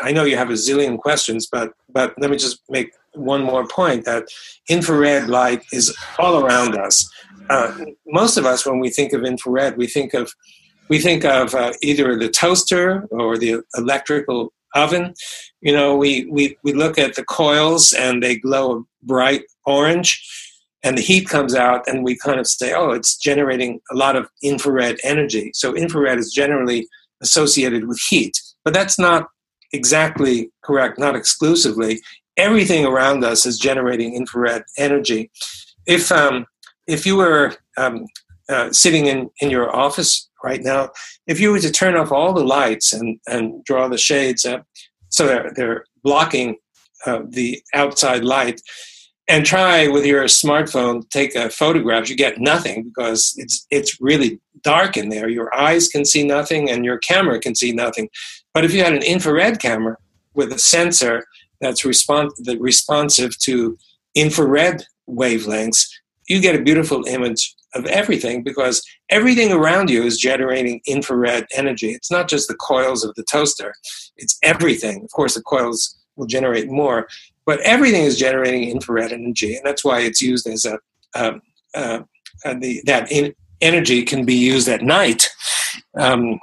I 0.00 0.12
know 0.12 0.24
you 0.24 0.38
have 0.38 0.48
a 0.48 0.54
zillion 0.54 0.96
questions, 0.96 1.46
but 1.50 1.72
but 1.92 2.14
let 2.18 2.30
me 2.30 2.38
just 2.38 2.62
make 2.70 2.90
one 3.14 3.42
more 3.42 3.66
point 3.66 4.04
that 4.04 4.24
infrared 4.68 5.28
light 5.28 5.62
is 5.72 5.96
all 6.18 6.44
around 6.44 6.76
us. 6.76 7.08
Uh, 7.48 7.76
most 8.06 8.36
of 8.36 8.46
us, 8.46 8.64
when 8.64 8.78
we 8.78 8.90
think 8.90 9.12
of 9.12 9.24
infrared, 9.24 9.76
we 9.76 9.86
think 9.86 10.14
of 10.14 10.32
we 10.88 10.98
think 10.98 11.24
of 11.24 11.54
uh, 11.54 11.72
either 11.82 12.18
the 12.18 12.28
toaster 12.28 13.06
or 13.12 13.38
the 13.38 13.62
electrical 13.76 14.52
oven. 14.74 15.14
You 15.60 15.72
know, 15.72 15.96
we, 15.96 16.26
we, 16.26 16.58
we 16.64 16.72
look 16.72 16.98
at 16.98 17.14
the 17.14 17.24
coils 17.24 17.92
and 17.92 18.22
they 18.22 18.36
glow 18.36 18.78
a 18.78 18.82
bright 19.06 19.42
orange, 19.64 20.20
and 20.82 20.98
the 20.98 21.02
heat 21.02 21.28
comes 21.28 21.54
out, 21.54 21.86
and 21.86 22.02
we 22.02 22.16
kind 22.16 22.40
of 22.40 22.46
say, 22.46 22.72
oh, 22.72 22.90
it's 22.90 23.16
generating 23.16 23.80
a 23.90 23.94
lot 23.94 24.16
of 24.16 24.28
infrared 24.42 24.98
energy. 25.04 25.52
So, 25.54 25.76
infrared 25.76 26.18
is 26.18 26.32
generally 26.32 26.88
associated 27.22 27.86
with 27.86 28.00
heat, 28.08 28.40
but 28.64 28.74
that's 28.74 28.98
not 28.98 29.28
exactly 29.72 30.50
correct, 30.64 30.98
not 30.98 31.14
exclusively. 31.14 32.00
Everything 32.40 32.86
around 32.86 33.22
us 33.22 33.44
is 33.44 33.58
generating 33.58 34.14
infrared 34.14 34.62
energy. 34.78 35.30
If 35.86 36.10
um, 36.10 36.46
if 36.86 37.04
you 37.04 37.16
were 37.16 37.56
um, 37.76 38.06
uh, 38.48 38.72
sitting 38.72 39.06
in, 39.06 39.28
in 39.42 39.50
your 39.50 39.74
office 39.84 40.28
right 40.42 40.62
now, 40.62 40.90
if 41.26 41.38
you 41.38 41.52
were 41.52 41.60
to 41.60 41.70
turn 41.70 41.96
off 41.96 42.10
all 42.10 42.32
the 42.32 42.44
lights 42.44 42.94
and, 42.94 43.20
and 43.28 43.62
draw 43.64 43.88
the 43.88 43.98
shades 43.98 44.44
up 44.46 44.66
so 45.10 45.26
they're, 45.26 45.52
they're 45.54 45.84
blocking 46.02 46.56
uh, 47.06 47.20
the 47.28 47.62
outside 47.74 48.24
light, 48.24 48.60
and 49.28 49.44
try 49.44 49.86
with 49.86 50.04
your 50.06 50.24
smartphone 50.24 51.08
take 51.10 51.34
a 51.34 51.50
photograph, 51.50 52.08
you 52.08 52.16
get 52.16 52.40
nothing 52.40 52.84
because 52.88 53.34
it's 53.36 53.66
it's 53.70 54.00
really 54.00 54.40
dark 54.62 54.96
in 54.96 55.10
there. 55.10 55.28
Your 55.28 55.54
eyes 55.54 55.88
can 55.88 56.04
see 56.04 56.24
nothing, 56.24 56.70
and 56.70 56.84
your 56.84 56.98
camera 56.98 57.38
can 57.38 57.54
see 57.54 57.72
nothing. 57.72 58.08
But 58.54 58.64
if 58.64 58.72
you 58.72 58.82
had 58.82 58.94
an 58.94 59.02
infrared 59.02 59.60
camera 59.60 59.96
with 60.34 60.52
a 60.52 60.58
sensor 60.58 61.24
that's 61.60 61.82
respons- 61.82 62.32
responsive 62.58 63.38
to 63.40 63.76
infrared 64.14 64.84
wavelengths, 65.08 65.86
you 66.28 66.40
get 66.40 66.54
a 66.54 66.62
beautiful 66.62 67.04
image 67.06 67.54
of 67.74 67.86
everything 67.86 68.42
because 68.42 68.82
everything 69.10 69.52
around 69.52 69.90
you 69.90 70.02
is 70.02 70.18
generating 70.18 70.80
infrared 70.86 71.46
energy. 71.52 71.90
It's 71.92 72.10
not 72.10 72.28
just 72.28 72.48
the 72.48 72.56
coils 72.56 73.04
of 73.04 73.14
the 73.14 73.24
toaster, 73.24 73.74
it's 74.16 74.38
everything. 74.42 75.02
Of 75.04 75.10
course, 75.10 75.34
the 75.34 75.42
coils 75.42 75.96
will 76.16 76.26
generate 76.26 76.68
more, 76.68 77.08
but 77.46 77.60
everything 77.60 78.02
is 78.02 78.18
generating 78.18 78.70
infrared 78.70 79.12
energy, 79.12 79.54
and 79.54 79.64
that's 79.64 79.84
why 79.84 80.00
it's 80.00 80.20
used 80.20 80.46
as 80.46 80.64
a 80.64 80.78
um, 81.14 81.42
uh, 81.74 82.00
the, 82.44 82.82
that 82.86 83.10
in, 83.10 83.34
energy 83.60 84.02
can 84.04 84.24
be 84.24 84.34
used 84.34 84.68
at 84.68 84.82
night 84.82 85.28
um, 85.98 86.38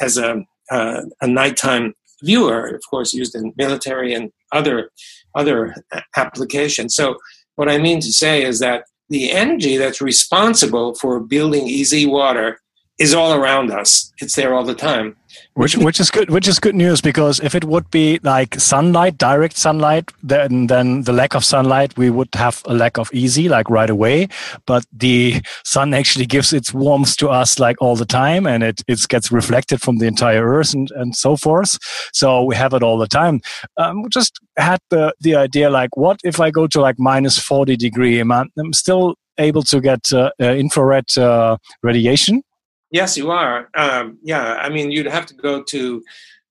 as 0.00 0.18
a 0.18 0.44
uh, 0.70 1.02
a 1.20 1.26
nighttime 1.26 1.94
viewer, 2.22 2.66
of 2.66 2.82
course, 2.88 3.12
used 3.14 3.34
in 3.34 3.52
military 3.56 4.14
and 4.14 4.30
other 4.52 4.90
other 5.34 5.74
applications. 6.16 6.94
So, 6.94 7.16
what 7.56 7.68
I 7.68 7.78
mean 7.78 8.00
to 8.00 8.12
say 8.12 8.42
is 8.42 8.58
that 8.60 8.84
the 9.08 9.32
energy 9.32 9.76
that's 9.76 10.00
responsible 10.00 10.94
for 10.94 11.20
building 11.20 11.68
EZ 11.68 12.06
water 12.06 12.60
is 13.00 13.14
all 13.14 13.32
around 13.32 13.72
us. 13.72 14.12
It's 14.18 14.36
there 14.36 14.54
all 14.54 14.62
the 14.62 14.74
time. 14.74 15.16
Which 15.54 15.76
which 15.76 16.00
is 16.00 16.10
good 16.10 16.28
which 16.28 16.46
is 16.46 16.58
good 16.58 16.74
news 16.74 17.00
because 17.00 17.40
if 17.40 17.54
it 17.54 17.64
would 17.64 17.90
be 17.90 18.18
like 18.22 18.60
sunlight 18.60 19.16
direct 19.16 19.56
sunlight 19.56 20.10
then 20.22 20.66
then 20.66 21.02
the 21.02 21.12
lack 21.12 21.34
of 21.34 21.44
sunlight 21.44 21.96
we 21.96 22.10
would 22.10 22.28
have 22.34 22.62
a 22.66 22.74
lack 22.74 22.98
of 22.98 23.10
EZ 23.14 23.38
like 23.46 23.70
right 23.70 23.88
away. 23.88 24.28
But 24.66 24.84
the 24.92 25.40
sun 25.64 25.94
actually 25.94 26.26
gives 26.26 26.52
its 26.52 26.74
warmth 26.74 27.16
to 27.18 27.30
us 27.30 27.58
like 27.58 27.76
all 27.80 27.96
the 27.96 28.04
time 28.04 28.46
and 28.46 28.62
it 28.62 28.82
it 28.86 29.00
gets 29.08 29.32
reflected 29.32 29.80
from 29.80 29.98
the 29.98 30.06
entire 30.06 30.46
earth 30.46 30.74
and 30.74 30.90
and 30.90 31.16
so 31.16 31.36
forth. 31.36 31.78
So 32.12 32.44
we 32.44 32.54
have 32.56 32.74
it 32.74 32.82
all 32.82 32.98
the 32.98 33.08
time. 33.08 33.40
Um, 33.78 34.04
just 34.10 34.38
had 34.58 34.80
the 34.90 35.14
the 35.20 35.36
idea 35.36 35.70
like 35.70 35.96
what 35.96 36.20
if 36.22 36.38
i 36.38 36.50
go 36.50 36.66
to 36.66 36.80
like 36.80 36.98
minus 36.98 37.38
40 37.38 37.76
degree? 37.76 38.20
Am 38.20 38.30
I, 38.32 38.44
i'm 38.58 38.72
still 38.72 39.14
able 39.38 39.62
to 39.62 39.80
get 39.80 40.12
uh, 40.12 40.30
uh, 40.42 40.52
infrared 40.52 41.16
uh, 41.16 41.56
radiation 41.82 42.42
Yes, 42.90 43.16
you 43.16 43.30
are. 43.30 43.68
Um, 43.74 44.18
yeah, 44.22 44.54
I 44.54 44.68
mean, 44.68 44.90
you'd 44.90 45.06
have 45.06 45.26
to 45.26 45.34
go 45.34 45.62
to 45.64 46.02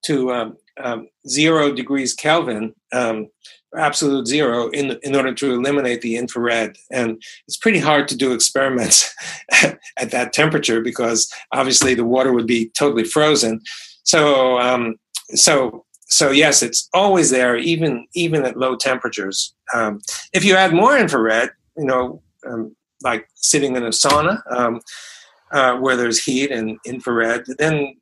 to 0.06 0.32
um, 0.32 0.58
um, 0.82 1.10
zero 1.28 1.74
degrees 1.74 2.14
Kelvin, 2.14 2.74
um, 2.94 3.28
absolute 3.76 4.28
zero, 4.28 4.70
in 4.70 4.98
in 5.04 5.16
order 5.16 5.34
to 5.34 5.54
eliminate 5.54 6.02
the 6.02 6.16
infrared. 6.16 6.78
And 6.92 7.22
it's 7.48 7.58
pretty 7.58 7.80
hard 7.80 8.08
to 8.08 8.16
do 8.16 8.32
experiments 8.32 9.14
at 9.98 10.12
that 10.12 10.32
temperature 10.32 10.82
because 10.82 11.32
obviously 11.52 11.94
the 11.94 12.06
water 12.06 12.32
would 12.32 12.48
be 12.48 12.72
totally 12.78 13.04
frozen. 13.04 13.62
So, 14.04 14.60
um, 14.60 14.96
so 15.36 15.86
so 16.08 16.32
yes, 16.32 16.64
it's 16.64 16.90
always 16.94 17.30
there, 17.32 17.58
even 17.58 18.08
even 18.14 18.46
at 18.46 18.58
low 18.58 18.78
temperatures. 18.78 19.54
Um, 19.74 20.00
if 20.34 20.46
you 20.46 20.56
add 20.56 20.74
more 20.74 20.98
infrared, 20.98 21.52
you 21.78 21.86
know, 21.86 22.22
like 23.04 23.28
sitting 23.36 23.76
in 23.76 23.84
a 23.84 23.90
sauna 23.90 24.42
uh, 25.52 25.78
where 25.78 25.96
there's 25.96 26.24
heat 26.24 26.52
and 26.52 26.78
infrared, 26.86 27.46
then 27.58 27.96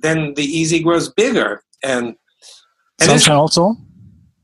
then 0.00 0.34
the 0.34 0.62
EZ 0.62 0.82
grows 0.82 1.12
bigger. 1.12 1.62
And, 1.82 2.16
and 3.00 3.10
sunshine 3.10 3.36
also. 3.36 3.76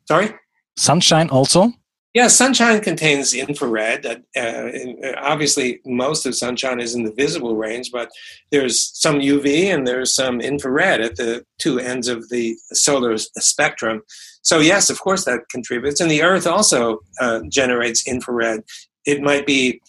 Sorry. 0.07 0.35
Sunshine 0.77 1.29
also. 1.31 1.73
Yeah, 2.15 2.29
sunshine 2.29 2.81
contains 2.81 3.35
infrared. 3.35 4.07
Uh, 4.07 4.41
uh, 4.41 4.71
obviously, 5.19 5.81
most 5.85 6.25
of 6.25 6.35
sunshine 6.35 6.81
is 6.81 6.95
in 6.95 7.03
the 7.03 7.13
visible 7.13 7.57
range, 7.57 7.91
but 7.93 8.09
there's 8.51 8.91
some 8.99 9.17
UV 9.17 9.65
and 9.67 9.87
there's 9.87 10.15
some 10.15 10.41
infrared 10.41 11.03
at 11.03 11.17
the 11.17 11.45
two 11.59 11.79
ends 11.79 12.09
of 12.09 12.31
the 12.31 12.57
solar 12.73 13.19
spectrum. 13.19 14.01
So, 14.41 14.61
yes, 14.61 14.89
of 14.89 14.99
course, 14.99 15.27
that 15.27 15.41
contributes. 15.51 16.01
And 16.01 16.11
the 16.11 16.23
Earth 16.23 16.47
also 16.47 17.01
uh, 17.21 17.41
generates 17.51 18.09
infrared. 18.09 18.61
It 19.05 19.21
might 19.21 19.45
be 19.45 19.83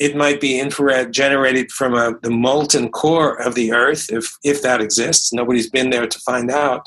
it 0.00 0.16
might 0.16 0.40
be 0.40 0.58
infrared 0.58 1.12
generated 1.12 1.70
from 1.70 1.94
a, 1.94 2.14
the 2.22 2.30
molten 2.30 2.90
core 2.90 3.40
of 3.40 3.54
the 3.54 3.72
Earth, 3.72 4.10
if 4.10 4.30
if 4.44 4.62
that 4.62 4.80
exists. 4.80 5.32
Nobody's 5.32 5.70
been 5.70 5.90
there 5.90 6.06
to 6.06 6.18
find 6.20 6.50
out. 6.50 6.86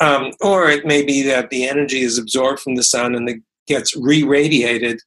Um, 0.00 0.32
or 0.40 0.70
it 0.70 0.86
may 0.86 1.02
be 1.02 1.22
that 1.22 1.50
the 1.50 1.68
energy 1.68 2.00
is 2.00 2.18
absorbed 2.18 2.60
from 2.60 2.74
the 2.74 2.82
sun 2.82 3.14
and 3.14 3.28
it 3.28 3.42
gets 3.66 3.94
re-radiated, 3.94 4.98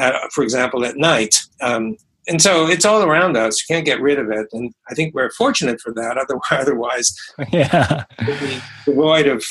uh, 0.00 0.18
for 0.32 0.42
example, 0.42 0.84
at 0.84 0.96
night. 0.96 1.36
Um, 1.60 1.96
and 2.28 2.42
so 2.42 2.66
it's 2.66 2.84
all 2.84 3.04
around 3.04 3.36
us. 3.36 3.62
You 3.62 3.74
can't 3.74 3.86
get 3.86 4.00
rid 4.00 4.18
of 4.18 4.30
it, 4.30 4.46
and 4.52 4.72
I 4.90 4.94
think 4.94 5.14
we're 5.14 5.30
fortunate 5.30 5.80
for 5.80 5.92
that. 5.94 6.18
Otherwise, 6.50 7.16
yeah, 7.52 8.04
devoid 8.84 9.28
of 9.28 9.44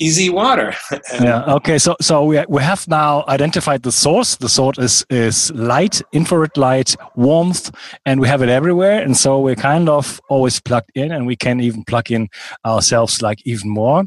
EZ 0.00 0.30
water. 0.30 0.74
yeah. 1.20 1.44
Okay. 1.54 1.78
So 1.78 1.94
so 2.00 2.24
we 2.24 2.44
we 2.48 2.62
have 2.62 2.86
now 2.88 3.24
identified 3.28 3.82
the 3.82 3.92
source. 3.92 4.36
The 4.36 4.48
source 4.48 4.78
is 4.78 5.06
is 5.08 5.52
light, 5.52 6.02
infrared 6.12 6.56
light, 6.56 6.96
warmth, 7.14 7.70
and 8.04 8.20
we 8.20 8.26
have 8.26 8.42
it 8.42 8.48
everywhere. 8.48 9.00
And 9.02 9.16
so 9.16 9.40
we're 9.40 9.54
kind 9.54 9.88
of 9.88 10.20
always 10.28 10.60
plugged 10.60 10.90
in, 10.96 11.12
and 11.12 11.26
we 11.26 11.36
can 11.36 11.60
even 11.60 11.84
plug 11.84 12.10
in 12.10 12.28
ourselves 12.66 13.22
like 13.22 13.38
even 13.44 13.70
more. 13.70 14.04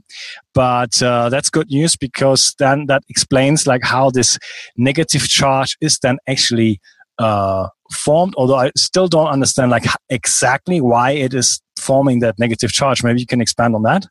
But 0.54 1.02
uh, 1.02 1.30
that's 1.30 1.50
good 1.50 1.70
news 1.70 1.96
because 1.96 2.54
then 2.60 2.88
that 2.88 3.04
explains 3.08 3.66
like 3.66 3.84
how 3.84 4.10
this 4.10 4.38
negative 4.76 5.28
charge 5.30 5.78
is 5.80 6.00
then 6.00 6.18
actually 6.28 6.82
uh, 7.18 7.70
formed. 7.94 8.34
Although 8.36 8.58
I 8.58 8.72
still 8.76 9.08
don't 9.08 9.30
understand 9.30 9.72
like 9.72 9.86
exactly 10.10 10.82
why 10.82 11.12
it 11.12 11.34
is 11.34 11.62
forming 11.80 12.20
that 12.20 12.38
negative 12.40 12.72
charge. 12.72 13.04
Maybe 13.04 13.22
you 13.22 13.26
can 13.26 13.40
expand 13.40 13.74
on 13.74 13.84
that. 13.84 14.06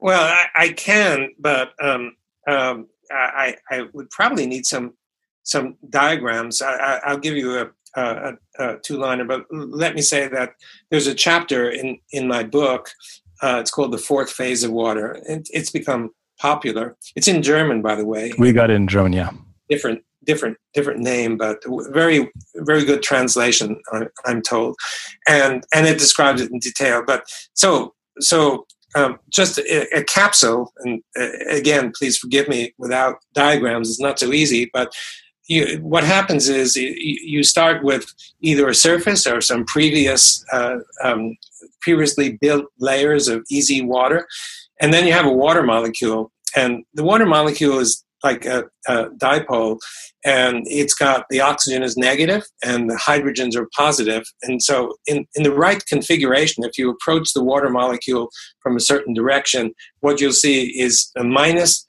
Well, 0.00 0.22
I, 0.22 0.46
I 0.64 0.68
can, 0.72 1.30
but 1.38 1.72
um, 1.82 2.16
um, 2.48 2.88
I, 3.10 3.56
I, 3.70 3.86
would 3.92 4.10
probably 4.10 4.46
need 4.46 4.66
some 4.66 4.94
some 5.42 5.76
diagrams. 5.88 6.62
I, 6.62 7.00
will 7.08 7.18
give 7.18 7.36
you 7.36 7.58
a, 7.58 7.70
a, 7.96 8.32
a 8.58 8.76
two 8.78 8.98
liner, 8.98 9.24
but 9.24 9.46
let 9.50 9.94
me 9.94 10.02
say 10.02 10.28
that 10.28 10.52
there's 10.90 11.06
a 11.06 11.14
chapter 11.14 11.70
in 11.70 11.98
in 12.12 12.28
my 12.28 12.42
book. 12.42 12.90
Uh, 13.42 13.58
it's 13.60 13.70
called 13.70 13.92
the 13.92 13.98
fourth 13.98 14.30
phase 14.30 14.62
of 14.64 14.70
water. 14.70 15.20
It, 15.26 15.48
it's 15.52 15.70
become 15.70 16.10
popular. 16.38 16.96
It's 17.16 17.28
in 17.28 17.42
German, 17.42 17.82
by 17.82 17.94
the 17.94 18.06
way. 18.06 18.32
We 18.38 18.52
got 18.52 18.70
it 18.70 18.74
in 18.74 18.86
German, 18.86 19.12
yeah. 19.12 19.30
Different, 19.68 20.02
different, 20.24 20.58
different 20.74 21.00
name, 21.00 21.36
but 21.36 21.62
very, 21.90 22.30
very 22.56 22.84
good 22.84 23.02
translation. 23.02 23.80
I'm 24.26 24.42
told, 24.42 24.76
and 25.28 25.64
and 25.74 25.86
it 25.86 25.98
describes 25.98 26.40
it 26.40 26.50
in 26.50 26.58
detail. 26.58 27.02
But 27.06 27.24
so 27.54 27.94
so 28.20 28.66
um, 28.94 29.18
just 29.28 29.58
a, 29.58 29.98
a, 29.98 30.04
capsule, 30.04 30.72
and 30.78 31.02
uh, 31.18 31.28
again, 31.48 31.92
please 31.96 32.18
forgive 32.18 32.48
me 32.48 32.74
without 32.78 33.16
diagrams, 33.34 33.88
it's 33.88 34.00
not 34.00 34.18
so 34.18 34.32
easy, 34.32 34.68
but 34.72 34.92
you, 35.48 35.78
what 35.82 36.04
happens 36.04 36.48
is 36.48 36.76
you, 36.76 36.94
you, 36.96 37.42
start 37.42 37.82
with 37.82 38.12
either 38.40 38.68
a 38.68 38.74
surface 38.74 39.26
or 39.26 39.40
some 39.40 39.64
previous, 39.64 40.44
uh, 40.52 40.76
um, 41.02 41.36
previously 41.80 42.38
built 42.40 42.66
layers 42.78 43.26
of 43.28 43.44
EZ 43.52 43.82
water, 43.82 44.26
and 44.80 44.92
then 44.92 45.06
you 45.06 45.12
have 45.12 45.26
a 45.26 45.32
water 45.32 45.62
molecule. 45.62 46.30
And 46.56 46.84
the 46.94 47.04
water 47.04 47.26
molecule 47.26 47.78
is 47.78 48.04
like 48.22 48.44
a, 48.44 48.64
a, 48.86 49.10
dipole 49.10 49.78
and 50.24 50.64
it's 50.66 50.94
got 50.94 51.24
the 51.30 51.40
oxygen 51.40 51.82
is 51.82 51.96
negative 51.96 52.42
and 52.62 52.90
the 52.90 52.94
hydrogens 52.94 53.56
are 53.56 53.68
positive. 53.76 54.24
and 54.42 54.62
so 54.62 54.94
in, 55.06 55.26
in 55.34 55.42
the 55.42 55.54
right 55.54 55.84
configuration 55.86 56.64
if 56.64 56.76
you 56.78 56.90
approach 56.90 57.32
the 57.32 57.42
water 57.42 57.70
molecule 57.70 58.28
from 58.60 58.76
a 58.76 58.80
certain 58.80 59.14
direction 59.14 59.72
what 60.00 60.20
you'll 60.20 60.32
see 60.32 60.66
is 60.78 61.10
a 61.16 61.24
minus 61.24 61.86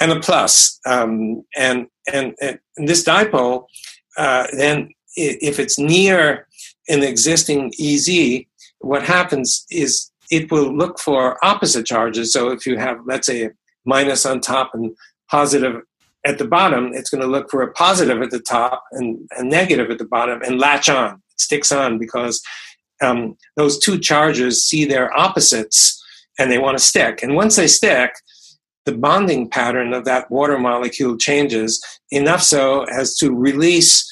and 0.00 0.12
a 0.12 0.20
plus 0.20 0.78
um, 0.86 1.42
and, 1.56 1.86
and, 2.12 2.34
and 2.40 2.58
this 2.76 3.04
dipole 3.04 3.64
uh, 4.16 4.46
then 4.56 4.88
if 5.16 5.58
it's 5.58 5.78
near 5.78 6.46
an 6.88 7.02
existing 7.02 7.72
ez 7.80 8.08
what 8.80 9.02
happens 9.02 9.64
is 9.70 10.10
it 10.30 10.50
will 10.50 10.74
look 10.76 10.98
for 10.98 11.42
opposite 11.44 11.86
charges 11.86 12.32
so 12.32 12.50
if 12.50 12.66
you 12.66 12.76
have 12.76 12.98
let's 13.06 13.26
say 13.26 13.44
a 13.44 13.50
minus 13.84 14.26
on 14.26 14.40
top 14.40 14.70
and 14.74 14.94
positive 15.30 15.82
at 16.26 16.38
the 16.38 16.46
bottom, 16.46 16.92
it's 16.94 17.10
going 17.10 17.20
to 17.20 17.26
look 17.26 17.50
for 17.50 17.62
a 17.62 17.72
positive 17.72 18.22
at 18.22 18.30
the 18.30 18.40
top 18.40 18.82
and 18.92 19.28
a 19.36 19.44
negative 19.44 19.90
at 19.90 19.98
the 19.98 20.06
bottom 20.06 20.40
and 20.42 20.58
latch 20.58 20.88
on, 20.88 21.14
it 21.14 21.40
sticks 21.40 21.70
on 21.70 21.98
because 21.98 22.42
um, 23.02 23.36
those 23.56 23.78
two 23.78 23.98
charges 23.98 24.64
see 24.64 24.84
their 24.84 25.16
opposites 25.16 26.02
and 26.38 26.50
they 26.50 26.58
want 26.58 26.78
to 26.78 26.84
stick. 26.84 27.22
And 27.22 27.36
once 27.36 27.56
they 27.56 27.66
stick, 27.66 28.12
the 28.86 28.96
bonding 28.96 29.48
pattern 29.48 29.92
of 29.92 30.04
that 30.04 30.30
water 30.30 30.58
molecule 30.58 31.16
changes 31.16 31.82
enough 32.10 32.42
so 32.42 32.84
as 32.84 33.16
to 33.18 33.34
release 33.34 34.10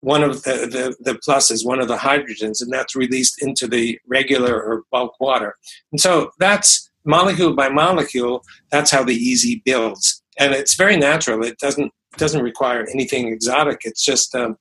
one 0.00 0.22
of 0.22 0.42
the, 0.44 0.52
the, 0.52 1.12
the, 1.12 1.18
pluses, 1.26 1.66
one 1.66 1.80
of 1.80 1.88
the 1.88 1.96
hydrogens, 1.96 2.60
and 2.60 2.72
that's 2.72 2.94
released 2.94 3.42
into 3.42 3.66
the 3.66 3.98
regular 4.06 4.62
or 4.62 4.84
bulk 4.92 5.18
water. 5.18 5.56
And 5.90 6.00
so 6.00 6.30
that's 6.38 6.90
molecule 7.04 7.54
by 7.54 7.68
molecule, 7.70 8.44
that's 8.70 8.90
how 8.90 9.02
the 9.02 9.32
EZ 9.32 9.56
builds 9.64 10.22
and 10.38 10.54
it's 10.54 10.74
very 10.74 10.96
natural. 10.96 11.44
It 11.44 11.58
doesn't 11.58 11.92
doesn't 12.16 12.42
require 12.42 12.86
anything 12.92 13.28
exotic. 13.28 13.80
It's 13.84 14.04
just 14.04 14.34
um, 14.34 14.56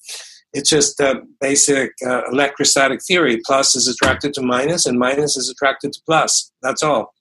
it's 0.54 0.70
just 0.70 1.00
a 1.00 1.22
basic 1.42 1.92
uh, 2.06 2.24
electrostatic 2.32 3.04
theory. 3.04 3.42
Plus 3.46 3.76
is 3.76 3.88
attracted 3.88 4.34
to 4.36 4.42
minus, 4.42 4.86
and 4.86 4.98
minus 4.98 5.38
is 5.38 5.50
attracted 5.50 5.94
to 5.94 6.00
plus. 6.06 6.52
That's 6.62 6.84
all. 6.84 7.14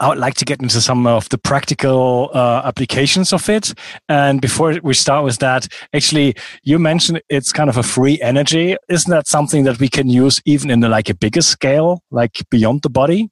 I 0.00 0.08
would 0.08 0.18
like 0.18 0.34
to 0.34 0.44
get 0.44 0.60
into 0.60 0.80
some 0.80 1.06
of 1.06 1.28
the 1.28 1.38
practical 1.38 2.30
uh, 2.34 2.62
applications 2.64 3.32
of 3.32 3.48
it. 3.48 3.72
And 4.08 4.40
before 4.40 4.76
we 4.82 4.92
start 4.92 5.24
with 5.24 5.38
that, 5.38 5.68
actually, 5.94 6.34
you 6.64 6.80
mentioned 6.80 7.22
it's 7.28 7.52
kind 7.52 7.70
of 7.70 7.76
a 7.76 7.82
free 7.84 8.20
energy. 8.20 8.76
Isn't 8.88 9.10
that 9.10 9.28
something 9.28 9.62
that 9.64 9.78
we 9.78 9.88
can 9.88 10.08
use 10.08 10.42
even 10.44 10.70
in 10.70 10.80
the, 10.80 10.88
like 10.88 11.08
a 11.08 11.14
bigger 11.14 11.42
scale, 11.42 12.02
like 12.10 12.44
beyond 12.50 12.82
the 12.82 12.90
body? 12.90 13.30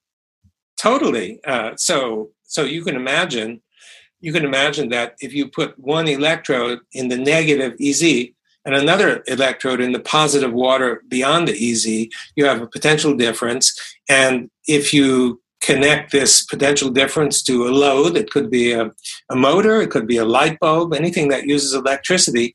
Totally. 0.80 1.40
Uh, 1.44 1.72
so, 1.76 2.30
so 2.44 2.62
you 2.62 2.84
can 2.84 2.94
imagine 2.94 3.60
you 4.22 4.32
can 4.32 4.44
imagine 4.44 4.88
that 4.90 5.16
if 5.20 5.34
you 5.34 5.48
put 5.48 5.78
one 5.78 6.08
electrode 6.08 6.80
in 6.92 7.08
the 7.08 7.18
negative 7.18 7.74
EZ, 7.80 8.30
and 8.64 8.74
another 8.76 9.24
electrode 9.26 9.80
in 9.80 9.92
the 9.92 10.00
positive 10.00 10.52
water 10.52 11.02
beyond 11.08 11.48
the 11.48 11.70
EZ, 11.70 11.84
you 12.36 12.44
have 12.44 12.62
a 12.62 12.66
potential 12.66 13.14
difference. 13.14 13.76
And 14.08 14.50
if 14.68 14.94
you 14.94 15.42
connect 15.60 16.12
this 16.12 16.44
potential 16.44 16.90
difference 16.90 17.42
to 17.44 17.66
a 17.66 17.70
load, 17.70 18.16
it 18.16 18.30
could 18.30 18.50
be 18.50 18.72
a, 18.72 18.90
a 19.30 19.36
motor, 19.36 19.82
it 19.82 19.90
could 19.90 20.06
be 20.06 20.16
a 20.16 20.24
light 20.24 20.60
bulb, 20.60 20.94
anything 20.94 21.28
that 21.28 21.44
uses 21.44 21.74
electricity. 21.74 22.54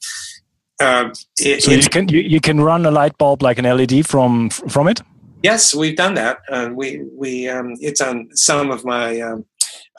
Uh, 0.79 1.09
it, 1.39 1.63
so 1.63 1.71
you 1.71 1.89
can 1.89 2.07
you, 2.07 2.21
you 2.21 2.39
can 2.39 2.61
run 2.61 2.85
a 2.85 2.91
light 2.91 3.17
bulb 3.17 3.41
like 3.41 3.57
an 3.57 3.65
LED 3.65 4.05
from 4.05 4.49
from 4.49 4.87
it. 4.87 5.01
Yes, 5.43 5.73
we've 5.73 5.95
done 5.95 6.13
that. 6.13 6.37
Uh, 6.49 6.69
we 6.73 7.01
we 7.17 7.49
um, 7.49 7.73
it's 7.79 7.99
on 7.99 8.29
some 8.33 8.69
of 8.69 8.85
my 8.85 9.19
um, 9.19 9.45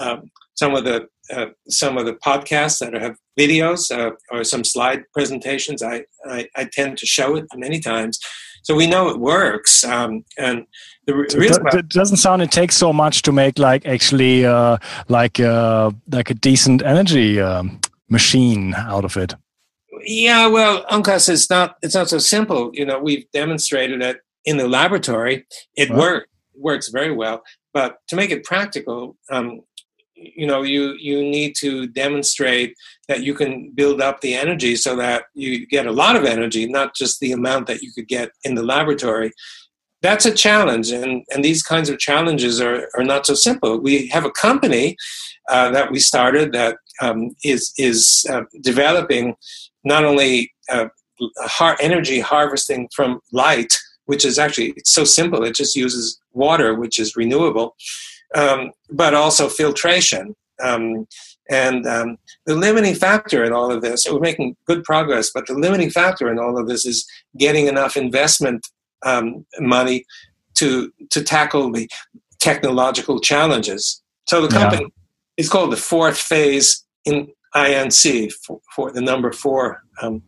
um, 0.01 0.31
some 0.55 0.75
of 0.75 0.85
the 0.85 1.09
uh, 1.31 1.47
some 1.69 1.99
of 1.99 2.07
the 2.07 2.15
podcasts 2.15 2.79
that 2.79 2.95
have 2.95 3.17
videos 3.39 3.91
uh, 3.91 4.13
or 4.31 4.45
some 4.45 4.65
slide 4.65 5.05
presentations. 5.13 5.83
I, 5.83 6.05
I, 6.27 6.49
I 6.57 6.69
tend 6.73 6.99
to 6.99 7.07
show 7.07 7.37
it 7.37 7.47
many 7.55 7.81
times, 7.81 8.19
so 8.63 8.75
we 8.75 8.87
know 8.87 9.09
it 9.09 9.19
works. 9.19 9.85
Um, 9.85 10.25
and 10.37 10.67
the, 11.07 11.27
so 11.29 11.39
reason 11.39 11.67
it, 11.67 11.75
it 11.75 11.89
doesn't 11.89 12.19
sound 12.19 12.43
it 12.43 12.51
takes 12.51 12.77
so 12.77 12.93
much 12.93 13.23
to 13.23 13.33
make 13.33 13.59
like 13.59 13.87
actually 13.87 14.45
uh, 14.45 14.79
like 15.09 15.41
uh, 15.41 15.91
like 16.11 16.31
a 16.31 16.35
decent 16.35 16.83
energy 16.83 17.41
um, 17.41 17.81
machine 18.09 18.75
out 18.75 19.05
of 19.05 19.17
it. 19.17 19.35
Yeah, 20.05 20.47
well, 20.47 20.85
Uncas, 20.87 21.29
it's 21.29 21.51
not 21.51 21.77
it's 21.83 21.95
not 21.95 22.09
so 22.09 22.19
simple. 22.19 22.71
You 22.73 22.87
know, 22.87 22.99
we've 22.99 23.31
demonstrated 23.33 24.03
it 24.03 24.21
in 24.45 24.57
the 24.57 24.69
laboratory. 24.69 25.47
It 25.77 25.91
works 25.91 26.29
works 26.55 26.89
very 26.89 27.13
well, 27.13 27.43
but 27.73 27.99
to 28.09 28.17
make 28.17 28.31
it 28.31 28.45
practical, 28.45 29.17
um, 29.31 29.61
you 30.19 30.47
know 30.47 30.63
you 30.63 30.95
you 30.99 31.23
need 31.23 31.55
to 31.57 31.87
demonstrate 31.87 32.75
that 33.09 33.23
you 33.23 33.35
can 33.35 33.71
build 33.75 34.01
up 34.01 34.21
the 34.21 34.35
energy 34.35 34.77
so 34.77 34.97
that 34.97 35.25
you 35.35 35.67
get 35.67 35.87
a 35.87 35.93
lot 35.93 36.17
of 36.17 36.25
energy 36.25 36.67
not 36.67 36.95
just 36.95 37.21
the 37.21 37.33
amount 37.33 37.67
that 37.67 37.83
you 37.83 37.93
could 37.93 38.09
get 38.09 38.31
in 38.45 38.55
the 38.55 38.63
laboratory. 38.63 39.33
That's 40.03 40.27
a 40.27 40.35
challenge 40.35 40.91
and 40.91 41.25
and 41.31 41.45
these 41.45 41.63
kinds 41.63 41.89
of 41.89 41.99
challenges 41.99 42.61
are 42.61 42.89
are 42.97 43.05
not 43.05 43.27
so 43.27 43.35
simple. 43.35 43.81
We 43.81 44.09
have 44.09 44.25
a 44.25 44.31
company 44.31 44.97
uh, 45.49 45.71
that 45.71 45.91
we 45.91 45.99
started 45.99 46.53
that 46.53 46.77
um, 47.01 47.35
is 47.45 47.73
is 47.79 48.27
uh, 48.31 48.43
developing 48.61 49.37
not 49.85 50.05
only 50.05 50.53
uh, 50.71 50.89
energy 51.81 52.21
harvesting 52.21 52.89
from 52.95 53.21
light 53.33 53.77
which 54.07 54.25
is 54.25 54.39
actually 54.39 54.73
it's 54.77 54.93
so 54.93 55.05
simple 55.05 55.45
it 55.45 55.55
just 55.55 55.75
uses 55.77 56.19
water 56.33 56.75
which 56.75 56.99
is 56.99 57.17
renewable 57.17 57.75
um, 58.35 58.73
but 58.91 59.15
also 59.15 59.49
filtration. 59.49 60.35
Um, 60.63 61.07
and 61.51 61.87
um, 61.87 62.19
the 62.47 62.55
limiting 62.55 62.95
factor 62.95 63.45
in 63.45 63.53
all 63.53 63.73
of 63.73 63.81
this, 63.81 64.07
we're 64.11 64.21
making 64.21 64.57
good 64.67 64.85
progress, 64.85 65.31
but 65.33 65.47
the 65.47 65.55
limiting 65.55 65.91
factor 65.91 66.31
in 66.31 66.39
all 66.39 66.59
of 66.59 66.69
this 66.69 66.85
is 66.85 67.09
getting 67.39 67.69
enough 67.69 67.97
investment 67.97 68.67
um, 69.07 69.47
money 69.61 70.05
to 70.57 70.93
to 71.11 71.23
tackle 71.23 71.71
the 71.73 71.89
technological 72.41 73.21
challenges. 73.21 74.03
So 74.27 74.43
the 74.43 74.49
company 74.49 74.83
yeah. 74.83 75.43
is 75.43 75.49
called 75.49 75.73
the 75.73 75.77
fourth 75.77 76.19
phase 76.19 76.85
in 77.05 77.29
INC 77.55 78.33
for, 78.45 78.61
for 78.75 78.93
the 78.93 79.01
number 79.01 79.33
four, 79.33 79.83
um, 80.03 80.23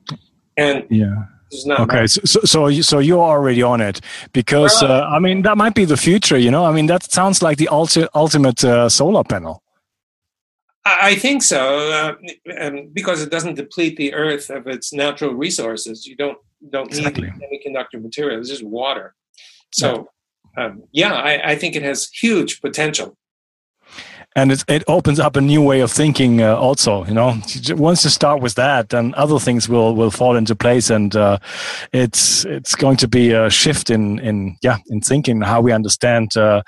and 0.57 0.87
yeah 0.89 1.25
okay 1.81 2.07
so, 2.07 2.41
so 2.45 2.71
so 2.81 2.99
you're 2.99 3.19
already 3.19 3.63
on 3.63 3.81
it 3.81 4.01
because 4.33 4.83
uh, 4.83 5.07
i 5.11 5.19
mean 5.19 5.43
that 5.43 5.57
might 5.57 5.75
be 5.75 5.85
the 5.85 5.97
future 5.97 6.39
you 6.41 6.51
know? 6.51 6.65
I 6.65 6.73
mean 6.73 6.87
that 6.87 7.11
sounds 7.11 7.43
like 7.43 7.59
the 7.59 7.69
ulti- 7.71 8.09
ultimate 8.15 8.65
uh, 8.65 8.89
solar 8.89 9.25
panel. 9.25 9.63
I 10.85 11.15
think 11.15 11.43
so 11.43 11.63
uh, 11.91 12.83
because 12.93 13.23
it 13.23 13.31
doesn't 13.31 13.57
deplete 13.57 13.97
the 13.97 14.15
earth 14.15 14.51
of 14.51 14.67
its 14.67 14.93
natural 14.93 15.35
resources 15.35 16.07
you 16.07 16.17
don't 16.17 16.39
don't 16.71 16.89
exactly. 16.89 17.31
need 17.31 17.41
semiconductor 17.41 18.01
material 18.03 18.41
it's 18.41 18.49
just 18.49 18.65
water. 18.65 19.15
So 19.73 20.09
yeah, 20.57 20.65
um, 20.65 20.83
yeah 20.93 21.13
I, 21.15 21.53
I 21.53 21.57
think 21.57 21.77
it 21.77 21.83
has 21.83 22.09
huge 22.09 22.61
potential 22.61 23.17
and 24.37 24.53
it, 24.53 24.65
it 24.69 24.85
opens 24.87 25.19
up 25.19 25.37
a 25.37 25.41
new 25.41 25.63
way 25.63 25.81
of 25.81 25.91
thinking 25.91 26.41
uh, 26.41 26.55
also 26.55 27.05
you 27.07 27.15
know? 27.15 27.41
Once 27.71 28.05
you 28.05 28.11
start 28.11 28.41
with 28.41 28.55
that 28.55 28.91
then 28.91 29.15
other 29.17 29.39
things 29.39 29.69
will 29.69 29.95
will 29.95 30.11
fall 30.11 30.37
into 30.37 30.55
place 30.55 30.91
and 30.91 31.17
uh, 31.17 31.39
it's 31.93 32.45
it's 32.45 32.75
going 32.75 32.97
to 32.97 33.09
be 33.09 33.33
a 33.33 33.51
shift 33.51 33.91
in 33.91 34.19
in 34.21 34.57
yeah 34.63 34.79
in 34.89 35.01
thinking 35.01 35.41
how 35.41 35.61
we 35.61 35.73
understand 35.73 36.37
uh, 36.37 36.63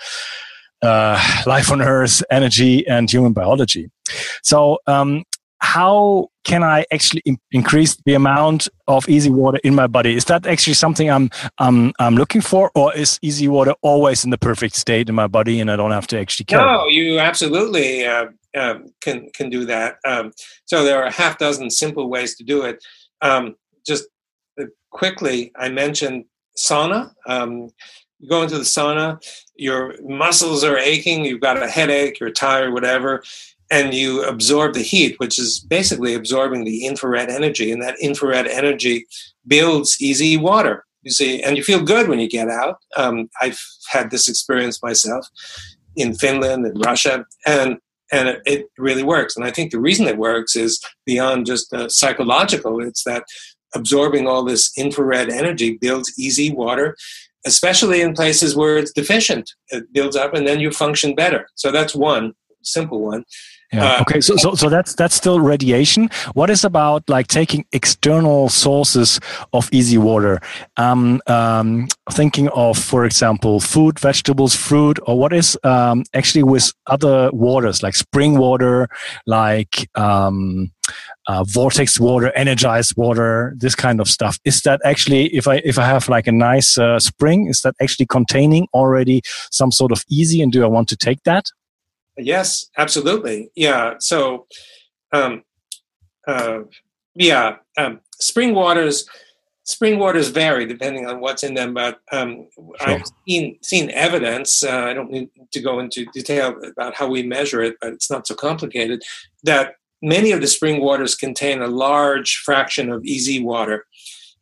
uh 0.83 1.43
life 1.47 1.71
on 1.71 1.81
earth 1.81 2.23
energy 2.31 2.87
and 2.89 3.11
human 3.11 3.33
biology. 3.33 3.91
So 4.43 4.79
um, 4.87 5.25
how 5.59 6.29
can 6.45 6.63
I 6.63 6.85
actually 6.93 7.23
in- 7.25 7.39
increase 7.53 7.97
the 8.05 8.15
amount 8.15 8.69
of 8.89 9.09
EZ 9.09 9.29
water 9.29 9.59
in 9.63 9.75
my 9.75 9.87
body? 9.87 10.17
Is 10.17 10.25
that 10.27 10.47
actually 10.47 10.75
something 10.75 11.11
I'm 11.11 11.31
I'm 11.59 11.93
I'm 11.99 12.17
looking 12.17 12.41
for, 12.41 12.71
or 12.75 12.95
is 12.95 13.19
EZ 13.23 13.49
water 13.49 13.75
always 13.83 14.25
in 14.25 14.31
the 14.31 14.39
perfect 14.39 14.75
state 14.77 15.09
in 15.09 15.15
my 15.15 15.27
body, 15.27 15.61
and 15.61 15.71
I 15.71 15.77
don't 15.77 15.93
have 15.93 16.07
to 16.09 16.19
actually 16.19 16.47
care? 16.47 16.61
No, 16.61 16.87
you 16.89 17.19
absolutely 17.19 18.05
uh, 18.07 18.27
uh, 18.55 18.79
can 19.01 19.29
can 19.35 19.51
do 19.51 19.65
that. 19.67 19.97
Um, 20.05 20.33
so 20.65 20.85
there 20.85 21.01
are 21.01 21.07
a 21.07 21.13
half 21.13 21.39
dozen 21.39 21.71
simple 21.71 22.09
ways 22.09 22.37
to 22.37 22.45
do 22.45 22.63
it. 22.63 22.85
Um, 23.21 23.57
just 23.87 24.05
uh, 24.61 24.65
quickly, 24.91 25.53
I 25.57 25.69
mentioned 25.69 26.25
sauna. 26.59 27.13
Um, 27.27 27.71
you 28.19 28.29
go 28.29 28.43
into 28.43 28.57
the 28.57 28.65
sauna, 28.65 29.21
your 29.57 29.97
muscles 30.01 30.63
are 30.63 30.79
aching, 30.79 31.25
you've 31.25 31.41
got 31.41 31.61
a 31.61 31.69
headache, 31.69 32.21
you're 32.21 32.31
tired, 32.31 32.73
whatever 32.73 33.21
and 33.73 33.95
you 33.95 34.23
absorb 34.25 34.75
the 34.75 34.83
heat, 34.83 35.19
which 35.19 35.39
is 35.39 35.59
basically 35.59 36.13
absorbing 36.15 36.65
the 36.65 36.85
infrared 36.85 37.31
energy, 37.31 37.73
and 37.73 37.83
that 37.83 37.99
infrared 38.01 38.47
energy 38.47 39.07
builds 39.47 39.97
EZ 40.01 40.39
water. 40.39 40.85
You 41.03 41.11
see, 41.11 41.43
and 41.43 41.57
you 41.57 41.65
feel 41.65 41.83
good 41.83 42.07
when 42.07 42.21
you 42.21 42.29
get 42.29 42.49
out. 42.49 42.77
Um, 42.99 43.31
I've 43.41 43.59
had 43.91 44.11
this 44.11 44.29
experience 44.29 44.81
myself 44.83 45.27
in 45.97 46.15
Finland 46.15 46.67
and 46.67 46.85
Russia, 46.85 47.25
and 47.47 47.79
and 48.13 48.29
it, 48.29 48.43
it, 48.45 48.67
really 48.77 49.03
works. 49.03 49.37
And 49.37 49.45
I 49.45 49.51
think 49.51 49.73
the 49.73 49.81
reason 49.81 50.07
it 50.07 50.19
works 50.19 50.55
is 50.55 50.79
beyond 51.07 51.47
just 51.47 51.73
uh, 51.73 51.89
psychological. 51.89 52.83
It's 52.83 53.05
that 53.05 53.25
absorbing 53.75 54.29
all 54.29 54.45
this 54.45 54.71
infrared 54.77 55.31
energy 55.31 55.79
builds 55.81 56.13
EZ 56.23 56.51
water, 56.53 56.95
especially 57.47 58.03
in 58.03 58.13
places 58.13 58.55
where 58.55 58.77
it's 58.77 58.93
deficient. 58.93 59.51
It 59.69 59.91
builds 59.95 60.15
up, 60.15 60.35
and 60.35 60.47
then 60.47 60.61
you 60.61 60.71
function 60.71 61.15
better. 61.15 61.49
So 61.55 61.73
that's 61.73 61.95
one 61.95 62.35
simple 62.65 63.01
one. 63.01 63.25
Yeah. 63.73 63.95
Uh, 63.95 64.01
okay. 64.03 64.21
So, 64.21 64.37
so, 64.37 64.55
so 64.55 64.69
that's 64.69 64.95
that's 64.95 65.15
still 65.15 65.41
radiation. 65.41 66.11
What 66.35 66.51
is 66.51 66.63
about 66.63 67.09
like 67.09 67.29
taking 67.29 67.65
external 67.73 68.51
sources 68.51 69.19
of 69.55 69.71
EZ 69.73 69.97
water? 69.97 70.41
Um, 70.77 71.23
um, 71.27 71.89
thinking 72.11 72.49
of, 72.51 72.77
for 72.77 73.07
example, 73.07 73.61
food, 73.61 73.99
vegetables, 73.99 74.55
fruit, 74.55 74.99
or 75.07 75.19
what 75.19 75.33
is 75.33 75.57
um, 75.65 76.05
actually 76.13 76.43
with 76.43 76.71
other 76.87 77.31
waters 77.33 77.83
like 77.83 77.95
spring 77.95 78.37
water, 78.37 78.89
like 79.27 79.89
um, 79.95 80.71
uh, 81.27 81.43
vortex 81.45 81.99
water, 81.99 82.31
energized 82.33 82.95
water, 82.99 83.55
this 83.57 83.75
kind 83.75 84.01
of 84.01 84.09
stuff. 84.09 84.39
Is 84.45 84.61
that 84.63 84.81
actually, 84.85 85.35
if 85.35 85.49
I 85.49 85.63
if 85.65 85.79
I 85.79 85.85
have 85.85 86.11
like 86.11 86.27
a 86.27 86.33
nice 86.33 86.77
uh, 86.77 86.99
spring, 86.99 87.47
is 87.47 87.63
that 87.63 87.75
actually 87.81 88.07
containing 88.07 88.67
already 88.75 89.23
some 89.51 89.73
sort 89.73 89.93
of 89.93 90.05
EZ? 90.13 90.35
And 90.41 90.53
do 90.53 90.63
I 90.63 90.67
want 90.67 90.89
to 90.89 90.97
take 90.97 91.23
that? 91.25 91.47
Yes, 92.17 92.71
absolutely. 92.77 93.51
Yeah. 93.55 93.95
So, 93.99 94.47
um, 95.13 95.45
uh, 96.27 96.61
yeah, 97.15 97.57
um, 97.77 98.01
spring 98.19 98.55
waters. 98.55 99.09
Spring 99.65 100.01
waters 100.01 100.29
vary 100.29 100.67
depending 100.67 101.07
on 101.07 101.21
what's 101.21 101.45
in 101.45 101.55
them, 101.55 101.73
but 101.73 102.01
um, 102.11 102.49
sure. 102.57 102.75
I've 102.81 103.05
seen 103.29 103.59
seen 103.63 103.91
evidence. 103.93 104.65
Uh, 104.65 104.87
I 104.87 104.93
don't 104.93 105.11
need 105.11 105.31
to 105.53 105.61
go 105.61 105.79
into 105.79 106.05
detail 106.07 106.57
about 106.65 106.95
how 106.97 107.07
we 107.09 107.23
measure 107.23 107.63
it, 107.63 107.77
but 107.81 107.93
it's 107.93 108.11
not 108.11 108.27
so 108.27 108.35
complicated. 108.35 109.05
That 109.45 109.77
many 110.03 110.33
of 110.33 110.41
the 110.41 110.49
spring 110.49 110.83
waters 110.83 111.15
contain 111.15 111.63
a 111.63 111.69
large 111.69 112.39
fraction 112.39 112.91
of 112.91 113.05
EZ 113.09 113.41
water. 113.41 113.87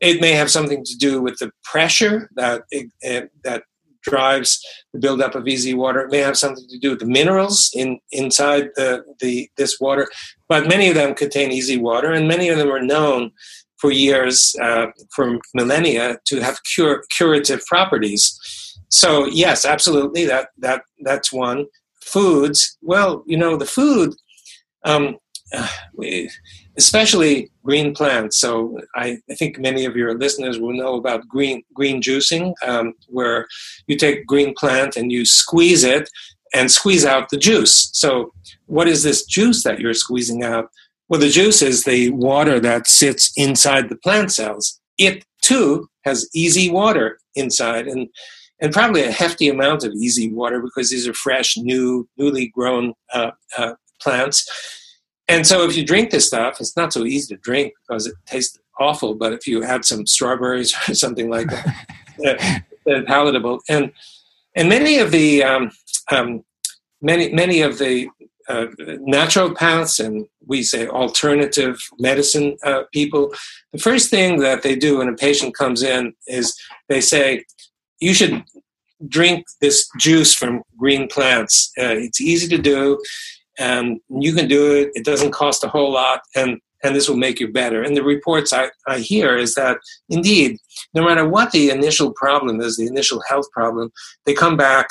It 0.00 0.22
may 0.22 0.32
have 0.32 0.50
something 0.50 0.82
to 0.84 0.96
do 0.96 1.20
with 1.20 1.38
the 1.38 1.52
pressure 1.64 2.30
that 2.36 2.62
it, 2.70 3.30
that 3.44 3.64
drives 4.02 4.64
the 4.92 4.98
buildup 4.98 5.34
of 5.34 5.46
EZ 5.46 5.74
water. 5.74 6.00
It 6.00 6.10
may 6.10 6.18
have 6.18 6.38
something 6.38 6.66
to 6.68 6.78
do 6.78 6.90
with 6.90 7.00
the 7.00 7.06
minerals 7.06 7.70
in 7.74 7.98
inside 8.12 8.70
the, 8.76 9.04
the 9.20 9.50
this 9.56 9.78
water, 9.80 10.08
but 10.48 10.68
many 10.68 10.88
of 10.88 10.94
them 10.94 11.14
contain 11.14 11.52
EZ 11.52 11.78
water, 11.78 12.12
and 12.12 12.28
many 12.28 12.48
of 12.48 12.58
them 12.58 12.70
are 12.70 12.82
known 12.82 13.32
for 13.78 13.90
years, 13.90 14.54
uh, 14.60 14.86
for 15.14 15.38
millennia, 15.54 16.18
to 16.26 16.40
have 16.40 16.62
cure, 16.64 17.02
curative 17.16 17.64
properties. 17.66 18.76
So 18.88 19.26
yes, 19.26 19.64
absolutely, 19.64 20.26
that 20.26 20.48
that 20.58 20.82
that's 21.00 21.32
one. 21.32 21.66
Foods, 22.02 22.78
well, 22.82 23.22
you 23.26 23.36
know, 23.36 23.56
the 23.56 23.66
food. 23.66 24.14
Um, 24.84 25.18
uh, 25.52 25.68
we, 25.94 26.30
especially 26.76 27.50
green 27.64 27.94
plants. 27.94 28.38
So 28.38 28.78
I, 28.94 29.18
I, 29.28 29.34
think 29.34 29.58
many 29.58 29.84
of 29.84 29.96
your 29.96 30.16
listeners 30.16 30.58
will 30.58 30.72
know 30.72 30.94
about 30.94 31.28
green 31.28 31.62
green 31.74 32.00
juicing, 32.00 32.54
um, 32.66 32.94
where 33.08 33.46
you 33.86 33.96
take 33.96 34.26
green 34.26 34.54
plant 34.54 34.96
and 34.96 35.10
you 35.12 35.24
squeeze 35.24 35.84
it 35.84 36.08
and 36.54 36.70
squeeze 36.70 37.04
out 37.04 37.28
the 37.28 37.36
juice. 37.36 37.90
So 37.92 38.32
what 38.66 38.88
is 38.88 39.02
this 39.02 39.24
juice 39.24 39.62
that 39.64 39.80
you're 39.80 39.94
squeezing 39.94 40.42
out? 40.42 40.68
Well, 41.08 41.20
the 41.20 41.28
juice 41.28 41.60
is 41.62 41.84
the 41.84 42.10
water 42.10 42.60
that 42.60 42.86
sits 42.86 43.32
inside 43.36 43.88
the 43.88 43.96
plant 43.96 44.32
cells. 44.32 44.80
It 44.96 45.24
too 45.42 45.88
has 46.04 46.28
EZ 46.36 46.70
water 46.70 47.18
inside, 47.34 47.88
and 47.88 48.08
and 48.60 48.72
probably 48.72 49.02
a 49.02 49.10
hefty 49.10 49.48
amount 49.48 49.84
of 49.84 49.92
EZ 49.92 50.28
water 50.30 50.60
because 50.60 50.90
these 50.90 51.08
are 51.08 51.14
fresh, 51.14 51.56
new, 51.56 52.06
newly 52.16 52.48
grown 52.48 52.92
uh, 53.12 53.30
uh, 53.56 53.74
plants. 54.00 54.46
And 55.30 55.46
so, 55.46 55.64
if 55.64 55.76
you 55.76 55.84
drink 55.84 56.10
this 56.10 56.26
stuff, 56.26 56.60
it's 56.60 56.76
not 56.76 56.92
so 56.92 57.04
easy 57.04 57.34
to 57.34 57.40
drink 57.40 57.72
because 57.80 58.06
it 58.06 58.14
tastes 58.26 58.58
awful. 58.78 59.14
But 59.14 59.32
if 59.32 59.46
you 59.46 59.62
add 59.62 59.84
some 59.84 60.06
strawberries 60.06 60.74
or 60.88 60.94
something 60.94 61.30
like 61.30 61.48
that, 61.48 62.64
then 62.84 63.06
palatable. 63.06 63.60
And 63.68 63.92
and 64.56 64.68
many 64.68 64.98
of 64.98 65.12
the 65.12 65.44
um, 65.44 65.70
um, 66.10 66.44
many 67.00 67.32
many 67.32 67.62
of 67.62 67.78
the 67.78 68.08
uh, 68.48 68.66
naturopaths 69.08 70.04
and 70.04 70.26
we 70.46 70.64
say 70.64 70.88
alternative 70.88 71.78
medicine 72.00 72.56
uh, 72.64 72.82
people, 72.92 73.32
the 73.72 73.78
first 73.78 74.10
thing 74.10 74.40
that 74.40 74.62
they 74.64 74.74
do 74.74 74.98
when 74.98 75.08
a 75.08 75.14
patient 75.14 75.54
comes 75.56 75.84
in 75.84 76.12
is 76.26 76.58
they 76.88 77.00
say, 77.00 77.44
you 78.00 78.12
should 78.12 78.42
drink 79.06 79.46
this 79.60 79.88
juice 79.98 80.34
from 80.34 80.62
green 80.76 81.06
plants. 81.06 81.70
Uh, 81.78 81.94
it's 81.94 82.20
easy 82.20 82.48
to 82.48 82.60
do, 82.60 83.00
and 83.60 84.00
you 84.08 84.32
can 84.32 84.48
do 84.48 84.74
it. 84.74 84.90
It 84.94 85.04
doesn't 85.04 85.32
cost 85.32 85.62
a 85.62 85.68
whole 85.68 85.92
lot, 85.92 86.22
and 86.34 86.58
and 86.82 86.96
this 86.96 87.08
will 87.08 87.16
make 87.16 87.38
you 87.38 87.52
better. 87.52 87.82
And 87.82 87.96
the 87.96 88.02
reports 88.02 88.52
I, 88.52 88.70
I 88.88 88.98
hear 88.98 89.36
is 89.36 89.54
that 89.54 89.78
indeed, 90.08 90.56
no 90.94 91.04
matter 91.04 91.28
what 91.28 91.52
the 91.52 91.70
initial 91.70 92.12
problem 92.12 92.60
is, 92.60 92.76
the 92.76 92.86
initial 92.86 93.22
health 93.28 93.46
problem, 93.52 93.92
they 94.24 94.32
come 94.32 94.56
back 94.56 94.88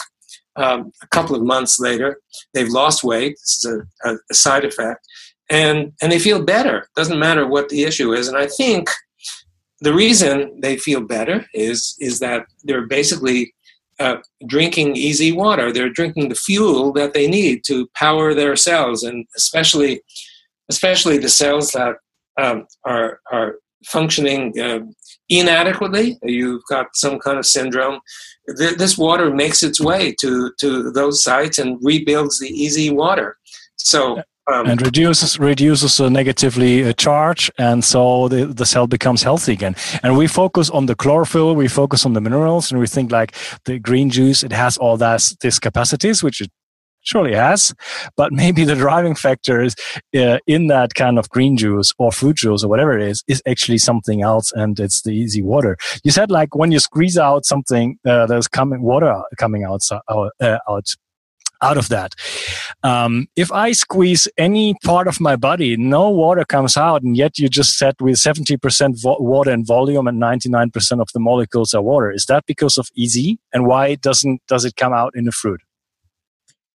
um, 0.56 0.92
a 1.02 1.08
couple 1.08 1.36
of 1.36 1.44
months 1.44 1.80
later, 1.80 2.20
they've 2.54 2.70
lost 2.70 3.04
weight. 3.04 3.32
This 3.32 3.64
is 3.64 3.86
a, 4.06 4.16
a, 4.30 4.34
side 4.34 4.66
effect, 4.66 5.06
and 5.50 5.92
and 6.02 6.12
they 6.12 6.20
feel 6.20 6.44
better. 6.44 6.88
Doesn't 6.96 7.20
matter 7.20 7.48
what 7.48 7.70
the 7.70 7.84
issue 7.84 8.14
is. 8.14 8.28
And 8.28 8.38
I 8.38 8.48
think 8.48 8.90
the 9.82 9.94
reason 9.94 10.60
they 10.62 10.78
feel 10.78 11.02
better 11.02 11.46
is 11.54 11.96
is 12.00 12.20
that 12.20 12.46
they're 12.64 12.88
basically 12.88 13.54
uh, 14.00 14.18
drinking 14.48 14.98
EZ 14.98 15.34
water. 15.34 15.72
They're 15.72 15.90
drinking 15.90 16.30
the 16.30 16.36
fuel 16.36 16.94
that 16.94 17.14
they 17.14 17.28
need 17.28 17.64
to 17.68 17.88
power 17.96 18.34
their 18.34 18.56
cells, 18.56 19.04
and 19.04 19.26
especially 19.36 20.02
especially 20.70 21.18
the 21.18 21.30
cells 21.30 21.72
that 21.72 21.96
um, 22.40 22.66
are 22.86 23.20
are 23.32 23.56
functioning 23.86 24.60
uh, 24.60 24.80
inadequately. 25.30 26.18
You've 26.24 26.64
got 26.70 26.88
some 26.96 27.20
kind 27.20 27.38
of 27.38 27.46
syndrome 27.46 28.00
th- 28.58 28.78
this 28.78 28.98
water 28.98 29.34
makes 29.34 29.64
its 29.64 29.80
way 29.80 30.16
to, 30.22 30.52
to 30.60 30.92
those 30.92 31.24
sites 31.24 31.58
and 31.58 31.78
rebuilds 31.82 32.40
the 32.40 32.66
EZ 32.66 32.92
water. 32.92 33.38
So 33.78 34.22
um, 34.54 34.68
and 34.68 34.82
reduces 34.82 35.40
reduces 35.40 36.00
a 36.00 36.10
negatively 36.10 36.82
a 36.82 36.94
charge, 36.94 37.52
and 37.58 37.84
so 37.84 38.28
the, 38.28 38.46
the 38.46 38.66
cell 38.66 38.88
becomes 38.88 39.24
healthy 39.24 39.54
again. 39.54 39.76
And 40.04 40.18
we 40.18 40.28
focus 40.28 40.70
on 40.70 40.86
the 40.86 40.96
chlorophyll, 40.96 41.56
we 41.56 41.68
focus 41.68 42.06
on 42.06 42.14
the 42.14 42.22
minerals, 42.22 42.72
and 42.72 42.80
we 42.80 42.88
think 42.88 43.12
like 43.12 43.36
the 43.66 43.80
green 43.80 44.10
juice 44.10 44.44
it 44.44 44.52
has 44.52 44.78
all 44.78 44.98
that 44.98 45.34
these 45.42 45.60
capacities, 45.60 46.24
which 46.24 46.42
it 46.42 46.52
surely 47.02 47.34
has 47.34 47.74
but 48.18 48.32
maybe 48.34 48.64
the 48.66 48.76
driving 48.76 49.16
factor 49.16 49.62
is 49.62 49.76
uh, 50.18 50.38
in 50.48 50.68
that 50.68 50.94
kind 50.96 51.18
of 51.18 51.30
green 51.30 51.56
juice 51.56 51.94
or 51.98 52.12
fruit 52.12 52.36
juice 52.36 52.64
or 52.64 52.68
whatever 52.68 52.98
it 52.98 53.02
is 53.02 53.24
is 53.28 53.42
actually 53.48 53.78
something 53.78 54.22
else 54.22 54.52
and 54.52 54.80
it's 54.80 55.02
the 55.04 55.24
EZ 55.24 55.40
water 55.42 55.78
you 56.04 56.12
said 56.12 56.30
like 56.30 56.56
when 56.56 56.72
you 56.72 56.80
squeeze 56.80 57.18
out 57.18 57.46
something 57.46 57.98
uh, 58.06 58.26
there's 58.26 58.48
coming 58.48 58.82
water 58.82 59.22
coming 59.38 59.64
out 59.64 59.82
uh, 60.10 60.58
out 60.70 60.96
out 61.62 61.78
of 61.78 61.90
that. 61.90 62.16
Um, 62.84 63.28
if 63.36 63.52
I 63.52 63.72
squeeze 63.72 64.28
any 64.38 64.76
part 64.84 65.08
of 65.08 65.20
my 65.20 65.36
body, 65.36 65.78
no 65.78 66.10
water 66.10 66.46
comes 66.46 66.78
out, 66.78 67.02
and 67.04 67.18
yet 67.18 67.38
you 67.38 67.50
just 67.50 67.78
said 67.78 67.96
with 68.00 68.16
70% 68.16 69.02
vo- 69.02 69.18
water 69.20 69.52
in 69.52 69.66
volume 69.66 70.08
and 70.08 70.22
99% 70.22 71.02
of 71.02 71.10
the 71.14 71.20
molecules 71.20 71.74
are 71.74 71.82
water. 71.82 72.12
Is 72.12 72.26
that 72.26 72.46
because 72.46 72.78
of 72.78 72.90
EZ? 72.98 73.18
And 73.54 73.66
why 73.66 73.96
doesn't 73.96 74.42
does 74.48 74.66
it 74.66 74.76
come 74.76 74.94
out 74.94 75.16
in 75.16 75.26
the 75.26 75.32
fruit? 75.32 75.62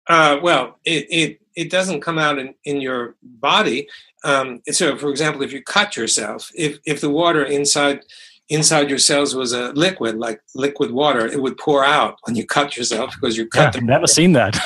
Uh, 0.07 0.37
well, 0.41 0.79
it, 0.83 1.05
it, 1.09 1.41
it 1.55 1.69
doesn't 1.69 2.01
come 2.01 2.17
out 2.17 2.39
in, 2.39 2.53
in 2.65 2.81
your 2.81 3.15
body. 3.21 3.87
Um, 4.23 4.61
so, 4.69 4.97
for 4.97 5.09
example, 5.09 5.43
if 5.43 5.53
you 5.53 5.61
cut 5.63 5.95
yourself, 5.95 6.51
if, 6.55 6.79
if 6.85 7.01
the 7.01 7.09
water 7.09 7.43
inside 7.43 8.03
inside 8.51 8.89
your 8.89 8.99
cells 8.99 9.33
was 9.33 9.53
a 9.53 9.71
liquid, 9.71 10.17
like 10.17 10.41
liquid 10.53 10.91
water, 10.91 11.25
it 11.25 11.41
would 11.41 11.57
pour 11.57 11.83
out 11.85 12.17
when 12.25 12.35
you 12.35 12.45
cut 12.45 12.75
yourself 12.75 13.15
because 13.15 13.37
you 13.37 13.47
cut. 13.47 13.73
Yeah, 13.73 13.79
I've 13.79 13.85
never 13.85 14.07
seen 14.07 14.33
that. 14.33 14.59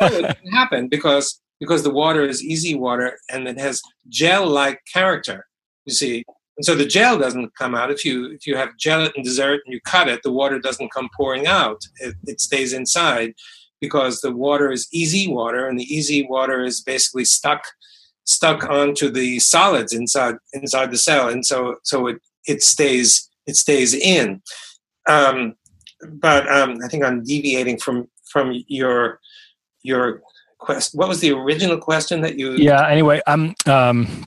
it 0.00 0.38
can 0.42 0.52
happen 0.52 0.88
because 0.88 1.40
because 1.58 1.82
the 1.82 1.90
water 1.90 2.24
is 2.24 2.44
EZ 2.48 2.76
water 2.76 3.18
and 3.30 3.46
it 3.46 3.58
has 3.58 3.82
gel-like 4.08 4.80
character. 4.92 5.46
You 5.84 5.92
see, 5.92 6.24
and 6.56 6.64
so 6.64 6.76
the 6.76 6.86
gel 6.86 7.18
doesn't 7.18 7.54
come 7.56 7.74
out. 7.74 7.90
If 7.90 8.04
you 8.04 8.30
if 8.30 8.46
you 8.46 8.56
have 8.56 8.78
gelatin 8.78 9.24
dessert 9.24 9.60
and 9.64 9.74
you 9.74 9.80
cut 9.84 10.08
it, 10.08 10.20
the 10.22 10.32
water 10.32 10.60
doesn't 10.60 10.92
come 10.92 11.08
pouring 11.16 11.48
out. 11.48 11.82
It, 11.96 12.14
it 12.24 12.40
stays 12.40 12.72
inside 12.72 13.34
because 13.80 14.20
the 14.20 14.32
water 14.32 14.70
is 14.70 14.88
EZ 14.94 15.26
water, 15.26 15.66
and 15.66 15.78
the 15.78 15.98
EZ 15.98 16.28
water 16.28 16.62
is 16.62 16.80
basically 16.80 17.24
stuck 17.24 17.64
stuck 18.24 18.70
onto 18.70 19.10
the 19.10 19.40
solids 19.40 19.92
inside 19.92 20.36
inside 20.52 20.92
the 20.92 20.98
cell, 20.98 21.28
and 21.28 21.44
so 21.44 21.76
so 21.82 22.06
it 22.06 22.18
it 22.46 22.62
stays 22.62 23.28
it 23.46 23.56
stays 23.56 23.94
in. 23.94 24.42
Um, 25.08 25.54
but 26.20 26.50
um, 26.50 26.78
I 26.84 26.88
think 26.88 27.04
I'm 27.04 27.22
deviating 27.22 27.78
from 27.78 28.08
from 28.24 28.62
your 28.68 29.20
your 29.82 30.22
quest. 30.58 30.94
What 30.94 31.08
was 31.08 31.20
the 31.20 31.32
original 31.32 31.78
question 31.78 32.20
that 32.22 32.38
you? 32.38 32.52
Yeah. 32.52 32.88
Anyway, 32.88 33.20
um, 33.26 33.54
um, 33.66 34.26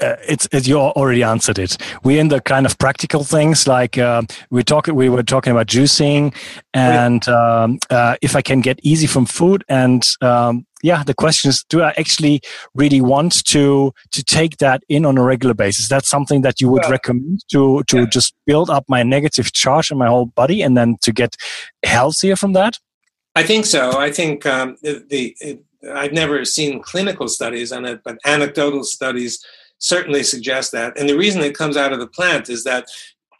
uh, 0.00 0.16
it's, 0.26 0.48
it's, 0.52 0.66
you 0.66 0.78
already 0.78 1.22
answered 1.22 1.58
it. 1.58 1.76
We're 2.04 2.20
in 2.20 2.28
the 2.28 2.40
kind 2.40 2.66
of 2.66 2.78
practical 2.78 3.24
things 3.24 3.66
like 3.66 3.98
uh, 3.98 4.22
we 4.50 4.62
talk 4.62 4.86
we 4.86 5.08
were 5.08 5.22
talking 5.22 5.50
about 5.50 5.66
juicing 5.66 6.34
and 6.74 7.26
um, 7.28 7.78
uh, 7.90 8.16
if 8.22 8.36
I 8.36 8.42
can 8.42 8.60
get 8.60 8.80
EZ 8.84 9.10
from 9.10 9.26
food 9.26 9.64
and 9.68 10.06
um, 10.20 10.66
yeah 10.82 11.02
the 11.02 11.14
question 11.14 11.48
is 11.48 11.64
do 11.68 11.82
I 11.82 11.94
actually 11.98 12.40
really 12.74 13.00
want 13.00 13.44
to 13.46 13.92
to 14.12 14.24
take 14.24 14.58
that 14.58 14.82
in 14.88 15.04
on 15.04 15.18
a 15.18 15.22
regular 15.22 15.54
basis? 15.54 15.88
That's 15.88 16.08
something 16.08 16.42
that 16.42 16.60
you 16.60 16.68
would 16.68 16.82
well, 16.82 16.92
recommend 16.92 17.44
to 17.52 17.82
to 17.84 18.00
yeah. 18.00 18.06
just 18.06 18.34
build 18.46 18.70
up 18.70 18.84
my 18.88 19.02
negative 19.02 19.52
charge 19.52 19.90
in 19.90 19.98
my 19.98 20.08
whole 20.08 20.26
body 20.26 20.62
and 20.62 20.76
then 20.76 20.96
to 21.02 21.12
get 21.12 21.36
healthier 21.84 22.36
from 22.36 22.52
that. 22.54 22.78
I 23.34 23.42
think 23.44 23.66
so. 23.66 23.98
I 23.98 24.10
think 24.10 24.46
um, 24.46 24.76
the, 24.82 25.04
the 25.08 25.60
I've 25.94 26.12
never 26.12 26.44
seen 26.44 26.82
clinical 26.82 27.28
studies 27.28 27.72
on 27.72 27.84
it, 27.84 28.00
but 28.04 28.18
anecdotal 28.24 28.82
studies 28.82 29.44
certainly 29.78 30.22
suggest 30.22 30.72
that. 30.72 30.98
And 30.98 31.08
the 31.08 31.16
reason 31.16 31.42
it 31.42 31.56
comes 31.56 31.76
out 31.76 31.92
of 31.92 32.00
the 32.00 32.06
plant 32.06 32.48
is 32.48 32.64
that 32.64 32.88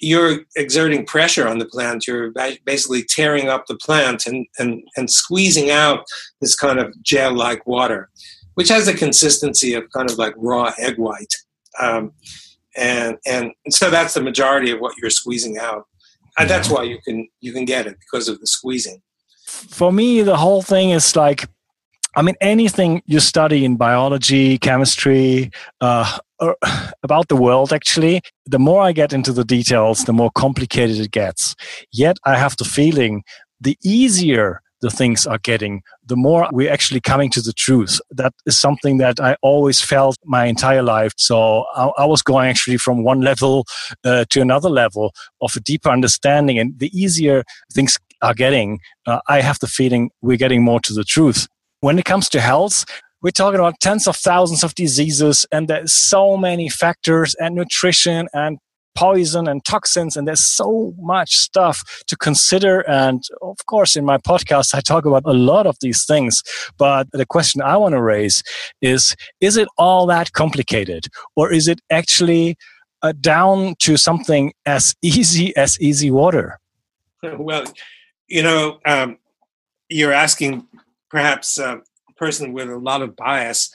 you're 0.00 0.40
exerting 0.56 1.04
pressure 1.04 1.46
on 1.48 1.58
the 1.58 1.66
plant. 1.66 2.06
You're 2.06 2.32
basically 2.64 3.02
tearing 3.04 3.48
up 3.48 3.66
the 3.66 3.76
plant 3.76 4.26
and, 4.26 4.46
and, 4.58 4.82
and 4.96 5.10
squeezing 5.10 5.70
out 5.70 6.04
this 6.40 6.54
kind 6.54 6.78
of 6.78 6.94
gel 7.02 7.34
like 7.34 7.66
water, 7.66 8.08
which 8.54 8.68
has 8.68 8.88
a 8.88 8.94
consistency 8.94 9.74
of 9.74 9.90
kind 9.92 10.10
of 10.10 10.18
like 10.18 10.34
raw 10.36 10.72
egg 10.78 10.98
white. 10.98 11.34
Um, 11.80 12.12
and, 12.76 13.16
and 13.26 13.52
so 13.70 13.90
that's 13.90 14.14
the 14.14 14.22
majority 14.22 14.70
of 14.70 14.80
what 14.80 14.96
you're 14.98 15.10
squeezing 15.10 15.58
out. 15.58 15.84
And 16.38 16.48
that's 16.48 16.70
why 16.70 16.84
you 16.84 16.98
can 17.04 17.26
you 17.40 17.52
can 17.52 17.64
get 17.64 17.88
it 17.88 17.96
because 17.98 18.28
of 18.28 18.38
the 18.38 18.46
squeezing. 18.46 19.02
For 19.44 19.92
me, 19.92 20.22
the 20.22 20.36
whole 20.36 20.62
thing 20.62 20.90
is 20.90 21.16
like 21.16 21.48
I 22.16 22.22
mean, 22.22 22.34
anything 22.40 23.02
you 23.06 23.20
study 23.20 23.64
in 23.64 23.76
biology, 23.76 24.58
chemistry, 24.58 25.50
uh, 25.80 26.18
about 27.02 27.28
the 27.28 27.36
world, 27.36 27.72
actually, 27.72 28.22
the 28.46 28.58
more 28.58 28.82
I 28.82 28.92
get 28.92 29.12
into 29.12 29.32
the 29.32 29.44
details, 29.44 30.04
the 30.04 30.12
more 30.12 30.30
complicated 30.30 30.98
it 30.98 31.10
gets. 31.10 31.54
Yet 31.92 32.16
I 32.24 32.38
have 32.38 32.56
the 32.56 32.64
feeling 32.64 33.24
the 33.60 33.76
easier 33.82 34.60
the 34.80 34.90
things 34.90 35.26
are 35.26 35.38
getting, 35.38 35.82
the 36.06 36.16
more 36.16 36.48
we're 36.52 36.72
actually 36.72 37.00
coming 37.00 37.30
to 37.30 37.40
the 37.40 37.52
truth. 37.52 38.00
That 38.10 38.32
is 38.46 38.60
something 38.60 38.98
that 38.98 39.18
I 39.20 39.36
always 39.42 39.80
felt 39.80 40.16
my 40.24 40.44
entire 40.44 40.82
life. 40.82 41.12
So 41.16 41.64
I, 41.74 41.90
I 41.98 42.04
was 42.04 42.22
going 42.22 42.48
actually 42.48 42.76
from 42.76 43.02
one 43.02 43.20
level 43.20 43.66
uh, 44.04 44.24
to 44.30 44.40
another 44.40 44.70
level 44.70 45.12
of 45.40 45.50
a 45.56 45.60
deeper 45.60 45.90
understanding. 45.90 46.60
And 46.60 46.78
the 46.78 46.96
easier 46.96 47.42
things 47.72 47.98
are 48.22 48.34
getting, 48.34 48.78
uh, 49.06 49.20
I 49.28 49.40
have 49.40 49.58
the 49.58 49.66
feeling 49.66 50.10
we're 50.22 50.36
getting 50.36 50.62
more 50.64 50.80
to 50.80 50.92
the 50.92 51.04
truth 51.04 51.48
when 51.80 51.98
it 51.98 52.04
comes 52.04 52.28
to 52.30 52.40
health, 52.40 52.84
we're 53.22 53.30
talking 53.30 53.58
about 53.58 53.80
tens 53.80 54.06
of 54.06 54.16
thousands 54.16 54.62
of 54.62 54.74
diseases, 54.74 55.46
and 55.50 55.68
there's 55.68 55.92
so 55.92 56.36
many 56.36 56.68
factors 56.68 57.34
and 57.40 57.54
nutrition 57.54 58.28
and 58.32 58.58
poison 58.98 59.46
and 59.46 59.64
toxins 59.64 60.16
and 60.16 60.26
there's 60.26 60.42
so 60.42 60.92
much 60.98 61.36
stuff 61.36 62.02
to 62.08 62.16
consider. 62.16 62.80
And 62.88 63.22
of 63.42 63.58
course 63.66 63.94
in 63.94 64.04
my 64.04 64.18
podcast 64.18 64.74
i 64.74 64.80
talk 64.80 65.04
about 65.04 65.22
a 65.24 65.32
lot 65.32 65.68
of 65.68 65.76
these 65.80 66.04
things 66.04 66.42
but 66.78 67.06
the 67.12 67.24
question 67.24 67.62
i 67.62 67.76
want 67.76 67.92
to 67.92 68.02
raise 68.02 68.42
is 68.82 69.14
is 69.40 69.56
it 69.56 69.68
all 69.78 70.04
that 70.06 70.32
complicated? 70.32 71.06
Or 71.36 71.52
is 71.52 71.68
it 71.68 71.80
actually 71.90 72.56
uh, 73.02 73.12
down 73.20 73.76
to 73.80 73.96
something 73.96 74.52
as 74.66 74.96
easy 75.00 75.56
as 75.56 75.78
EZ 75.80 76.10
water? 76.10 76.58
Well 77.22 77.66
you 78.26 78.42
know 78.42 78.80
um, 78.84 79.18
you're 79.88 80.12
asking 80.12 80.66
perhaps 81.10 81.58
a 81.58 81.80
person 82.16 82.52
with 82.52 82.68
a 82.68 82.78
lot 82.78 83.02
of 83.02 83.16
bias. 83.16 83.70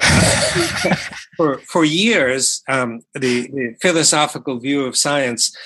for 1.36 1.58
for 1.58 1.84
years, 1.84 2.62
um, 2.68 3.00
the, 3.14 3.48
the, 3.48 3.74
philosophical 3.80 4.60
view 4.60 4.84
of 4.84 4.96
science 4.96 5.56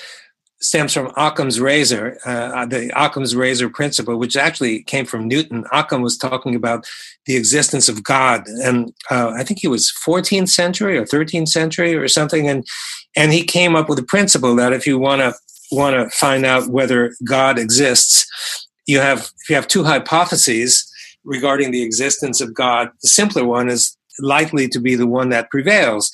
stems 0.62 0.95
from 0.95 1.12
Occam's 1.16 1.61
razor, 1.61 2.18
uh, 2.24 2.64
the 2.66 2.90
Occam's 2.97 3.36
razor 3.36 3.68
principle, 3.68 4.16
which 4.16 4.36
actually 4.36 4.84
came 4.84 5.05
from 5.05 5.28
Newton. 5.28 5.64
Occam 5.72 6.03
was 6.03 6.16
talking 6.16 6.55
about 6.55 6.86
the 7.26 7.36
existence 7.36 7.88
of 7.88 8.05
God, 8.05 8.47
and 8.47 8.95
uh, 9.11 9.32
I 9.36 9.45
think 9.45 9.61
he 9.61 9.68
was 9.68 9.93
14th 10.07 10.49
century 10.49 10.97
or 10.97 11.05
13th 11.05 11.49
century 11.49 11.95
or 11.95 12.09
something, 12.09 12.49
and 12.49 12.66
and 13.16 13.32
he 13.32 13.45
came 13.45 13.76
up 13.76 13.88
with 13.88 13.99
a 13.99 14.05
principle 14.05 14.57
that 14.57 14.72
if 14.72 14.86
you 14.86 14.99
want 14.99 15.20
to 15.20 15.34
want 15.72 15.95
to 15.97 16.16
find 16.16 16.47
out 16.47 16.68
whether 16.68 17.12
God 17.24 17.59
exists, 17.59 18.26
you 18.86 19.00
have 19.00 19.30
if 19.42 19.50
you 19.50 19.54
have 19.54 19.68
two 19.68 19.84
hypotheses 19.84 20.88
regarding 21.24 21.70
the 21.70 21.82
existence 21.82 22.40
of 22.40 22.54
God, 22.54 22.90
the 23.02 23.08
simpler 23.08 23.44
one 23.44 23.68
is 23.68 23.96
likely 24.18 24.68
to 24.68 24.80
be 24.80 24.94
the 24.94 25.06
one 25.06 25.30
that 25.30 25.50
prevails. 25.50 26.10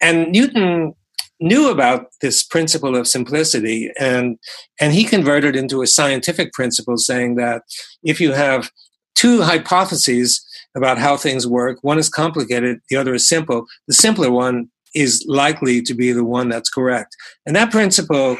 And 0.00 0.30
Newton 0.32 0.94
knew 1.40 1.70
about 1.70 2.06
this 2.20 2.42
principle 2.42 2.96
of 2.96 3.08
simplicity 3.08 3.90
and 3.98 4.38
and 4.80 4.92
he 4.92 5.04
converted 5.04 5.56
into 5.56 5.82
a 5.82 5.86
scientific 5.86 6.52
principle 6.52 6.96
saying 6.96 7.34
that 7.34 7.62
if 8.02 8.20
you 8.20 8.32
have 8.32 8.70
two 9.14 9.42
hypotheses 9.42 10.44
about 10.76 10.96
how 10.96 11.16
things 11.16 11.46
work 11.46 11.78
one 11.82 11.98
is 11.98 12.08
complicated 12.08 12.80
the 12.88 12.96
other 12.96 13.14
is 13.14 13.28
simple 13.28 13.66
the 13.88 13.94
simpler 13.94 14.30
one 14.30 14.68
is 14.94 15.24
likely 15.26 15.82
to 15.82 15.92
be 15.92 16.12
the 16.12 16.24
one 16.24 16.48
that's 16.48 16.70
correct 16.70 17.16
and 17.46 17.56
that 17.56 17.72
principle 17.72 18.38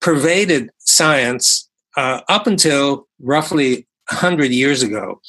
pervaded 0.00 0.70
science 0.78 1.68
uh, 1.96 2.20
up 2.28 2.46
until 2.46 3.06
roughly 3.20 3.86
100 4.10 4.50
years 4.50 4.82
ago 4.82 5.20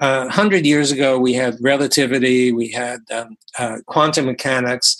uh, 0.00 0.22
100 0.24 0.64
years 0.64 0.92
ago, 0.92 1.18
we 1.18 1.32
had 1.32 1.56
relativity, 1.60 2.52
we 2.52 2.70
had 2.70 3.00
um, 3.10 3.36
uh, 3.58 3.78
quantum 3.86 4.26
mechanics, 4.26 4.96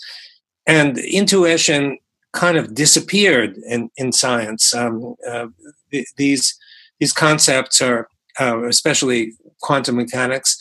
and 0.67 0.97
intuition 0.97 1.97
kind 2.33 2.57
of 2.57 2.75
disappeared 2.75 3.57
in, 3.67 3.89
in 3.95 4.11
science. 4.11 4.73
Um, 4.73 5.15
uh, 5.27 5.47
th- 5.91 6.07
these, 6.17 6.57
these 6.99 7.13
concepts 7.13 7.81
are, 7.81 8.09
uh, 8.39 8.65
especially 8.65 9.33
quantum 9.61 9.95
mechanics, 9.95 10.57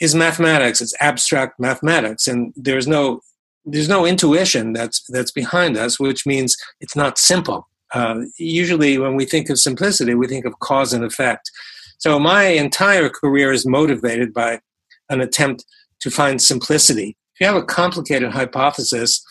is 0.00 0.14
mathematics. 0.14 0.80
It's 0.80 0.94
abstract 1.00 1.58
mathematics, 1.58 2.26
and 2.26 2.52
there's 2.56 2.86
no 2.86 3.20
there's 3.64 3.88
no 3.88 4.04
intuition 4.04 4.72
that's 4.72 5.04
that's 5.08 5.30
behind 5.30 5.76
us, 5.76 6.00
which 6.00 6.26
means 6.26 6.56
it's 6.80 6.96
not 6.96 7.18
simple. 7.18 7.68
Uh, 7.92 8.22
usually, 8.38 8.98
when 8.98 9.16
we 9.16 9.24
think 9.24 9.50
of 9.50 9.58
simplicity, 9.58 10.14
we 10.14 10.26
think 10.26 10.44
of 10.44 10.58
cause 10.60 10.92
and 10.92 11.04
effect. 11.04 11.50
So 11.98 12.18
my 12.18 12.44
entire 12.44 13.08
career 13.08 13.52
is 13.52 13.66
motivated 13.66 14.32
by 14.32 14.60
an 15.08 15.20
attempt 15.20 15.64
to 16.00 16.10
find 16.10 16.42
simplicity. 16.42 17.16
If 17.34 17.40
you 17.40 17.46
have 17.46 17.56
a 17.56 17.64
complicated 17.64 18.32
hypothesis, 18.32 19.22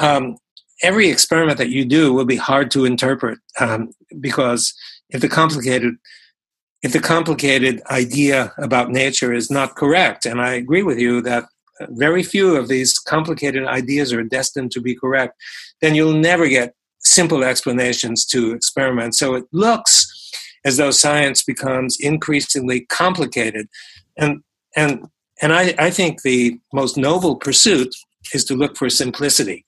um, 0.00 0.36
every 0.82 1.08
experiment 1.08 1.58
that 1.58 1.70
you 1.70 1.84
do 1.84 2.12
will 2.12 2.24
be 2.24 2.36
hard 2.36 2.70
to 2.72 2.84
interpret 2.84 3.38
um, 3.58 3.90
because 4.20 4.74
if 5.10 5.20
the 5.20 5.28
complicated 5.28 5.94
if 6.82 6.92
the 6.92 7.00
complicated 7.00 7.80
idea 7.90 8.52
about 8.58 8.90
nature 8.90 9.32
is 9.32 9.50
not 9.50 9.74
correct, 9.74 10.26
and 10.26 10.38
I 10.38 10.52
agree 10.52 10.82
with 10.82 10.98
you 10.98 11.22
that 11.22 11.46
very 11.88 12.22
few 12.22 12.56
of 12.56 12.68
these 12.68 12.98
complicated 12.98 13.64
ideas 13.64 14.12
are 14.12 14.22
destined 14.22 14.70
to 14.72 14.82
be 14.82 14.94
correct, 14.94 15.34
then 15.80 15.94
you'll 15.94 16.12
never 16.12 16.46
get 16.46 16.74
simple 17.04 17.44
explanations 17.44 18.24
to 18.26 18.52
experiments. 18.52 19.18
So 19.18 19.34
it 19.34 19.44
looks 19.52 20.10
as 20.64 20.78
though 20.78 20.90
science 20.90 21.42
becomes 21.42 21.96
increasingly 22.00 22.86
complicated. 22.86 23.68
And, 24.16 24.42
and, 24.76 25.06
and 25.42 25.52
I, 25.52 25.74
I 25.78 25.90
think 25.90 26.22
the 26.22 26.58
most 26.72 26.96
noble 26.96 27.36
pursuit 27.36 27.94
is 28.32 28.44
to 28.46 28.54
look 28.54 28.76
for 28.76 28.88
simplicity. 28.88 29.66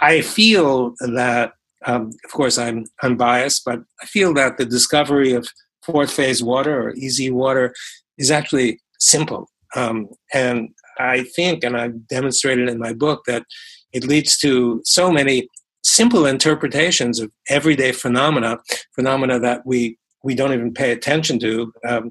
I 0.00 0.20
feel 0.20 0.94
that, 1.00 1.52
um, 1.86 2.10
of 2.24 2.30
course, 2.32 2.58
I'm 2.58 2.84
unbiased, 3.02 3.64
but 3.64 3.80
I 4.02 4.06
feel 4.06 4.34
that 4.34 4.58
the 4.58 4.66
discovery 4.66 5.32
of 5.32 5.48
fourth 5.82 6.12
phase 6.12 6.42
water 6.42 6.88
or 6.88 6.94
EZ 7.02 7.30
water 7.30 7.74
is 8.18 8.30
actually 8.30 8.80
simple. 9.00 9.48
Um, 9.74 10.08
and 10.34 10.68
I 10.98 11.24
think, 11.24 11.64
and 11.64 11.76
I've 11.76 12.06
demonstrated 12.08 12.68
in 12.68 12.78
my 12.78 12.92
book, 12.92 13.22
that 13.26 13.44
it 13.92 14.04
leads 14.04 14.36
to 14.38 14.82
so 14.84 15.10
many 15.10 15.48
simple 15.98 16.26
interpretations 16.26 17.18
of 17.18 17.28
everyday 17.48 17.92
phenomena, 17.92 18.52
phenomena 18.94 19.36
that 19.40 19.60
we 19.70 19.98
we 20.22 20.34
don't 20.34 20.52
even 20.52 20.72
pay 20.72 20.90
attention 20.92 21.38
to. 21.40 21.72
Um, 21.90 22.04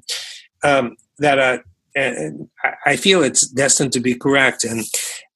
um, 0.70 0.84
that 1.24 1.38
uh, 1.38 1.58
I 2.92 2.96
feel 2.96 3.22
it's 3.22 3.44
destined 3.64 3.92
to 3.94 4.00
be 4.08 4.14
correct, 4.14 4.60
and 4.64 4.80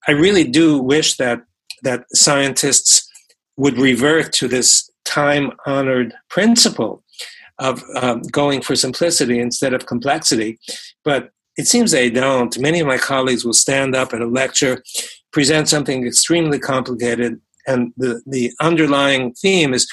I 0.08 0.12
really 0.24 0.44
do 0.60 0.66
wish 0.94 1.16
that 1.16 1.38
that 1.82 2.00
scientists 2.26 2.92
would 3.56 3.78
revert 3.78 4.32
to 4.40 4.48
this 4.48 4.68
time-honored 5.04 6.14
principle 6.28 7.02
of 7.58 7.82
um, 8.02 8.22
going 8.40 8.60
for 8.62 8.76
simplicity 8.76 9.38
instead 9.46 9.72
of 9.74 9.86
complexity. 9.92 10.58
But 11.04 11.22
it 11.60 11.66
seems 11.66 11.90
they 11.90 12.10
don't. 12.10 12.58
Many 12.68 12.80
of 12.80 12.86
my 12.86 12.98
colleagues 12.98 13.44
will 13.44 13.60
stand 13.66 13.94
up 14.00 14.12
at 14.14 14.26
a 14.26 14.34
lecture, 14.42 14.74
present 15.36 15.68
something 15.68 16.06
extremely 16.06 16.58
complicated, 16.58 17.40
and 17.66 17.92
the, 17.96 18.22
the 18.26 18.52
underlying 18.60 19.34
theme 19.34 19.74
is 19.74 19.86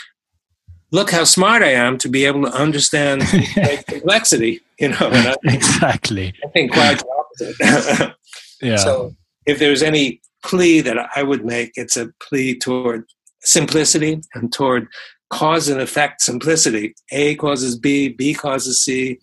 look 0.91 1.11
how 1.11 1.24
smart 1.24 1.61
I 1.61 1.72
am 1.72 1.97
to 1.99 2.09
be 2.09 2.26
able 2.26 2.43
to 2.43 2.51
understand 2.51 3.22
complexity, 3.88 4.61
you 4.80 4.89
know. 4.89 4.97
I, 5.01 5.36
exactly. 5.43 6.34
I 6.43 6.47
think 6.49 6.74
quite 6.74 6.99
the 6.99 7.53
opposite. 7.59 8.15
yeah. 8.61 8.78
So 8.78 9.15
if 9.45 9.59
there's 9.59 9.84
any 9.84 10.22
plea 10.43 10.82
that 10.82 10.97
I 11.15 11.24
would 11.24 11.45
make, 11.45 11.72
it's 11.76 11.97
a 11.97 12.09
plea 12.22 12.57
toward 12.57 13.05
simplicity 13.41 14.22
and 14.34 14.51
toward 14.51 14.88
cause 15.30 15.70
and 15.70 15.80
effect 15.80 16.22
simplicity. 16.22 16.95
A 17.11 17.36
causes 17.36 17.78
B, 17.78 18.09
B 18.09 18.34
causes 18.34 18.84
C, 18.84 19.20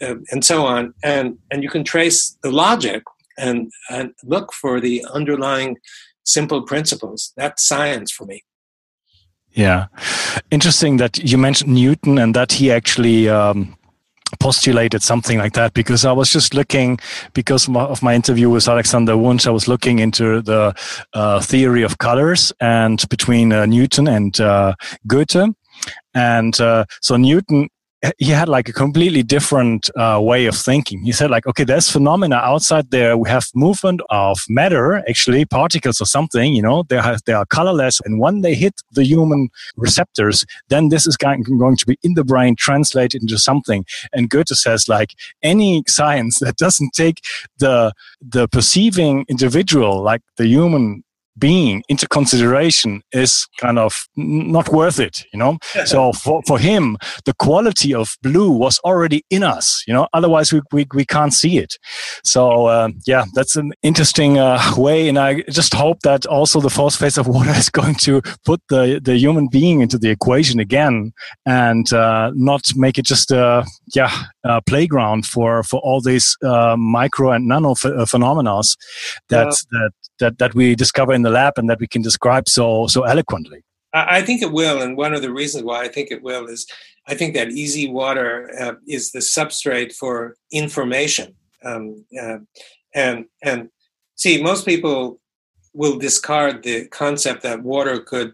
uh, 0.00 0.16
and 0.30 0.44
so 0.44 0.66
on. 0.66 0.94
And 1.02 1.38
and 1.50 1.62
you 1.62 1.70
can 1.70 1.84
trace 1.84 2.36
the 2.42 2.50
logic 2.50 3.02
and 3.38 3.70
and 3.90 4.12
look 4.24 4.52
for 4.52 4.80
the 4.80 5.04
underlying 5.12 5.76
simple 6.24 6.62
principles. 6.62 7.32
That's 7.36 7.66
science 7.66 8.10
for 8.10 8.24
me. 8.24 8.42
Yeah. 9.52 9.86
Interesting 10.50 10.96
that 10.96 11.18
you 11.18 11.38
mentioned 11.38 11.74
Newton 11.74 12.18
and 12.18 12.34
that 12.34 12.52
he 12.52 12.72
actually 12.72 13.28
um, 13.28 13.76
postulated 14.40 15.02
something 15.02 15.38
like 15.38 15.52
that 15.52 15.74
because 15.74 16.04
I 16.04 16.12
was 16.12 16.32
just 16.32 16.54
looking, 16.54 16.98
because 17.34 17.68
of 17.68 18.02
my 18.02 18.14
interview 18.14 18.50
with 18.50 18.68
Alexander 18.68 19.16
Wunsch, 19.16 19.46
I 19.46 19.50
was 19.50 19.68
looking 19.68 20.00
into 20.00 20.42
the 20.42 20.74
uh, 21.12 21.40
theory 21.40 21.82
of 21.82 21.98
colors 21.98 22.52
and 22.60 23.08
between 23.08 23.52
uh, 23.52 23.66
Newton 23.66 24.08
and 24.08 24.40
uh, 24.40 24.74
Goethe. 25.06 25.54
And 26.14 26.60
uh, 26.60 26.84
so 27.00 27.16
Newton 27.16 27.68
he 28.18 28.26
had 28.26 28.48
like 28.48 28.68
a 28.68 28.72
completely 28.72 29.22
different 29.22 29.90
uh, 29.96 30.18
way 30.22 30.46
of 30.46 30.56
thinking. 30.56 31.02
He 31.04 31.12
said 31.12 31.30
like, 31.30 31.46
okay, 31.46 31.64
there's 31.64 31.90
phenomena 31.90 32.36
outside 32.36 32.90
there. 32.90 33.16
We 33.16 33.28
have 33.28 33.46
movement 33.54 34.00
of 34.10 34.40
matter, 34.48 34.96
actually 35.08 35.44
particles 35.44 36.00
or 36.00 36.06
something, 36.06 36.54
you 36.54 36.62
know, 36.62 36.84
they, 36.88 36.96
have, 36.96 37.22
they 37.26 37.32
are 37.32 37.46
colorless. 37.46 38.00
And 38.04 38.18
when 38.18 38.40
they 38.42 38.54
hit 38.54 38.80
the 38.92 39.04
human 39.04 39.48
receptors, 39.76 40.44
then 40.68 40.88
this 40.88 41.06
is 41.06 41.16
going, 41.16 41.42
going 41.42 41.76
to 41.76 41.86
be 41.86 41.98
in 42.02 42.14
the 42.14 42.24
brain, 42.24 42.56
translated 42.56 43.22
into 43.22 43.38
something. 43.38 43.84
And 44.12 44.30
Goethe 44.30 44.48
says 44.48 44.88
like 44.88 45.14
any 45.42 45.82
science 45.86 46.38
that 46.40 46.56
doesn't 46.56 46.92
take 46.94 47.20
the, 47.58 47.92
the 48.20 48.48
perceiving 48.48 49.24
individual, 49.28 50.02
like 50.02 50.22
the 50.36 50.46
human 50.46 51.04
being 51.38 51.82
into 51.88 52.06
consideration 52.06 53.02
is 53.12 53.46
kind 53.58 53.78
of 53.78 54.06
not 54.16 54.68
worth 54.68 55.00
it, 55.00 55.24
you 55.32 55.38
know? 55.38 55.58
so 55.84 56.12
for, 56.12 56.42
for 56.46 56.58
him, 56.58 56.96
the 57.24 57.34
quality 57.34 57.92
of 57.94 58.16
blue 58.22 58.50
was 58.50 58.78
already 58.80 59.24
in 59.30 59.42
us, 59.42 59.82
you 59.86 59.92
know, 59.92 60.06
otherwise 60.12 60.52
we, 60.52 60.60
we, 60.72 60.86
we 60.94 61.04
can't 61.04 61.34
see 61.34 61.58
it. 61.58 61.76
So, 62.22 62.66
uh, 62.66 62.88
yeah, 63.06 63.24
that's 63.34 63.56
an 63.56 63.72
interesting 63.82 64.38
uh, 64.38 64.60
way. 64.76 65.08
And 65.08 65.18
I 65.18 65.42
just 65.50 65.74
hope 65.74 66.00
that 66.00 66.26
also 66.26 66.60
the 66.60 66.70
fourth 66.70 66.96
phase 66.96 67.18
of 67.18 67.26
water 67.26 67.50
is 67.56 67.70
going 67.70 67.96
to 67.96 68.22
put 68.44 68.60
the, 68.68 69.00
the 69.02 69.16
human 69.16 69.48
being 69.48 69.80
into 69.80 69.98
the 69.98 70.10
equation 70.10 70.60
again 70.60 71.12
and 71.46 71.92
uh, 71.92 72.30
not 72.34 72.62
make 72.76 72.98
it 72.98 73.04
just 73.04 73.30
a, 73.30 73.64
yeah, 73.94 74.12
a 74.44 74.62
playground 74.62 75.26
for, 75.26 75.62
for 75.64 75.80
all 75.80 76.00
these 76.00 76.36
uh, 76.44 76.76
micro 76.78 77.32
and 77.32 77.48
nano 77.48 77.74
phenomena 77.74 78.54
that, 79.28 79.46
yeah. 79.46 79.50
that 79.72 79.90
that 80.20 80.38
that 80.38 80.54
we 80.54 80.74
discover 80.74 81.12
in 81.12 81.22
the 81.22 81.30
lab 81.30 81.54
and 81.56 81.68
that 81.68 81.80
we 81.80 81.86
can 81.86 82.02
describe 82.02 82.48
so 82.48 82.86
so 82.86 83.02
eloquently. 83.02 83.62
I 83.92 84.22
think 84.22 84.42
it 84.42 84.50
will 84.50 84.82
and 84.82 84.96
one 84.96 85.14
of 85.14 85.22
the 85.22 85.32
reasons 85.32 85.62
why 85.62 85.82
i 85.82 85.88
think 85.88 86.10
it 86.10 86.20
will 86.20 86.46
is 86.46 86.66
i 87.06 87.14
think 87.14 87.34
that 87.34 87.48
EZ 87.48 87.88
water 87.88 88.50
uh, 88.60 88.74
is 88.88 89.12
the 89.12 89.20
substrate 89.20 89.94
for 89.94 90.36
information. 90.50 91.34
Um, 91.64 92.04
uh, 92.20 92.38
and 92.94 93.26
and 93.42 93.68
see 94.16 94.42
most 94.42 94.66
people 94.66 95.20
will 95.72 95.98
discard 95.98 96.62
the 96.62 96.86
concept 96.88 97.42
that 97.42 97.62
water 97.62 98.00
could 98.00 98.32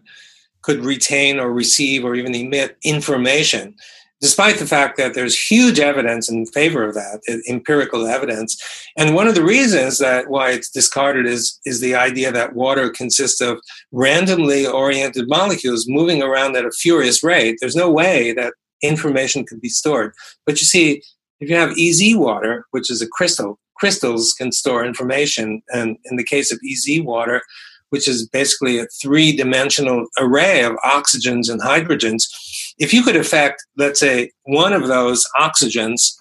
could 0.61 0.85
retain 0.85 1.39
or 1.39 1.51
receive 1.51 2.05
or 2.05 2.15
even 2.15 2.35
emit 2.35 2.77
information 2.83 3.75
despite 4.21 4.59
the 4.59 4.67
fact 4.67 4.97
that 4.97 5.13
there's 5.15 5.37
huge 5.37 5.79
evidence 5.79 6.29
in 6.29 6.45
favor 6.45 6.87
of 6.87 6.93
that, 6.93 7.21
empirical 7.49 8.05
evidence. 8.05 8.61
And 8.95 9.15
one 9.15 9.27
of 9.27 9.35
the 9.35 9.43
reasons 9.43 9.97
that 9.97 10.29
why 10.29 10.51
it's 10.51 10.69
discarded 10.69 11.25
is, 11.25 11.59
is 11.65 11.81
the 11.81 11.95
idea 11.95 12.31
that 12.31 12.55
water 12.55 12.89
consists 12.89 13.41
of 13.41 13.59
randomly 13.91 14.65
oriented 14.65 15.27
molecules 15.27 15.87
moving 15.87 16.21
around 16.21 16.55
at 16.55 16.65
a 16.65 16.71
furious 16.71 17.23
rate. 17.23 17.57
There's 17.59 17.75
no 17.75 17.91
way 17.91 18.31
that 18.33 18.53
information 18.83 19.43
could 19.43 19.59
be 19.59 19.69
stored. 19.69 20.13
But 20.45 20.59
you 20.59 20.65
see, 20.65 21.01
if 21.39 21.49
you 21.49 21.55
have 21.55 21.75
EZ 21.77 22.15
water, 22.15 22.65
which 22.71 22.91
is 22.91 23.01
a 23.01 23.07
crystal, 23.07 23.59
crystals 23.75 24.33
can 24.33 24.51
store 24.51 24.85
information. 24.85 25.63
And 25.69 25.97
in 26.05 26.17
the 26.17 26.23
case 26.23 26.51
of 26.51 26.59
EZ 26.63 27.01
water, 27.01 27.41
which 27.89 28.07
is 28.07 28.27
basically 28.27 28.79
a 28.79 28.87
three 29.01 29.35
dimensional 29.35 30.05
array 30.19 30.63
of 30.63 30.75
oxygens 30.77 31.49
and 31.49 31.61
hydrogens, 31.61 32.23
if 32.81 32.91
you 32.93 33.03
could 33.03 33.15
affect, 33.15 33.63
let's 33.77 33.99
say, 33.99 34.31
one 34.45 34.73
of 34.73 34.87
those 34.87 35.23
oxygens 35.39 36.15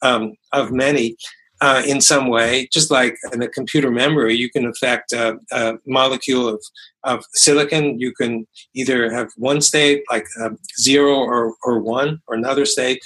um, 0.00 0.34
of 0.52 0.70
many 0.70 1.16
uh, 1.60 1.82
in 1.84 2.00
some 2.00 2.28
way, 2.28 2.68
just 2.72 2.88
like 2.88 3.16
in 3.32 3.42
a 3.42 3.48
computer 3.48 3.90
memory, 3.90 4.34
you 4.36 4.48
can 4.48 4.64
affect 4.64 5.12
a, 5.12 5.36
a, 5.50 5.74
molecule 5.86 6.48
of, 6.48 6.62
of 7.02 7.24
silicon. 7.32 7.98
You 7.98 8.12
can 8.12 8.46
either 8.74 9.12
have 9.12 9.30
one 9.36 9.60
state, 9.60 10.04
like 10.08 10.24
uh, 10.40 10.50
zero 10.80 11.16
or, 11.16 11.54
or 11.64 11.80
one, 11.80 12.20
or 12.28 12.36
another 12.36 12.64
state. 12.64 13.02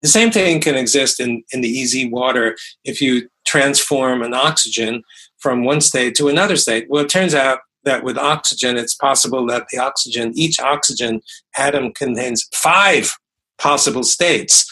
The 0.00 0.08
same 0.08 0.30
thing 0.30 0.60
can 0.60 0.74
exist 0.74 1.20
in, 1.20 1.44
in 1.52 1.60
the 1.60 1.82
EZ 1.82 2.06
water 2.10 2.56
if 2.84 3.02
you 3.02 3.28
transform 3.46 4.22
an 4.22 4.32
oxygen 4.32 5.02
from 5.38 5.64
one 5.64 5.82
state 5.82 6.14
to 6.16 6.28
another 6.28 6.56
state. 6.56 6.86
Well, 6.88 7.04
it 7.04 7.10
turns 7.10 7.34
out 7.34 7.58
that 7.84 8.04
with 8.04 8.18
oxygen, 8.18 8.76
it's 8.76 8.94
possible 8.94 9.46
that 9.46 9.66
the 9.70 9.78
oxygen, 9.78 10.32
each 10.34 10.60
oxygen 10.60 11.20
atom 11.56 11.92
contains 11.92 12.48
five 12.54 13.12
possible 13.58 14.02
states. 14.02 14.68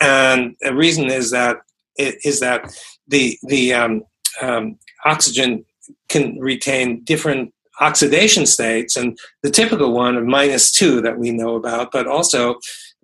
And 0.00 0.56
the 0.60 0.74
reason 0.74 1.06
is 1.06 1.30
that 1.30 1.58
is 1.96 2.40
that 2.40 2.74
the 3.06 3.38
the 3.42 3.74
um, 3.74 4.02
um, 4.40 4.78
oxygen 5.04 5.64
can 6.08 6.38
retain 6.38 7.02
different 7.04 7.52
oxidation 7.80 8.46
states, 8.46 8.96
and 8.96 9.18
the 9.42 9.50
typical 9.50 9.92
one 9.92 10.16
of 10.16 10.24
minus 10.24 10.70
two 10.70 11.00
that 11.00 11.18
we 11.18 11.30
know 11.30 11.56
about, 11.56 11.92
but 11.92 12.06
also 12.06 12.58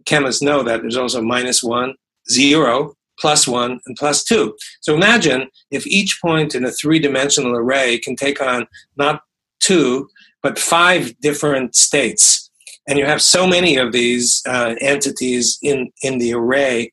chemists 0.05 0.43
know 0.43 0.63
that 0.63 0.81
there's 0.81 0.97
also 0.97 1.21
minus 1.21 1.63
one, 1.63 1.95
zero, 2.31 2.95
plus 3.19 3.49
one, 3.49 3.81
and 3.87 3.97
plus 3.97 4.23
two. 4.23 4.57
So 4.81 4.95
imagine 4.95 5.49
if 5.71 5.87
each 5.87 6.19
point 6.23 6.55
in 6.55 6.65
a 6.65 6.71
three 6.71 6.99
dimensional 6.99 7.57
array 7.57 7.99
can 7.99 8.17
take 8.17 8.41
on 8.41 8.67
not 8.97 9.23
two, 9.61 10.09
but 10.43 10.59
five 10.59 11.19
different 11.21 11.75
states. 11.75 12.51
And 12.89 12.99
you 12.99 13.07
have 13.07 13.21
so 13.21 13.47
many 13.47 13.77
of 13.77 13.93
these 13.93 14.43
uh, 14.47 14.75
entities 14.81 15.59
in, 15.63 15.91
in 16.03 16.19
the 16.19 16.35
array. 16.35 16.93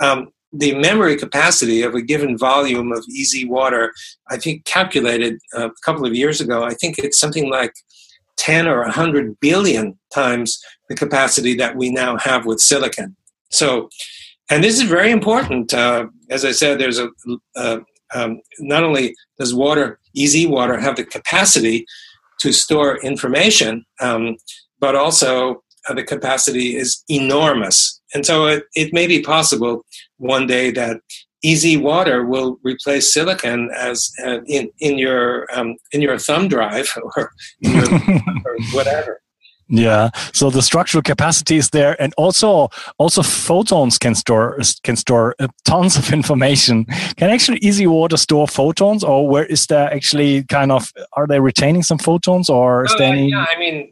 Um, 0.00 0.28
the 0.52 0.74
memory 0.74 1.16
capacity 1.16 1.82
of 1.82 1.94
a 1.94 2.02
given 2.02 2.36
volume 2.36 2.92
of 2.92 3.04
EZ 3.18 3.44
water, 3.46 3.92
I 4.28 4.38
think 4.38 4.64
calculated 4.64 5.38
uh, 5.56 5.68
a 5.68 5.72
couple 5.84 6.06
of 6.06 6.14
years 6.14 6.40
ago, 6.40 6.64
I 6.64 6.74
think 6.74 6.98
it's 6.98 7.20
something 7.20 7.50
like 7.50 7.72
10 8.38 8.66
or 8.66 8.80
100 8.82 9.38
billion 9.40 9.98
times 10.12 10.58
the 10.88 10.94
capacity 10.94 11.54
that 11.56 11.76
we 11.76 11.90
now 11.90 12.16
have 12.18 12.46
with 12.46 12.60
silicon. 12.60 13.14
So, 13.50 13.90
and 14.50 14.64
this 14.64 14.80
is 14.80 14.88
very 14.88 15.10
important. 15.10 15.74
Uh, 15.74 16.06
as 16.30 16.44
I 16.44 16.52
said, 16.52 16.78
there's 16.78 16.98
a, 16.98 17.10
uh, 17.56 17.80
um, 18.14 18.40
not 18.58 18.84
only 18.84 19.14
does 19.38 19.54
water, 19.54 19.98
EZ 20.16 20.46
water, 20.46 20.78
have 20.78 20.96
the 20.96 21.04
capacity 21.04 21.86
to 22.40 22.52
store 22.52 22.98
information, 22.98 23.84
um, 24.00 24.36
but 24.80 24.94
also 24.94 25.62
uh, 25.88 25.94
the 25.94 26.04
capacity 26.04 26.76
is 26.76 27.02
enormous. 27.08 28.00
And 28.14 28.24
so 28.24 28.46
it, 28.46 28.64
it 28.74 28.92
may 28.92 29.06
be 29.06 29.22
possible 29.22 29.84
one 30.16 30.46
day 30.46 30.70
that 30.72 31.00
EZ 31.44 31.78
water 31.78 32.24
will 32.24 32.58
replace 32.62 33.12
silicon 33.12 33.70
as 33.76 34.10
uh, 34.24 34.40
in 34.46 34.70
in 34.80 34.98
your 34.98 35.46
um, 35.54 35.76
in 35.92 36.02
your 36.02 36.18
thumb 36.18 36.48
drive 36.48 36.92
or, 37.16 37.30
your, 37.60 37.84
or 38.44 38.56
whatever. 38.72 39.20
Yeah. 39.68 40.10
So 40.32 40.50
the 40.50 40.62
structural 40.62 41.02
capacity 41.02 41.56
is 41.56 41.70
there, 41.70 42.00
and 42.00 42.14
also 42.16 42.70
also 42.98 43.22
photons 43.22 43.98
can 43.98 44.14
store 44.14 44.58
can 44.82 44.96
store 44.96 45.34
uh, 45.38 45.48
tons 45.64 45.96
of 45.96 46.12
information. 46.18 46.86
Can 47.16 47.30
actually 47.30 47.60
EZ 47.62 47.86
water 47.86 48.16
store 48.16 48.48
photons, 48.48 49.04
or 49.04 49.28
where 49.28 49.44
is 49.46 49.66
there 49.66 49.92
actually 49.92 50.44
kind 50.44 50.72
of 50.72 50.92
are 51.12 51.26
they 51.26 51.40
retaining 51.40 51.82
some 51.82 51.98
photons, 51.98 52.48
or 52.48 52.86
is 52.86 52.92
uh, 52.92 52.98
there 52.98 53.12
any? 53.12 53.30
Yeah, 53.30 53.44
I 53.48 53.58
mean, 53.58 53.90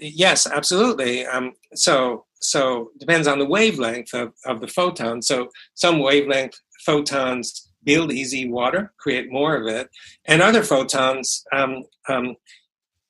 yes, 0.00 0.46
absolutely. 0.46 1.26
Um, 1.26 1.54
so 1.74 2.26
so 2.40 2.90
depends 2.98 3.26
on 3.26 3.38
the 3.38 3.46
wavelength 3.46 4.14
of, 4.14 4.32
of 4.44 4.60
the 4.60 4.68
photon. 4.68 5.22
So 5.22 5.48
some 5.74 5.98
wavelength 6.00 6.58
photons 6.84 7.68
build 7.84 8.12
EZ 8.12 8.34
water, 8.46 8.92
create 8.98 9.32
more 9.32 9.56
of 9.56 9.66
it, 9.66 9.88
and 10.26 10.42
other 10.42 10.62
photons 10.62 11.44
um, 11.52 11.84
um, 12.08 12.36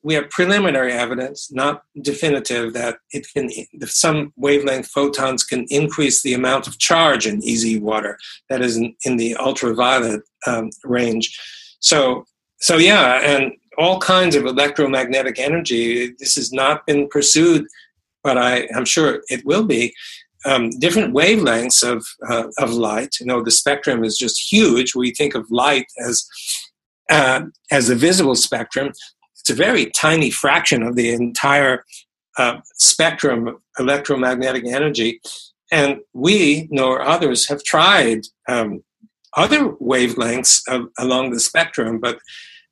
we 0.01 0.13
have 0.13 0.29
preliminary 0.29 0.93
evidence, 0.93 1.51
not 1.51 1.83
definitive, 2.01 2.73
that 2.73 2.97
it 3.11 3.27
can 3.33 3.49
some 3.85 4.33
wavelength 4.37 4.87
photons 4.87 5.43
can 5.43 5.65
increase 5.69 6.21
the 6.21 6.33
amount 6.33 6.67
of 6.67 6.79
charge 6.79 7.27
in 7.27 7.41
EZ 7.45 7.79
water 7.79 8.17
that 8.49 8.61
is 8.61 8.77
in, 8.77 8.95
in 9.03 9.17
the 9.17 9.35
ultraviolet 9.35 10.21
um, 10.47 10.69
range. 10.83 11.37
So, 11.81 12.25
so 12.59 12.77
yeah, 12.77 13.19
and 13.23 13.53
all 13.79 13.99
kinds 13.99 14.35
of 14.35 14.45
electromagnetic 14.45 15.39
energy. 15.39 16.13
This 16.19 16.35
has 16.35 16.51
not 16.51 16.85
been 16.85 17.07
pursued, 17.07 17.65
but 18.23 18.37
I, 18.37 18.67
am 18.73 18.85
sure 18.85 19.21
it 19.29 19.45
will 19.45 19.63
be. 19.63 19.93
Um, 20.45 20.69
different 20.79 21.13
wavelengths 21.13 21.83
of 21.83 22.05
uh, 22.29 22.47
of 22.59 22.71
light. 22.71 23.15
You 23.19 23.25
know, 23.25 23.43
the 23.43 23.51
spectrum 23.51 24.05
is 24.05 24.17
just 24.17 24.51
huge. 24.51 24.95
We 24.95 25.11
think 25.11 25.35
of 25.35 25.49
light 25.49 25.87
as 26.05 26.25
uh, 27.09 27.41
as 27.71 27.89
a 27.89 27.95
visible 27.95 28.35
spectrum, 28.35 28.93
it's 29.49 29.59
a 29.59 29.63
very 29.63 29.87
tiny 29.87 30.29
fraction 30.29 30.83
of 30.83 30.95
the 30.95 31.09
entire 31.11 31.83
uh, 32.37 32.59
spectrum 32.75 33.47
of 33.47 33.55
electromagnetic 33.79 34.63
energy. 34.65 35.19
And 35.71 36.01
we, 36.13 36.67
nor 36.69 37.01
others, 37.01 37.47
have 37.47 37.63
tried 37.63 38.21
um, 38.47 38.83
other 39.35 39.69
wavelengths 39.81 40.61
of, 40.67 40.89
along 40.99 41.31
the 41.31 41.39
spectrum, 41.39 41.99
but 41.99 42.19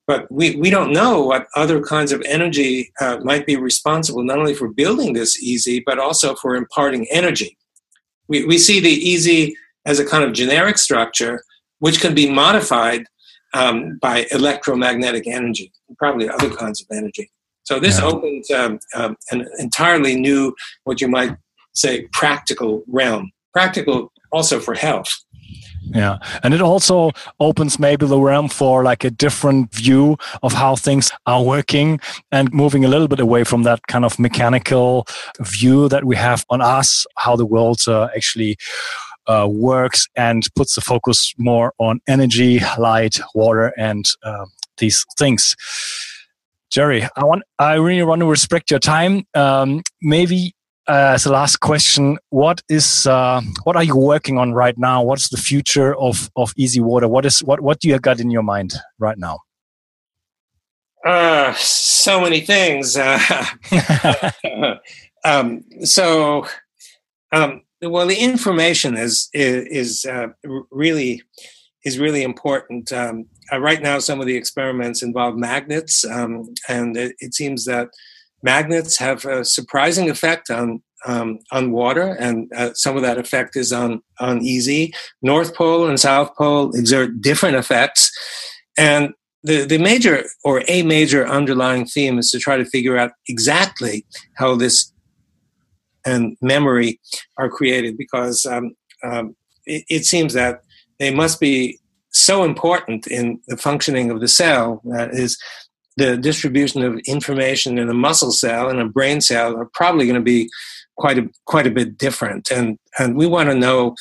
but 0.05 0.31
we, 0.31 0.55
we 0.55 0.69
don't 0.69 0.93
know 0.93 1.21
what 1.21 1.47
other 1.57 1.81
kinds 1.81 2.13
of 2.13 2.21
energy 2.21 2.93
uh, 3.01 3.17
might 3.23 3.45
be 3.45 3.57
responsible 3.57 4.23
not 4.23 4.39
only 4.39 4.53
for 4.53 4.69
building 4.69 5.11
this 5.11 5.37
EZ 5.45 5.81
but 5.85 5.99
also 5.99 6.33
for 6.35 6.55
imparting 6.55 7.05
energy. 7.11 7.57
We, 8.29 8.45
we 8.45 8.57
see 8.57 8.79
the 8.79 9.13
EZ 9.13 9.53
as 9.85 9.99
a 9.99 10.05
kind 10.05 10.23
of 10.23 10.31
generic 10.31 10.77
structure 10.77 11.43
which 11.79 11.99
can 11.99 12.15
be 12.15 12.29
modified 12.29 13.03
um, 13.57 13.97
by 14.01 14.25
electromagnetic 14.31 15.27
energy, 15.27 15.71
probably 15.97 16.29
other 16.29 16.49
kinds 16.49 16.81
of 16.81 16.87
energy. 16.91 17.29
So 17.63 17.79
this 17.79 17.99
yeah. 17.99 18.05
opens 18.05 18.49
um, 18.51 18.79
um, 18.95 19.17
an 19.31 19.47
entirely 19.59 20.15
new, 20.15 20.55
what 20.85 21.01
you 21.01 21.07
might 21.07 21.35
say, 21.73 22.07
practical 22.13 22.83
realm. 22.87 23.31
Practical 23.53 24.11
also 24.31 24.59
for 24.59 24.75
health. 24.75 25.11
Yeah, 25.93 26.17
and 26.43 26.53
it 26.53 26.61
also 26.61 27.11
opens 27.39 27.79
maybe 27.79 28.05
the 28.05 28.19
realm 28.19 28.49
for 28.49 28.83
like 28.83 29.05
a 29.05 29.09
different 29.09 29.73
view 29.73 30.17
of 30.43 30.53
how 30.53 30.75
things 30.75 31.11
are 31.25 31.43
working 31.43 31.99
and 32.31 32.51
moving 32.51 32.83
a 32.83 32.89
little 32.89 33.07
bit 33.07 33.21
away 33.21 33.45
from 33.45 33.63
that 33.63 33.79
kind 33.87 34.03
of 34.03 34.19
mechanical 34.19 35.07
view 35.39 35.87
that 35.89 36.03
we 36.03 36.15
have 36.17 36.45
on 36.49 36.61
us, 36.61 37.05
how 37.15 37.37
the 37.37 37.45
world 37.45 37.79
uh, 37.87 38.09
actually 38.15 38.57
uh, 39.27 39.47
works 39.49 40.07
and 40.15 40.47
puts 40.55 40.75
the 40.75 40.81
focus 40.81 41.33
more 41.37 41.73
on 41.79 41.99
energy, 42.07 42.59
light, 42.77 43.19
water, 43.35 43.73
and 43.77 44.05
uh, 44.23 44.45
these 44.77 45.05
things. 45.17 45.55
Jerry, 46.69 47.07
I 47.15 47.23
want 47.23 47.43
I 47.59 47.75
really 47.75 48.03
want 48.03 48.19
to 48.21 48.29
respect 48.29 48.71
your 48.71 48.79
time. 48.79 49.25
Um, 49.33 49.81
maybe 50.01 50.53
uh, 50.87 51.13
as 51.15 51.25
a 51.25 51.31
last 51.31 51.57
question, 51.57 52.17
what 52.29 52.61
is 52.69 53.07
uh, 53.07 53.41
what 53.63 53.75
are 53.75 53.83
you 53.83 53.95
working 53.95 54.37
on 54.37 54.53
right 54.53 54.77
now? 54.77 55.03
What's 55.03 55.29
the 55.29 55.37
future 55.37 55.95
of 55.95 56.29
of 56.35 56.53
EZ 56.59 56.79
Water? 56.79 57.07
What 57.07 57.25
is 57.25 57.39
what 57.39 57.61
what 57.61 57.79
do 57.79 57.87
you 57.87 57.99
got 57.99 58.19
in 58.19 58.31
your 58.31 58.43
mind 58.43 58.73
right 58.99 59.17
now? 59.17 59.39
Uh, 61.05 61.53
so 61.53 62.19
many 62.19 62.41
things. 62.41 62.97
Uh, 62.97 63.19
um, 65.23 65.63
so 65.83 66.45
um, 67.31 67.61
well, 67.81 68.07
the 68.07 68.17
information 68.17 68.97
is 68.97 69.29
is, 69.33 69.65
is 69.67 70.05
uh, 70.05 70.27
really 70.71 71.21
is 71.85 71.99
really 71.99 72.23
important. 72.23 72.91
Um, 72.91 73.25
uh, 73.51 73.59
right 73.59 73.81
now, 73.81 73.99
some 73.99 74.19
of 74.19 74.27
the 74.27 74.35
experiments 74.35 75.03
involve 75.03 75.37
magnets, 75.37 76.03
um, 76.05 76.53
and 76.67 76.97
it, 76.97 77.15
it, 77.19 77.33
seems 77.33 77.65
that 77.65 77.89
magnets 78.43 78.97
have 78.97 79.23
a 79.25 79.45
surprising 79.45 80.09
effect 80.09 80.49
on 80.49 80.81
um, 81.05 81.39
on 81.51 81.71
water, 81.71 82.15
and 82.19 82.51
uh, 82.55 82.73
some 82.73 82.95
of 82.95 83.03
that 83.03 83.17
effect 83.17 83.55
is 83.55 83.71
on 83.71 84.01
on 84.19 84.45
EZ. 84.45 84.89
North 85.21 85.55
Pole 85.55 85.87
and 85.87 85.99
South 85.99 86.35
Pole 86.35 86.75
exert 86.75 87.21
different 87.21 87.55
effects, 87.55 88.11
and 88.77 89.13
the, 89.43 89.65
the 89.65 89.77
major 89.77 90.25
or 90.43 90.63
a 90.67 90.83
major 90.83 91.25
underlying 91.25 91.85
theme 91.85 92.19
is 92.19 92.31
to 92.31 92.39
try 92.39 92.57
to 92.57 92.65
figure 92.65 92.97
out 92.97 93.11
exactly 93.27 94.05
how 94.35 94.55
this 94.55 94.91
and 96.07 96.37
memory 96.41 96.99
are 97.37 97.49
created 97.49 97.97
because 97.97 98.45
um, 98.45 98.71
um, 99.03 99.35
it, 99.65 99.83
it, 99.89 100.05
seems 100.05 100.33
that 100.33 100.61
they 100.99 101.13
must 101.13 101.39
be 101.39 101.77
so 102.11 102.43
important 102.43 103.05
in 103.07 103.39
the 103.47 103.57
functioning 103.57 104.09
of 104.09 104.21
the 104.21 104.27
cell 104.27 104.81
that 104.85 105.13
is 105.13 105.37
the 105.97 106.15
distribution 106.15 106.83
of 106.83 106.99
information 107.07 107.77
in 107.77 107.89
a 107.89 107.93
muscle 107.93 108.31
cell 108.31 108.69
and 108.69 108.79
a 108.79 108.85
brain 108.85 109.19
cell 109.19 109.57
are 109.57 109.69
probably 109.73 110.05
going 110.05 110.15
to 110.15 110.21
be 110.21 110.49
quite 110.97 111.17
a 111.17 111.27
quite 111.45 111.67
a 111.67 111.71
bit 111.71 111.97
different. 111.97 112.49
And 112.51 112.77
and 112.97 113.17
we 113.17 113.27
want 113.27 113.49
to 113.49 113.55
know 113.55 113.95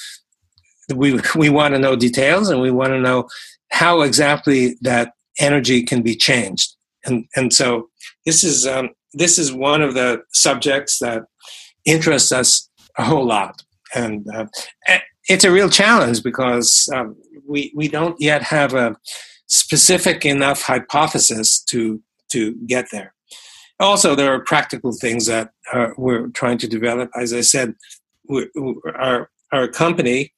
we 0.95 1.21
we 1.35 1.49
want 1.49 1.75
to 1.75 1.81
know 1.81 1.97
details 1.97 2.49
and 2.49 2.61
we 2.61 2.71
want 2.71 2.91
to 2.91 3.01
know 3.01 3.29
how 3.71 4.03
exactly 4.03 4.77
that 4.83 5.13
energy 5.39 5.83
can 5.83 6.03
be 6.03 6.15
changed. 6.15 6.77
And 7.05 7.27
and 7.35 7.53
so 7.53 7.89
this 8.25 8.45
is 8.45 8.67
um, 8.67 8.91
this 9.13 9.39
is 9.39 9.53
one 9.53 9.83
of 9.83 9.95
the 9.95 10.23
subjects 10.33 10.99
that 10.99 11.25
interests 11.87 12.33
us 12.33 12.69
a 12.99 13.05
whole 13.05 13.27
lot 13.27 13.63
and 13.95 14.27
uh, 14.35 14.47
it's 15.29 15.45
a 15.45 15.51
real 15.51 15.69
challenge 15.69 16.23
because 16.23 16.89
um, 16.95 17.17
we 17.49 17.73
we 17.75 17.89
don't 17.89 18.21
yet 18.21 18.43
have 18.43 18.75
a 18.75 18.97
specific 19.47 20.25
enough 20.25 20.63
hypothesis 20.63 21.63
to 21.65 22.01
to 22.31 22.55
get 22.67 22.87
there. 22.91 23.15
Also, 23.79 24.15
there 24.15 24.33
are 24.33 24.41
practical 24.41 24.93
things 24.93 25.27
that 25.27 25.51
uh, 25.73 25.89
we're 25.97 26.29
trying 26.29 26.59
to 26.59 26.69
develop. 26.69 27.11
As 27.15 27.33
I 27.33 27.43
said, 27.43 27.75
our 28.95 29.31
our 29.53 29.69
company 29.69 30.33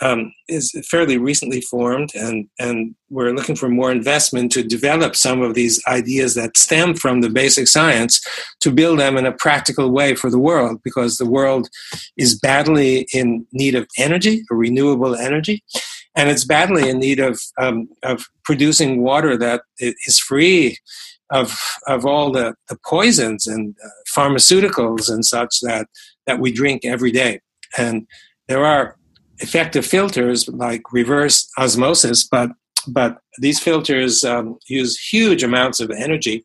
um, 0.00 0.32
is 0.48 0.72
fairly 0.90 1.18
recently 1.18 1.60
formed, 1.60 2.10
and 2.14 2.48
and 2.58 2.94
we're 3.10 3.34
looking 3.34 3.56
for 3.56 3.68
more 3.68 3.90
investment 3.90 4.52
to 4.52 4.62
develop 4.62 5.16
some 5.16 5.42
of 5.42 5.54
these 5.54 5.82
ideas 5.88 6.34
that 6.34 6.56
stem 6.56 6.94
from 6.94 7.20
the 7.20 7.30
basic 7.30 7.68
science 7.68 8.20
to 8.60 8.70
build 8.70 8.98
them 8.98 9.16
in 9.16 9.26
a 9.26 9.32
practical 9.32 9.90
way 9.90 10.14
for 10.14 10.30
the 10.30 10.38
world, 10.38 10.80
because 10.84 11.16
the 11.16 11.30
world 11.30 11.68
is 12.16 12.38
badly 12.38 13.06
in 13.12 13.46
need 13.52 13.74
of 13.74 13.86
energy, 13.96 14.44
renewable 14.50 15.14
energy, 15.16 15.62
and 16.14 16.30
it's 16.30 16.44
badly 16.44 16.88
in 16.88 16.98
need 16.98 17.20
of 17.20 17.40
um, 17.60 17.88
of 18.02 18.26
producing 18.44 19.02
water 19.02 19.36
that 19.36 19.62
is 19.80 20.18
free 20.18 20.76
of 21.30 21.58
of 21.86 22.06
all 22.06 22.32
the, 22.32 22.54
the 22.68 22.78
poisons 22.86 23.46
and 23.46 23.74
uh, 23.84 23.88
pharmaceuticals 24.16 25.10
and 25.10 25.24
such 25.24 25.60
that 25.60 25.86
that 26.26 26.40
we 26.40 26.52
drink 26.52 26.84
every 26.84 27.10
day. 27.10 27.40
And 27.76 28.06
there 28.48 28.64
are 28.64 28.96
effective 29.40 29.86
filters 29.86 30.48
like 30.48 30.82
reverse 30.92 31.48
osmosis, 31.58 32.24
but 32.24 32.50
but 32.86 33.18
these 33.38 33.60
filters 33.60 34.24
um, 34.24 34.58
use 34.68 34.98
huge 34.98 35.42
amounts 35.42 35.80
of 35.80 35.90
energy, 35.90 36.44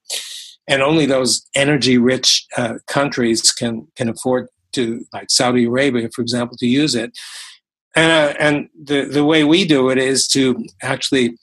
and 0.68 0.82
only 0.82 1.06
those 1.06 1.48
energy-rich 1.56 2.46
uh, 2.58 2.76
countries 2.88 3.52
can 3.52 3.88
can 3.96 4.10
afford 4.10 4.48
to, 4.74 5.06
like 5.14 5.30
Saudi 5.30 5.66
Arabia, 5.66 6.10
for 6.14 6.22
example, 6.22 6.58
to 6.58 6.68
use 6.68 6.96
it. 6.96 7.18
And, 7.96 8.12
uh, 8.12 8.34
and 8.40 8.70
the, 8.84 9.06
the 9.06 9.24
way 9.24 9.44
we 9.44 9.66
do 9.66 9.90
it 9.90 9.98
is 9.98 10.28
to 10.30 10.66
actually 10.82 11.38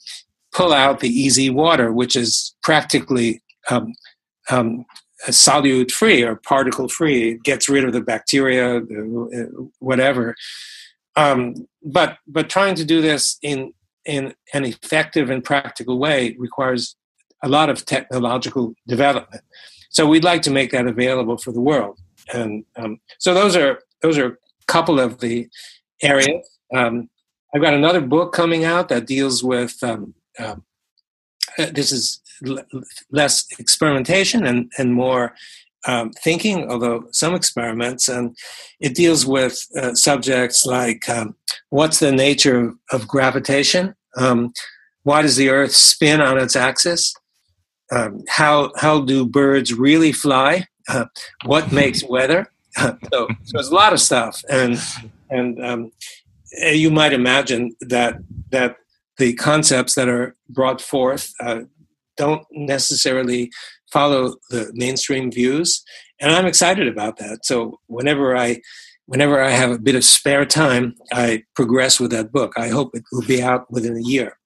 pull 0.53 0.73
out 0.73 0.99
the 0.99 1.27
EZ 1.27 1.49
water, 1.51 1.91
which 1.93 2.15
is 2.15 2.53
practically 2.61 3.41
um, 3.69 3.93
um, 4.49 4.85
solute 5.27 5.91
free 5.91 6.23
or 6.23 6.35
particle 6.35 6.89
free. 6.89 7.31
It 7.31 7.43
gets 7.43 7.69
rid 7.69 7.85
of 7.85 7.93
the 7.93 8.01
bacteria, 8.01 8.81
whatever. 9.79 10.35
Um, 11.15 11.67
but 11.83 12.17
but 12.27 12.49
trying 12.49 12.75
to 12.75 12.85
do 12.85 13.01
this 13.01 13.37
in 13.41 13.73
in 14.05 14.33
an 14.53 14.65
effective 14.65 15.29
and 15.29 15.43
practical 15.43 15.99
way 15.99 16.35
requires 16.39 16.95
a 17.43 17.49
lot 17.49 17.69
of 17.69 17.85
technological 17.85 18.73
development. 18.87 19.43
So 19.89 20.07
we'd 20.07 20.23
like 20.23 20.41
to 20.43 20.51
make 20.51 20.71
that 20.71 20.87
available 20.87 21.37
for 21.37 21.51
the 21.51 21.61
world. 21.61 21.99
And 22.33 22.63
um, 22.77 22.99
so 23.19 23.33
those 23.33 23.55
are 23.55 23.79
those 24.01 24.17
are 24.17 24.27
a 24.27 24.37
couple 24.67 24.99
of 24.99 25.19
the 25.19 25.47
areas. 26.01 26.47
Um, 26.73 27.09
I've 27.53 27.61
got 27.61 27.73
another 27.73 28.01
book 28.01 28.31
coming 28.31 28.63
out 28.63 28.89
that 28.89 29.05
deals 29.05 29.43
with 29.43 29.77
um, 29.83 30.13
um 30.39 30.63
uh, 31.57 31.67
this 31.73 31.91
is 31.91 32.21
l- 32.45 32.63
less 33.11 33.45
experimentation 33.59 34.45
and, 34.45 34.71
and 34.77 34.93
more 34.93 35.35
um, 35.87 36.11
thinking, 36.11 36.69
although 36.69 37.05
some 37.11 37.33
experiments, 37.33 38.07
and 38.07 38.37
it 38.79 38.95
deals 38.95 39.25
with 39.25 39.65
uh, 39.77 39.93
subjects 39.93 40.65
like 40.65 41.07
um, 41.09 41.35
what's 41.69 41.99
the 41.99 42.11
nature 42.11 42.73
of, 42.91 43.07
gravitation, 43.07 43.95
um, 44.17 44.53
why 45.03 45.21
does 45.21 45.35
the 45.35 45.49
Earth 45.49 45.71
spin 45.71 46.21
on 46.21 46.37
its 46.37 46.55
axis, 46.55 47.13
um, 47.91 48.23
how 48.29 48.71
how 48.77 49.01
do 49.01 49.25
birds 49.25 49.73
really 49.73 50.11
fly, 50.11 50.67
uh, 50.87 51.05
what 51.45 51.71
makes 51.81 52.03
weather. 52.03 52.51
so, 52.77 52.97
so 53.11 53.27
there's 53.53 53.69
a 53.69 53.75
lot 53.75 53.93
of 53.93 53.99
stuff, 53.99 54.43
and 54.49 54.79
and 55.29 55.63
um, 55.65 55.91
you 56.51 56.91
might 56.91 57.13
imagine 57.13 57.75
that 57.81 58.17
that 58.51 58.75
the 59.17 59.33
concepts 59.33 59.95
that 59.95 60.07
are 60.07 60.35
brought 60.49 60.81
forth 60.81 61.33
uh, 61.39 61.61
don't 62.17 62.45
necessarily 62.51 63.51
follow 63.91 64.35
the 64.49 64.71
mainstream 64.73 65.31
views 65.31 65.83
and 66.19 66.31
i'm 66.31 66.45
excited 66.45 66.87
about 66.87 67.17
that 67.17 67.45
so 67.45 67.79
whenever 67.87 68.35
i 68.35 68.59
whenever 69.05 69.41
i 69.41 69.49
have 69.49 69.71
a 69.71 69.79
bit 69.79 69.95
of 69.95 70.03
spare 70.03 70.45
time 70.45 70.95
i 71.11 71.43
progress 71.55 71.99
with 71.99 72.11
that 72.11 72.31
book 72.31 72.53
i 72.57 72.69
hope 72.69 72.95
it 72.95 73.03
will 73.11 73.25
be 73.27 73.41
out 73.41 73.69
within 73.71 73.95
a 73.97 74.01
year 74.01 74.37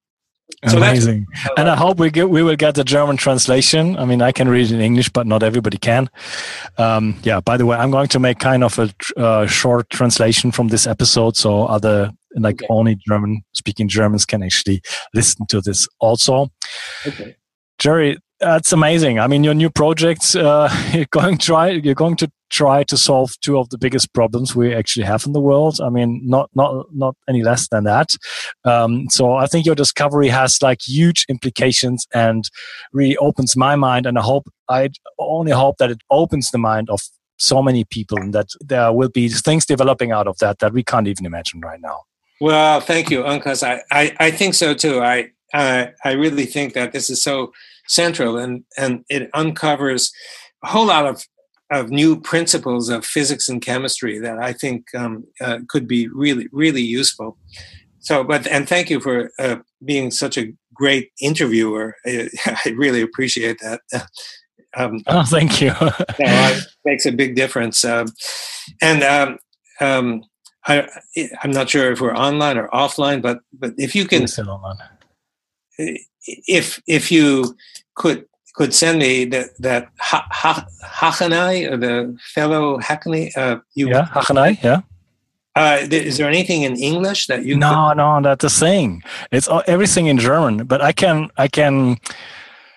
Amazing, 0.62 1.26
so 1.44 1.50
and 1.58 1.68
I 1.68 1.74
hope 1.74 1.98
we 1.98 2.10
get 2.10 2.30
we 2.30 2.42
will 2.42 2.56
get 2.56 2.76
the 2.76 2.84
German 2.84 3.16
translation. 3.16 3.96
I 3.98 4.04
mean, 4.04 4.22
I 4.22 4.30
can 4.30 4.48
read 4.48 4.70
it 4.70 4.74
in 4.74 4.80
English, 4.80 5.10
but 5.10 5.26
not 5.26 5.42
everybody 5.42 5.76
can. 5.76 6.08
Um, 6.78 7.18
yeah. 7.24 7.40
By 7.40 7.56
the 7.56 7.66
way, 7.66 7.76
I'm 7.76 7.90
going 7.90 8.08
to 8.08 8.18
make 8.18 8.38
kind 8.38 8.62
of 8.62 8.78
a 8.78 8.90
uh, 9.16 9.46
short 9.46 9.90
translation 9.90 10.52
from 10.52 10.68
this 10.68 10.86
episode, 10.86 11.36
so 11.36 11.66
other 11.66 12.12
like 12.36 12.62
okay. 12.62 12.66
only 12.70 12.96
German 13.08 13.42
speaking 13.54 13.88
Germans 13.88 14.24
can 14.24 14.42
actually 14.42 14.82
listen 15.14 15.46
to 15.48 15.60
this 15.60 15.88
also. 15.98 16.48
Okay. 17.06 17.36
Jerry, 17.78 18.16
that's 18.40 18.72
amazing. 18.72 19.18
I 19.18 19.26
mean, 19.26 19.44
your 19.44 19.54
new 19.54 19.70
projects, 19.70 20.36
uh, 20.36 20.70
you're 20.92 21.06
going 21.10 21.38
try, 21.38 21.70
you're 21.70 21.94
going 21.94 22.16
to 22.16 22.30
try 22.50 22.84
to 22.84 22.96
solve 22.96 23.32
two 23.40 23.58
of 23.58 23.68
the 23.70 23.78
biggest 23.78 24.12
problems 24.14 24.54
we 24.54 24.74
actually 24.74 25.04
have 25.04 25.26
in 25.26 25.32
the 25.32 25.40
world. 25.40 25.80
I 25.80 25.88
mean, 25.88 26.20
not 26.24 26.50
not 26.54 26.86
not 26.92 27.16
any 27.28 27.42
less 27.42 27.68
than 27.68 27.84
that. 27.84 28.10
Um, 28.64 29.08
so 29.10 29.34
I 29.34 29.46
think 29.46 29.66
your 29.66 29.74
discovery 29.74 30.28
has 30.28 30.62
like 30.62 30.80
huge 30.86 31.26
implications 31.28 32.06
and 32.14 32.48
really 32.92 33.16
opens 33.16 33.56
my 33.56 33.76
mind. 33.76 34.06
And 34.06 34.18
I 34.18 34.22
hope 34.22 34.48
I 34.68 34.90
only 35.18 35.52
hope 35.52 35.78
that 35.78 35.90
it 35.90 36.02
opens 36.10 36.50
the 36.50 36.58
mind 36.58 36.88
of 36.90 37.00
so 37.38 37.62
many 37.62 37.84
people 37.84 38.18
and 38.18 38.32
that 38.32 38.48
there 38.60 38.92
will 38.92 39.10
be 39.10 39.28
things 39.28 39.66
developing 39.66 40.10
out 40.10 40.26
of 40.26 40.38
that 40.38 40.58
that 40.60 40.72
we 40.72 40.82
can't 40.82 41.08
even 41.08 41.26
imagine 41.26 41.60
right 41.60 41.80
now. 41.80 42.02
Well, 42.40 42.80
thank 42.80 43.10
you, 43.10 43.22
Uncas. 43.22 43.62
I, 43.62 43.82
I, 43.90 44.16
I 44.20 44.30
think 44.30 44.54
so 44.54 44.74
too. 44.74 45.00
I, 45.02 45.30
I 45.54 45.92
I 46.04 46.12
really 46.12 46.46
think 46.46 46.74
that 46.74 46.92
this 46.92 47.08
is 47.08 47.22
so 47.22 47.52
central 47.88 48.38
and 48.38 48.64
and 48.76 49.04
it 49.08 49.30
uncovers 49.34 50.12
a 50.64 50.68
whole 50.68 50.86
lot 50.86 51.06
of 51.06 51.24
of 51.70 51.90
new 51.90 52.20
principles 52.20 52.88
of 52.88 53.04
physics 53.04 53.48
and 53.48 53.60
chemistry 53.60 54.18
that 54.20 54.38
I 54.38 54.52
think 54.52 54.86
um, 54.94 55.24
uh, 55.40 55.58
could 55.68 55.88
be 55.88 56.08
really 56.08 56.48
really 56.52 56.82
useful. 56.82 57.36
So, 58.00 58.22
but 58.22 58.46
and 58.46 58.68
thank 58.68 58.88
you 58.88 59.00
for 59.00 59.32
uh, 59.38 59.56
being 59.84 60.12
such 60.12 60.38
a 60.38 60.52
great 60.72 61.10
interviewer. 61.20 61.96
I, 62.06 62.28
I 62.64 62.70
really 62.70 63.02
appreciate 63.02 63.58
that. 63.60 63.80
Um, 64.78 65.00
oh, 65.06 65.24
thank 65.24 65.62
you. 65.62 65.72
it 66.18 66.64
makes 66.84 67.06
a 67.06 67.10
big 67.10 67.34
difference. 67.34 67.82
Um, 67.82 68.08
and 68.82 69.02
um, 69.02 69.38
um, 69.80 70.22
I, 70.66 70.86
am 71.42 71.50
not 71.50 71.70
sure 71.70 71.92
if 71.92 72.02
we're 72.02 72.14
online 72.14 72.58
or 72.58 72.68
offline, 72.68 73.22
but 73.22 73.38
but 73.58 73.72
if 73.78 73.94
you 73.94 74.04
can, 74.04 74.26
if 76.26 76.82
if 76.86 77.10
you 77.10 77.56
could 77.94 78.26
could 78.54 78.72
send 78.72 78.98
me 78.98 79.24
that 79.26 79.50
that 79.58 79.88
ha, 79.98 80.26
ha, 80.30 80.66
Hacheney 80.82 81.70
or 81.70 81.76
the 81.76 82.16
fellow 82.34 82.78
Hackney, 82.78 83.34
uh, 83.36 83.58
you 83.74 83.88
yeah 83.88 84.06
Hacheney, 84.06 84.62
yeah. 84.62 84.80
Uh, 85.54 85.86
is 85.90 86.18
there 86.18 86.28
anything 86.28 86.62
in 86.62 86.76
English 86.76 87.28
that 87.28 87.46
you? 87.46 87.56
No, 87.56 87.88
could... 87.88 87.96
no, 87.96 88.20
that's 88.20 88.42
the 88.42 88.50
thing. 88.50 89.02
It's 89.32 89.48
everything 89.66 90.06
in 90.06 90.18
German, 90.18 90.66
but 90.66 90.82
I 90.82 90.92
can 90.92 91.30
I 91.38 91.48
can 91.48 91.96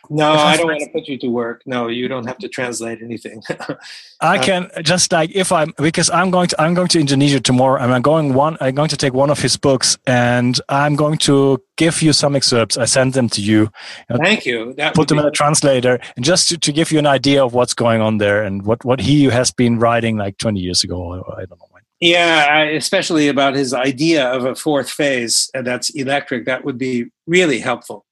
no, 0.09 0.31
I 0.31 0.57
don't 0.57 0.65
want 0.65 0.81
to 0.81 0.89
put 0.89 1.07
you 1.07 1.19
to 1.19 1.27
work. 1.27 1.61
No, 1.67 1.87
you 1.87 2.07
don't 2.07 2.25
have 2.25 2.39
to 2.39 2.47
translate 2.47 3.01
anything. 3.03 3.43
I 4.21 4.37
uh, 4.37 4.43
can 4.43 4.71
just 4.81 5.11
like 5.11 5.29
if 5.35 5.51
I'm 5.51 5.73
because 5.77 6.09
I'm 6.09 6.31
going 6.31 6.47
to 6.47 6.61
I'm 6.61 6.73
going 6.73 6.87
to 6.89 6.99
Indonesia 6.99 7.39
tomorrow 7.39 7.81
and 7.81 7.93
I'm 7.93 8.01
going 8.01 8.33
one 8.33 8.57
I'm 8.59 8.73
going 8.73 8.89
to 8.89 8.97
take 8.97 9.13
one 9.13 9.29
of 9.29 9.39
his 9.39 9.55
books 9.55 9.99
and 10.07 10.59
I'm 10.67 10.95
going 10.95 11.19
to 11.19 11.61
give 11.77 12.01
you 12.01 12.11
some 12.11 12.35
excerpts. 12.35 12.75
I 12.75 12.85
send 12.85 13.13
them 13.13 13.29
to 13.29 13.41
you. 13.41 13.71
Thank 14.17 14.47
you. 14.47 14.73
That 14.73 14.95
put 14.95 15.09
them 15.09 15.17
be- 15.17 15.21
in 15.21 15.27
a 15.27 15.31
translator 15.31 15.99
and 16.15 16.25
just 16.25 16.49
to, 16.49 16.57
to 16.57 16.71
give 16.71 16.91
you 16.91 16.97
an 16.97 17.07
idea 17.07 17.43
of 17.43 17.53
what's 17.53 17.75
going 17.75 18.01
on 18.01 18.17
there 18.17 18.41
and 18.43 18.65
what 18.65 18.83
what 18.83 18.99
he 18.99 19.25
has 19.25 19.51
been 19.51 19.77
writing 19.77 20.17
like 20.17 20.39
20 20.39 20.59
years 20.59 20.83
ago. 20.83 21.23
I 21.37 21.45
don't 21.45 21.59
know. 21.59 21.65
Yeah, 22.01 22.63
especially 22.63 23.27
about 23.27 23.55
his 23.55 23.73
idea 23.73 24.25
of 24.25 24.45
a 24.45 24.55
fourth 24.55 24.89
phase 24.89 25.51
and 25.53 25.67
that's 25.67 25.89
electric. 25.89 26.45
That 26.45 26.63
would 26.63 26.77
be 26.77 27.11
really 27.27 27.59
helpful. 27.59 28.05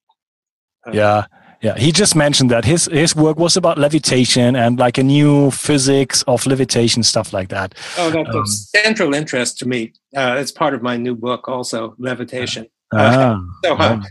Uh, 0.86 0.92
yeah 0.92 1.26
yeah. 1.62 1.78
He 1.78 1.92
just 1.92 2.16
mentioned 2.16 2.52
that 2.52 2.66
his 2.66 2.86
his 2.86 3.16
work 3.16 3.38
was 3.38 3.58
about 3.58 3.78
levitation 3.78 4.56
and 4.56 4.80
like 4.80 4.98
a 4.98 5.04
new 5.04 5.52
physics 5.52 6.24
of 6.24 6.46
levitation 6.46 7.04
stuff 7.04 7.34
like 7.34 7.50
that. 7.50 7.76
Oh, 7.98 8.10
that's 8.10 8.30
um, 8.30 8.42
of 8.42 8.48
central 8.48 9.14
interest 9.14 9.58
to 9.60 9.68
me. 9.68 9.94
Uh, 10.16 10.38
it's 10.40 10.52
part 10.52 10.74
of 10.74 10.82
my 10.82 10.98
new 10.98 11.16
book, 11.16 11.48
also 11.48 11.96
levitation. 11.98 12.68
Ah, 12.94 13.36
uh, 13.36 13.40
so 13.64 13.76
uh, 13.76 14.02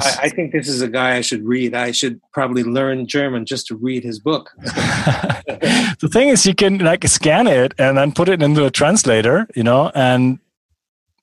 I, 0.00 0.18
I, 0.22 0.28
think 0.30 0.52
this 0.52 0.66
is 0.68 0.80
a 0.80 0.88
guy 0.88 1.16
I 1.16 1.20
should 1.20 1.44
read. 1.44 1.74
I 1.74 1.90
should 1.90 2.18
probably 2.32 2.62
learn 2.62 3.06
German 3.06 3.44
just 3.44 3.66
to 3.66 3.76
read 3.76 4.04
his 4.04 4.18
book. 4.18 4.50
the 4.62 6.08
thing 6.10 6.28
is, 6.28 6.46
you 6.46 6.54
can 6.54 6.78
like 6.78 7.06
scan 7.08 7.46
it 7.46 7.74
and 7.78 7.98
then 7.98 8.12
put 8.12 8.28
it 8.28 8.42
into 8.42 8.64
a 8.64 8.70
translator, 8.70 9.46
you 9.54 9.62
know, 9.62 9.90
and 9.94 10.38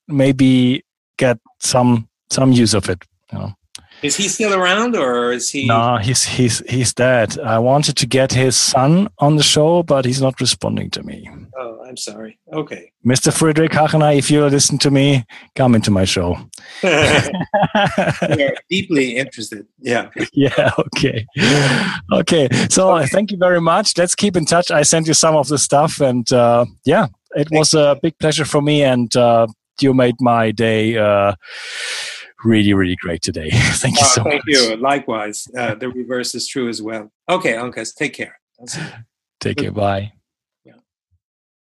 maybe 0.08 0.84
get 1.18 1.40
some 1.60 2.08
some 2.30 2.52
use 2.52 2.76
of 2.76 2.90
it. 2.90 3.04
You 3.32 3.40
know. 3.40 3.54
Is 4.02 4.16
he 4.16 4.28
still 4.28 4.54
around, 4.54 4.95
or 4.95 5.34
is 5.34 5.50
he? 5.50 5.66
No, 5.66 5.97
he's 5.97 6.24
he's 6.24 6.60
he's 6.70 6.93
dead. 6.93 7.38
I 7.39 7.60
wanted 7.60 7.97
to 7.97 8.08
get 8.08 8.32
his 8.32 8.56
son 8.56 9.10
on 9.20 9.36
the 9.36 9.43
show, 9.43 9.84
but 9.84 10.06
he's 10.06 10.22
not 10.22 10.39
responding 10.39 10.89
to 10.91 11.04
me. 11.04 11.30
Oh, 11.58 11.84
I'm 11.86 11.97
sorry. 11.97 12.39
Okay, 12.54 12.93
Mr. 13.06 13.34
Friedrich 13.34 13.72
Hacheney, 13.72 14.18
if 14.18 14.32
you 14.32 14.45
listen 14.45 14.78
to 14.80 14.91
me, 14.91 15.26
come 15.56 15.76
into 15.76 15.91
my 15.91 16.06
show. 16.06 16.38
We're 16.82 18.56
deeply 18.70 19.18
interested. 19.18 19.68
Yeah. 19.80 20.10
Yeah. 20.32 20.72
Okay. 20.80 21.26
Okay. 22.14 22.47
So 22.70 22.95
okay. 22.95 23.08
thank 23.08 23.32
you 23.32 23.38
very 23.38 23.60
much. 23.60 23.97
Let's 23.97 24.16
keep 24.16 24.38
in 24.38 24.45
touch. 24.45 24.72
I 24.72 24.84
sent 24.84 25.08
you 25.08 25.14
some 25.14 25.36
of 25.36 25.50
the 25.50 25.58
stuff, 25.58 26.00
and 26.00 26.32
uh, 26.32 26.66
yeah, 26.86 27.08
it 27.36 27.50
was 27.52 27.74
a 27.74 27.97
big 28.02 28.18
pleasure 28.18 28.45
for 28.45 28.62
me, 28.62 28.82
and 28.84 29.14
uh, 29.18 29.47
you 29.82 29.93
made 29.93 30.16
my 30.22 30.52
day. 30.52 30.97
Uh, 30.97 31.34
really, 32.44 32.74
really 32.74 32.96
great 32.96 33.22
today. 33.22 33.50
thank 33.54 33.96
you 33.96 34.06
oh, 34.06 34.12
so 34.16 34.24
thank 34.24 34.46
much. 34.46 34.56
Thank 34.56 34.70
you. 34.70 34.78
Likewise, 34.78 35.48
uh, 35.58 35.76
the 35.76 35.90
reverse 35.90 36.36
is 36.36 36.48
true 36.48 36.70
as 36.70 36.82
well. 36.82 37.12
Okay, 37.28 37.54
Uncas, 37.54 37.96
take 37.96 38.14
care. 38.14 38.40
Take 39.40 39.58
care. 39.58 39.72
Bye. 39.72 40.14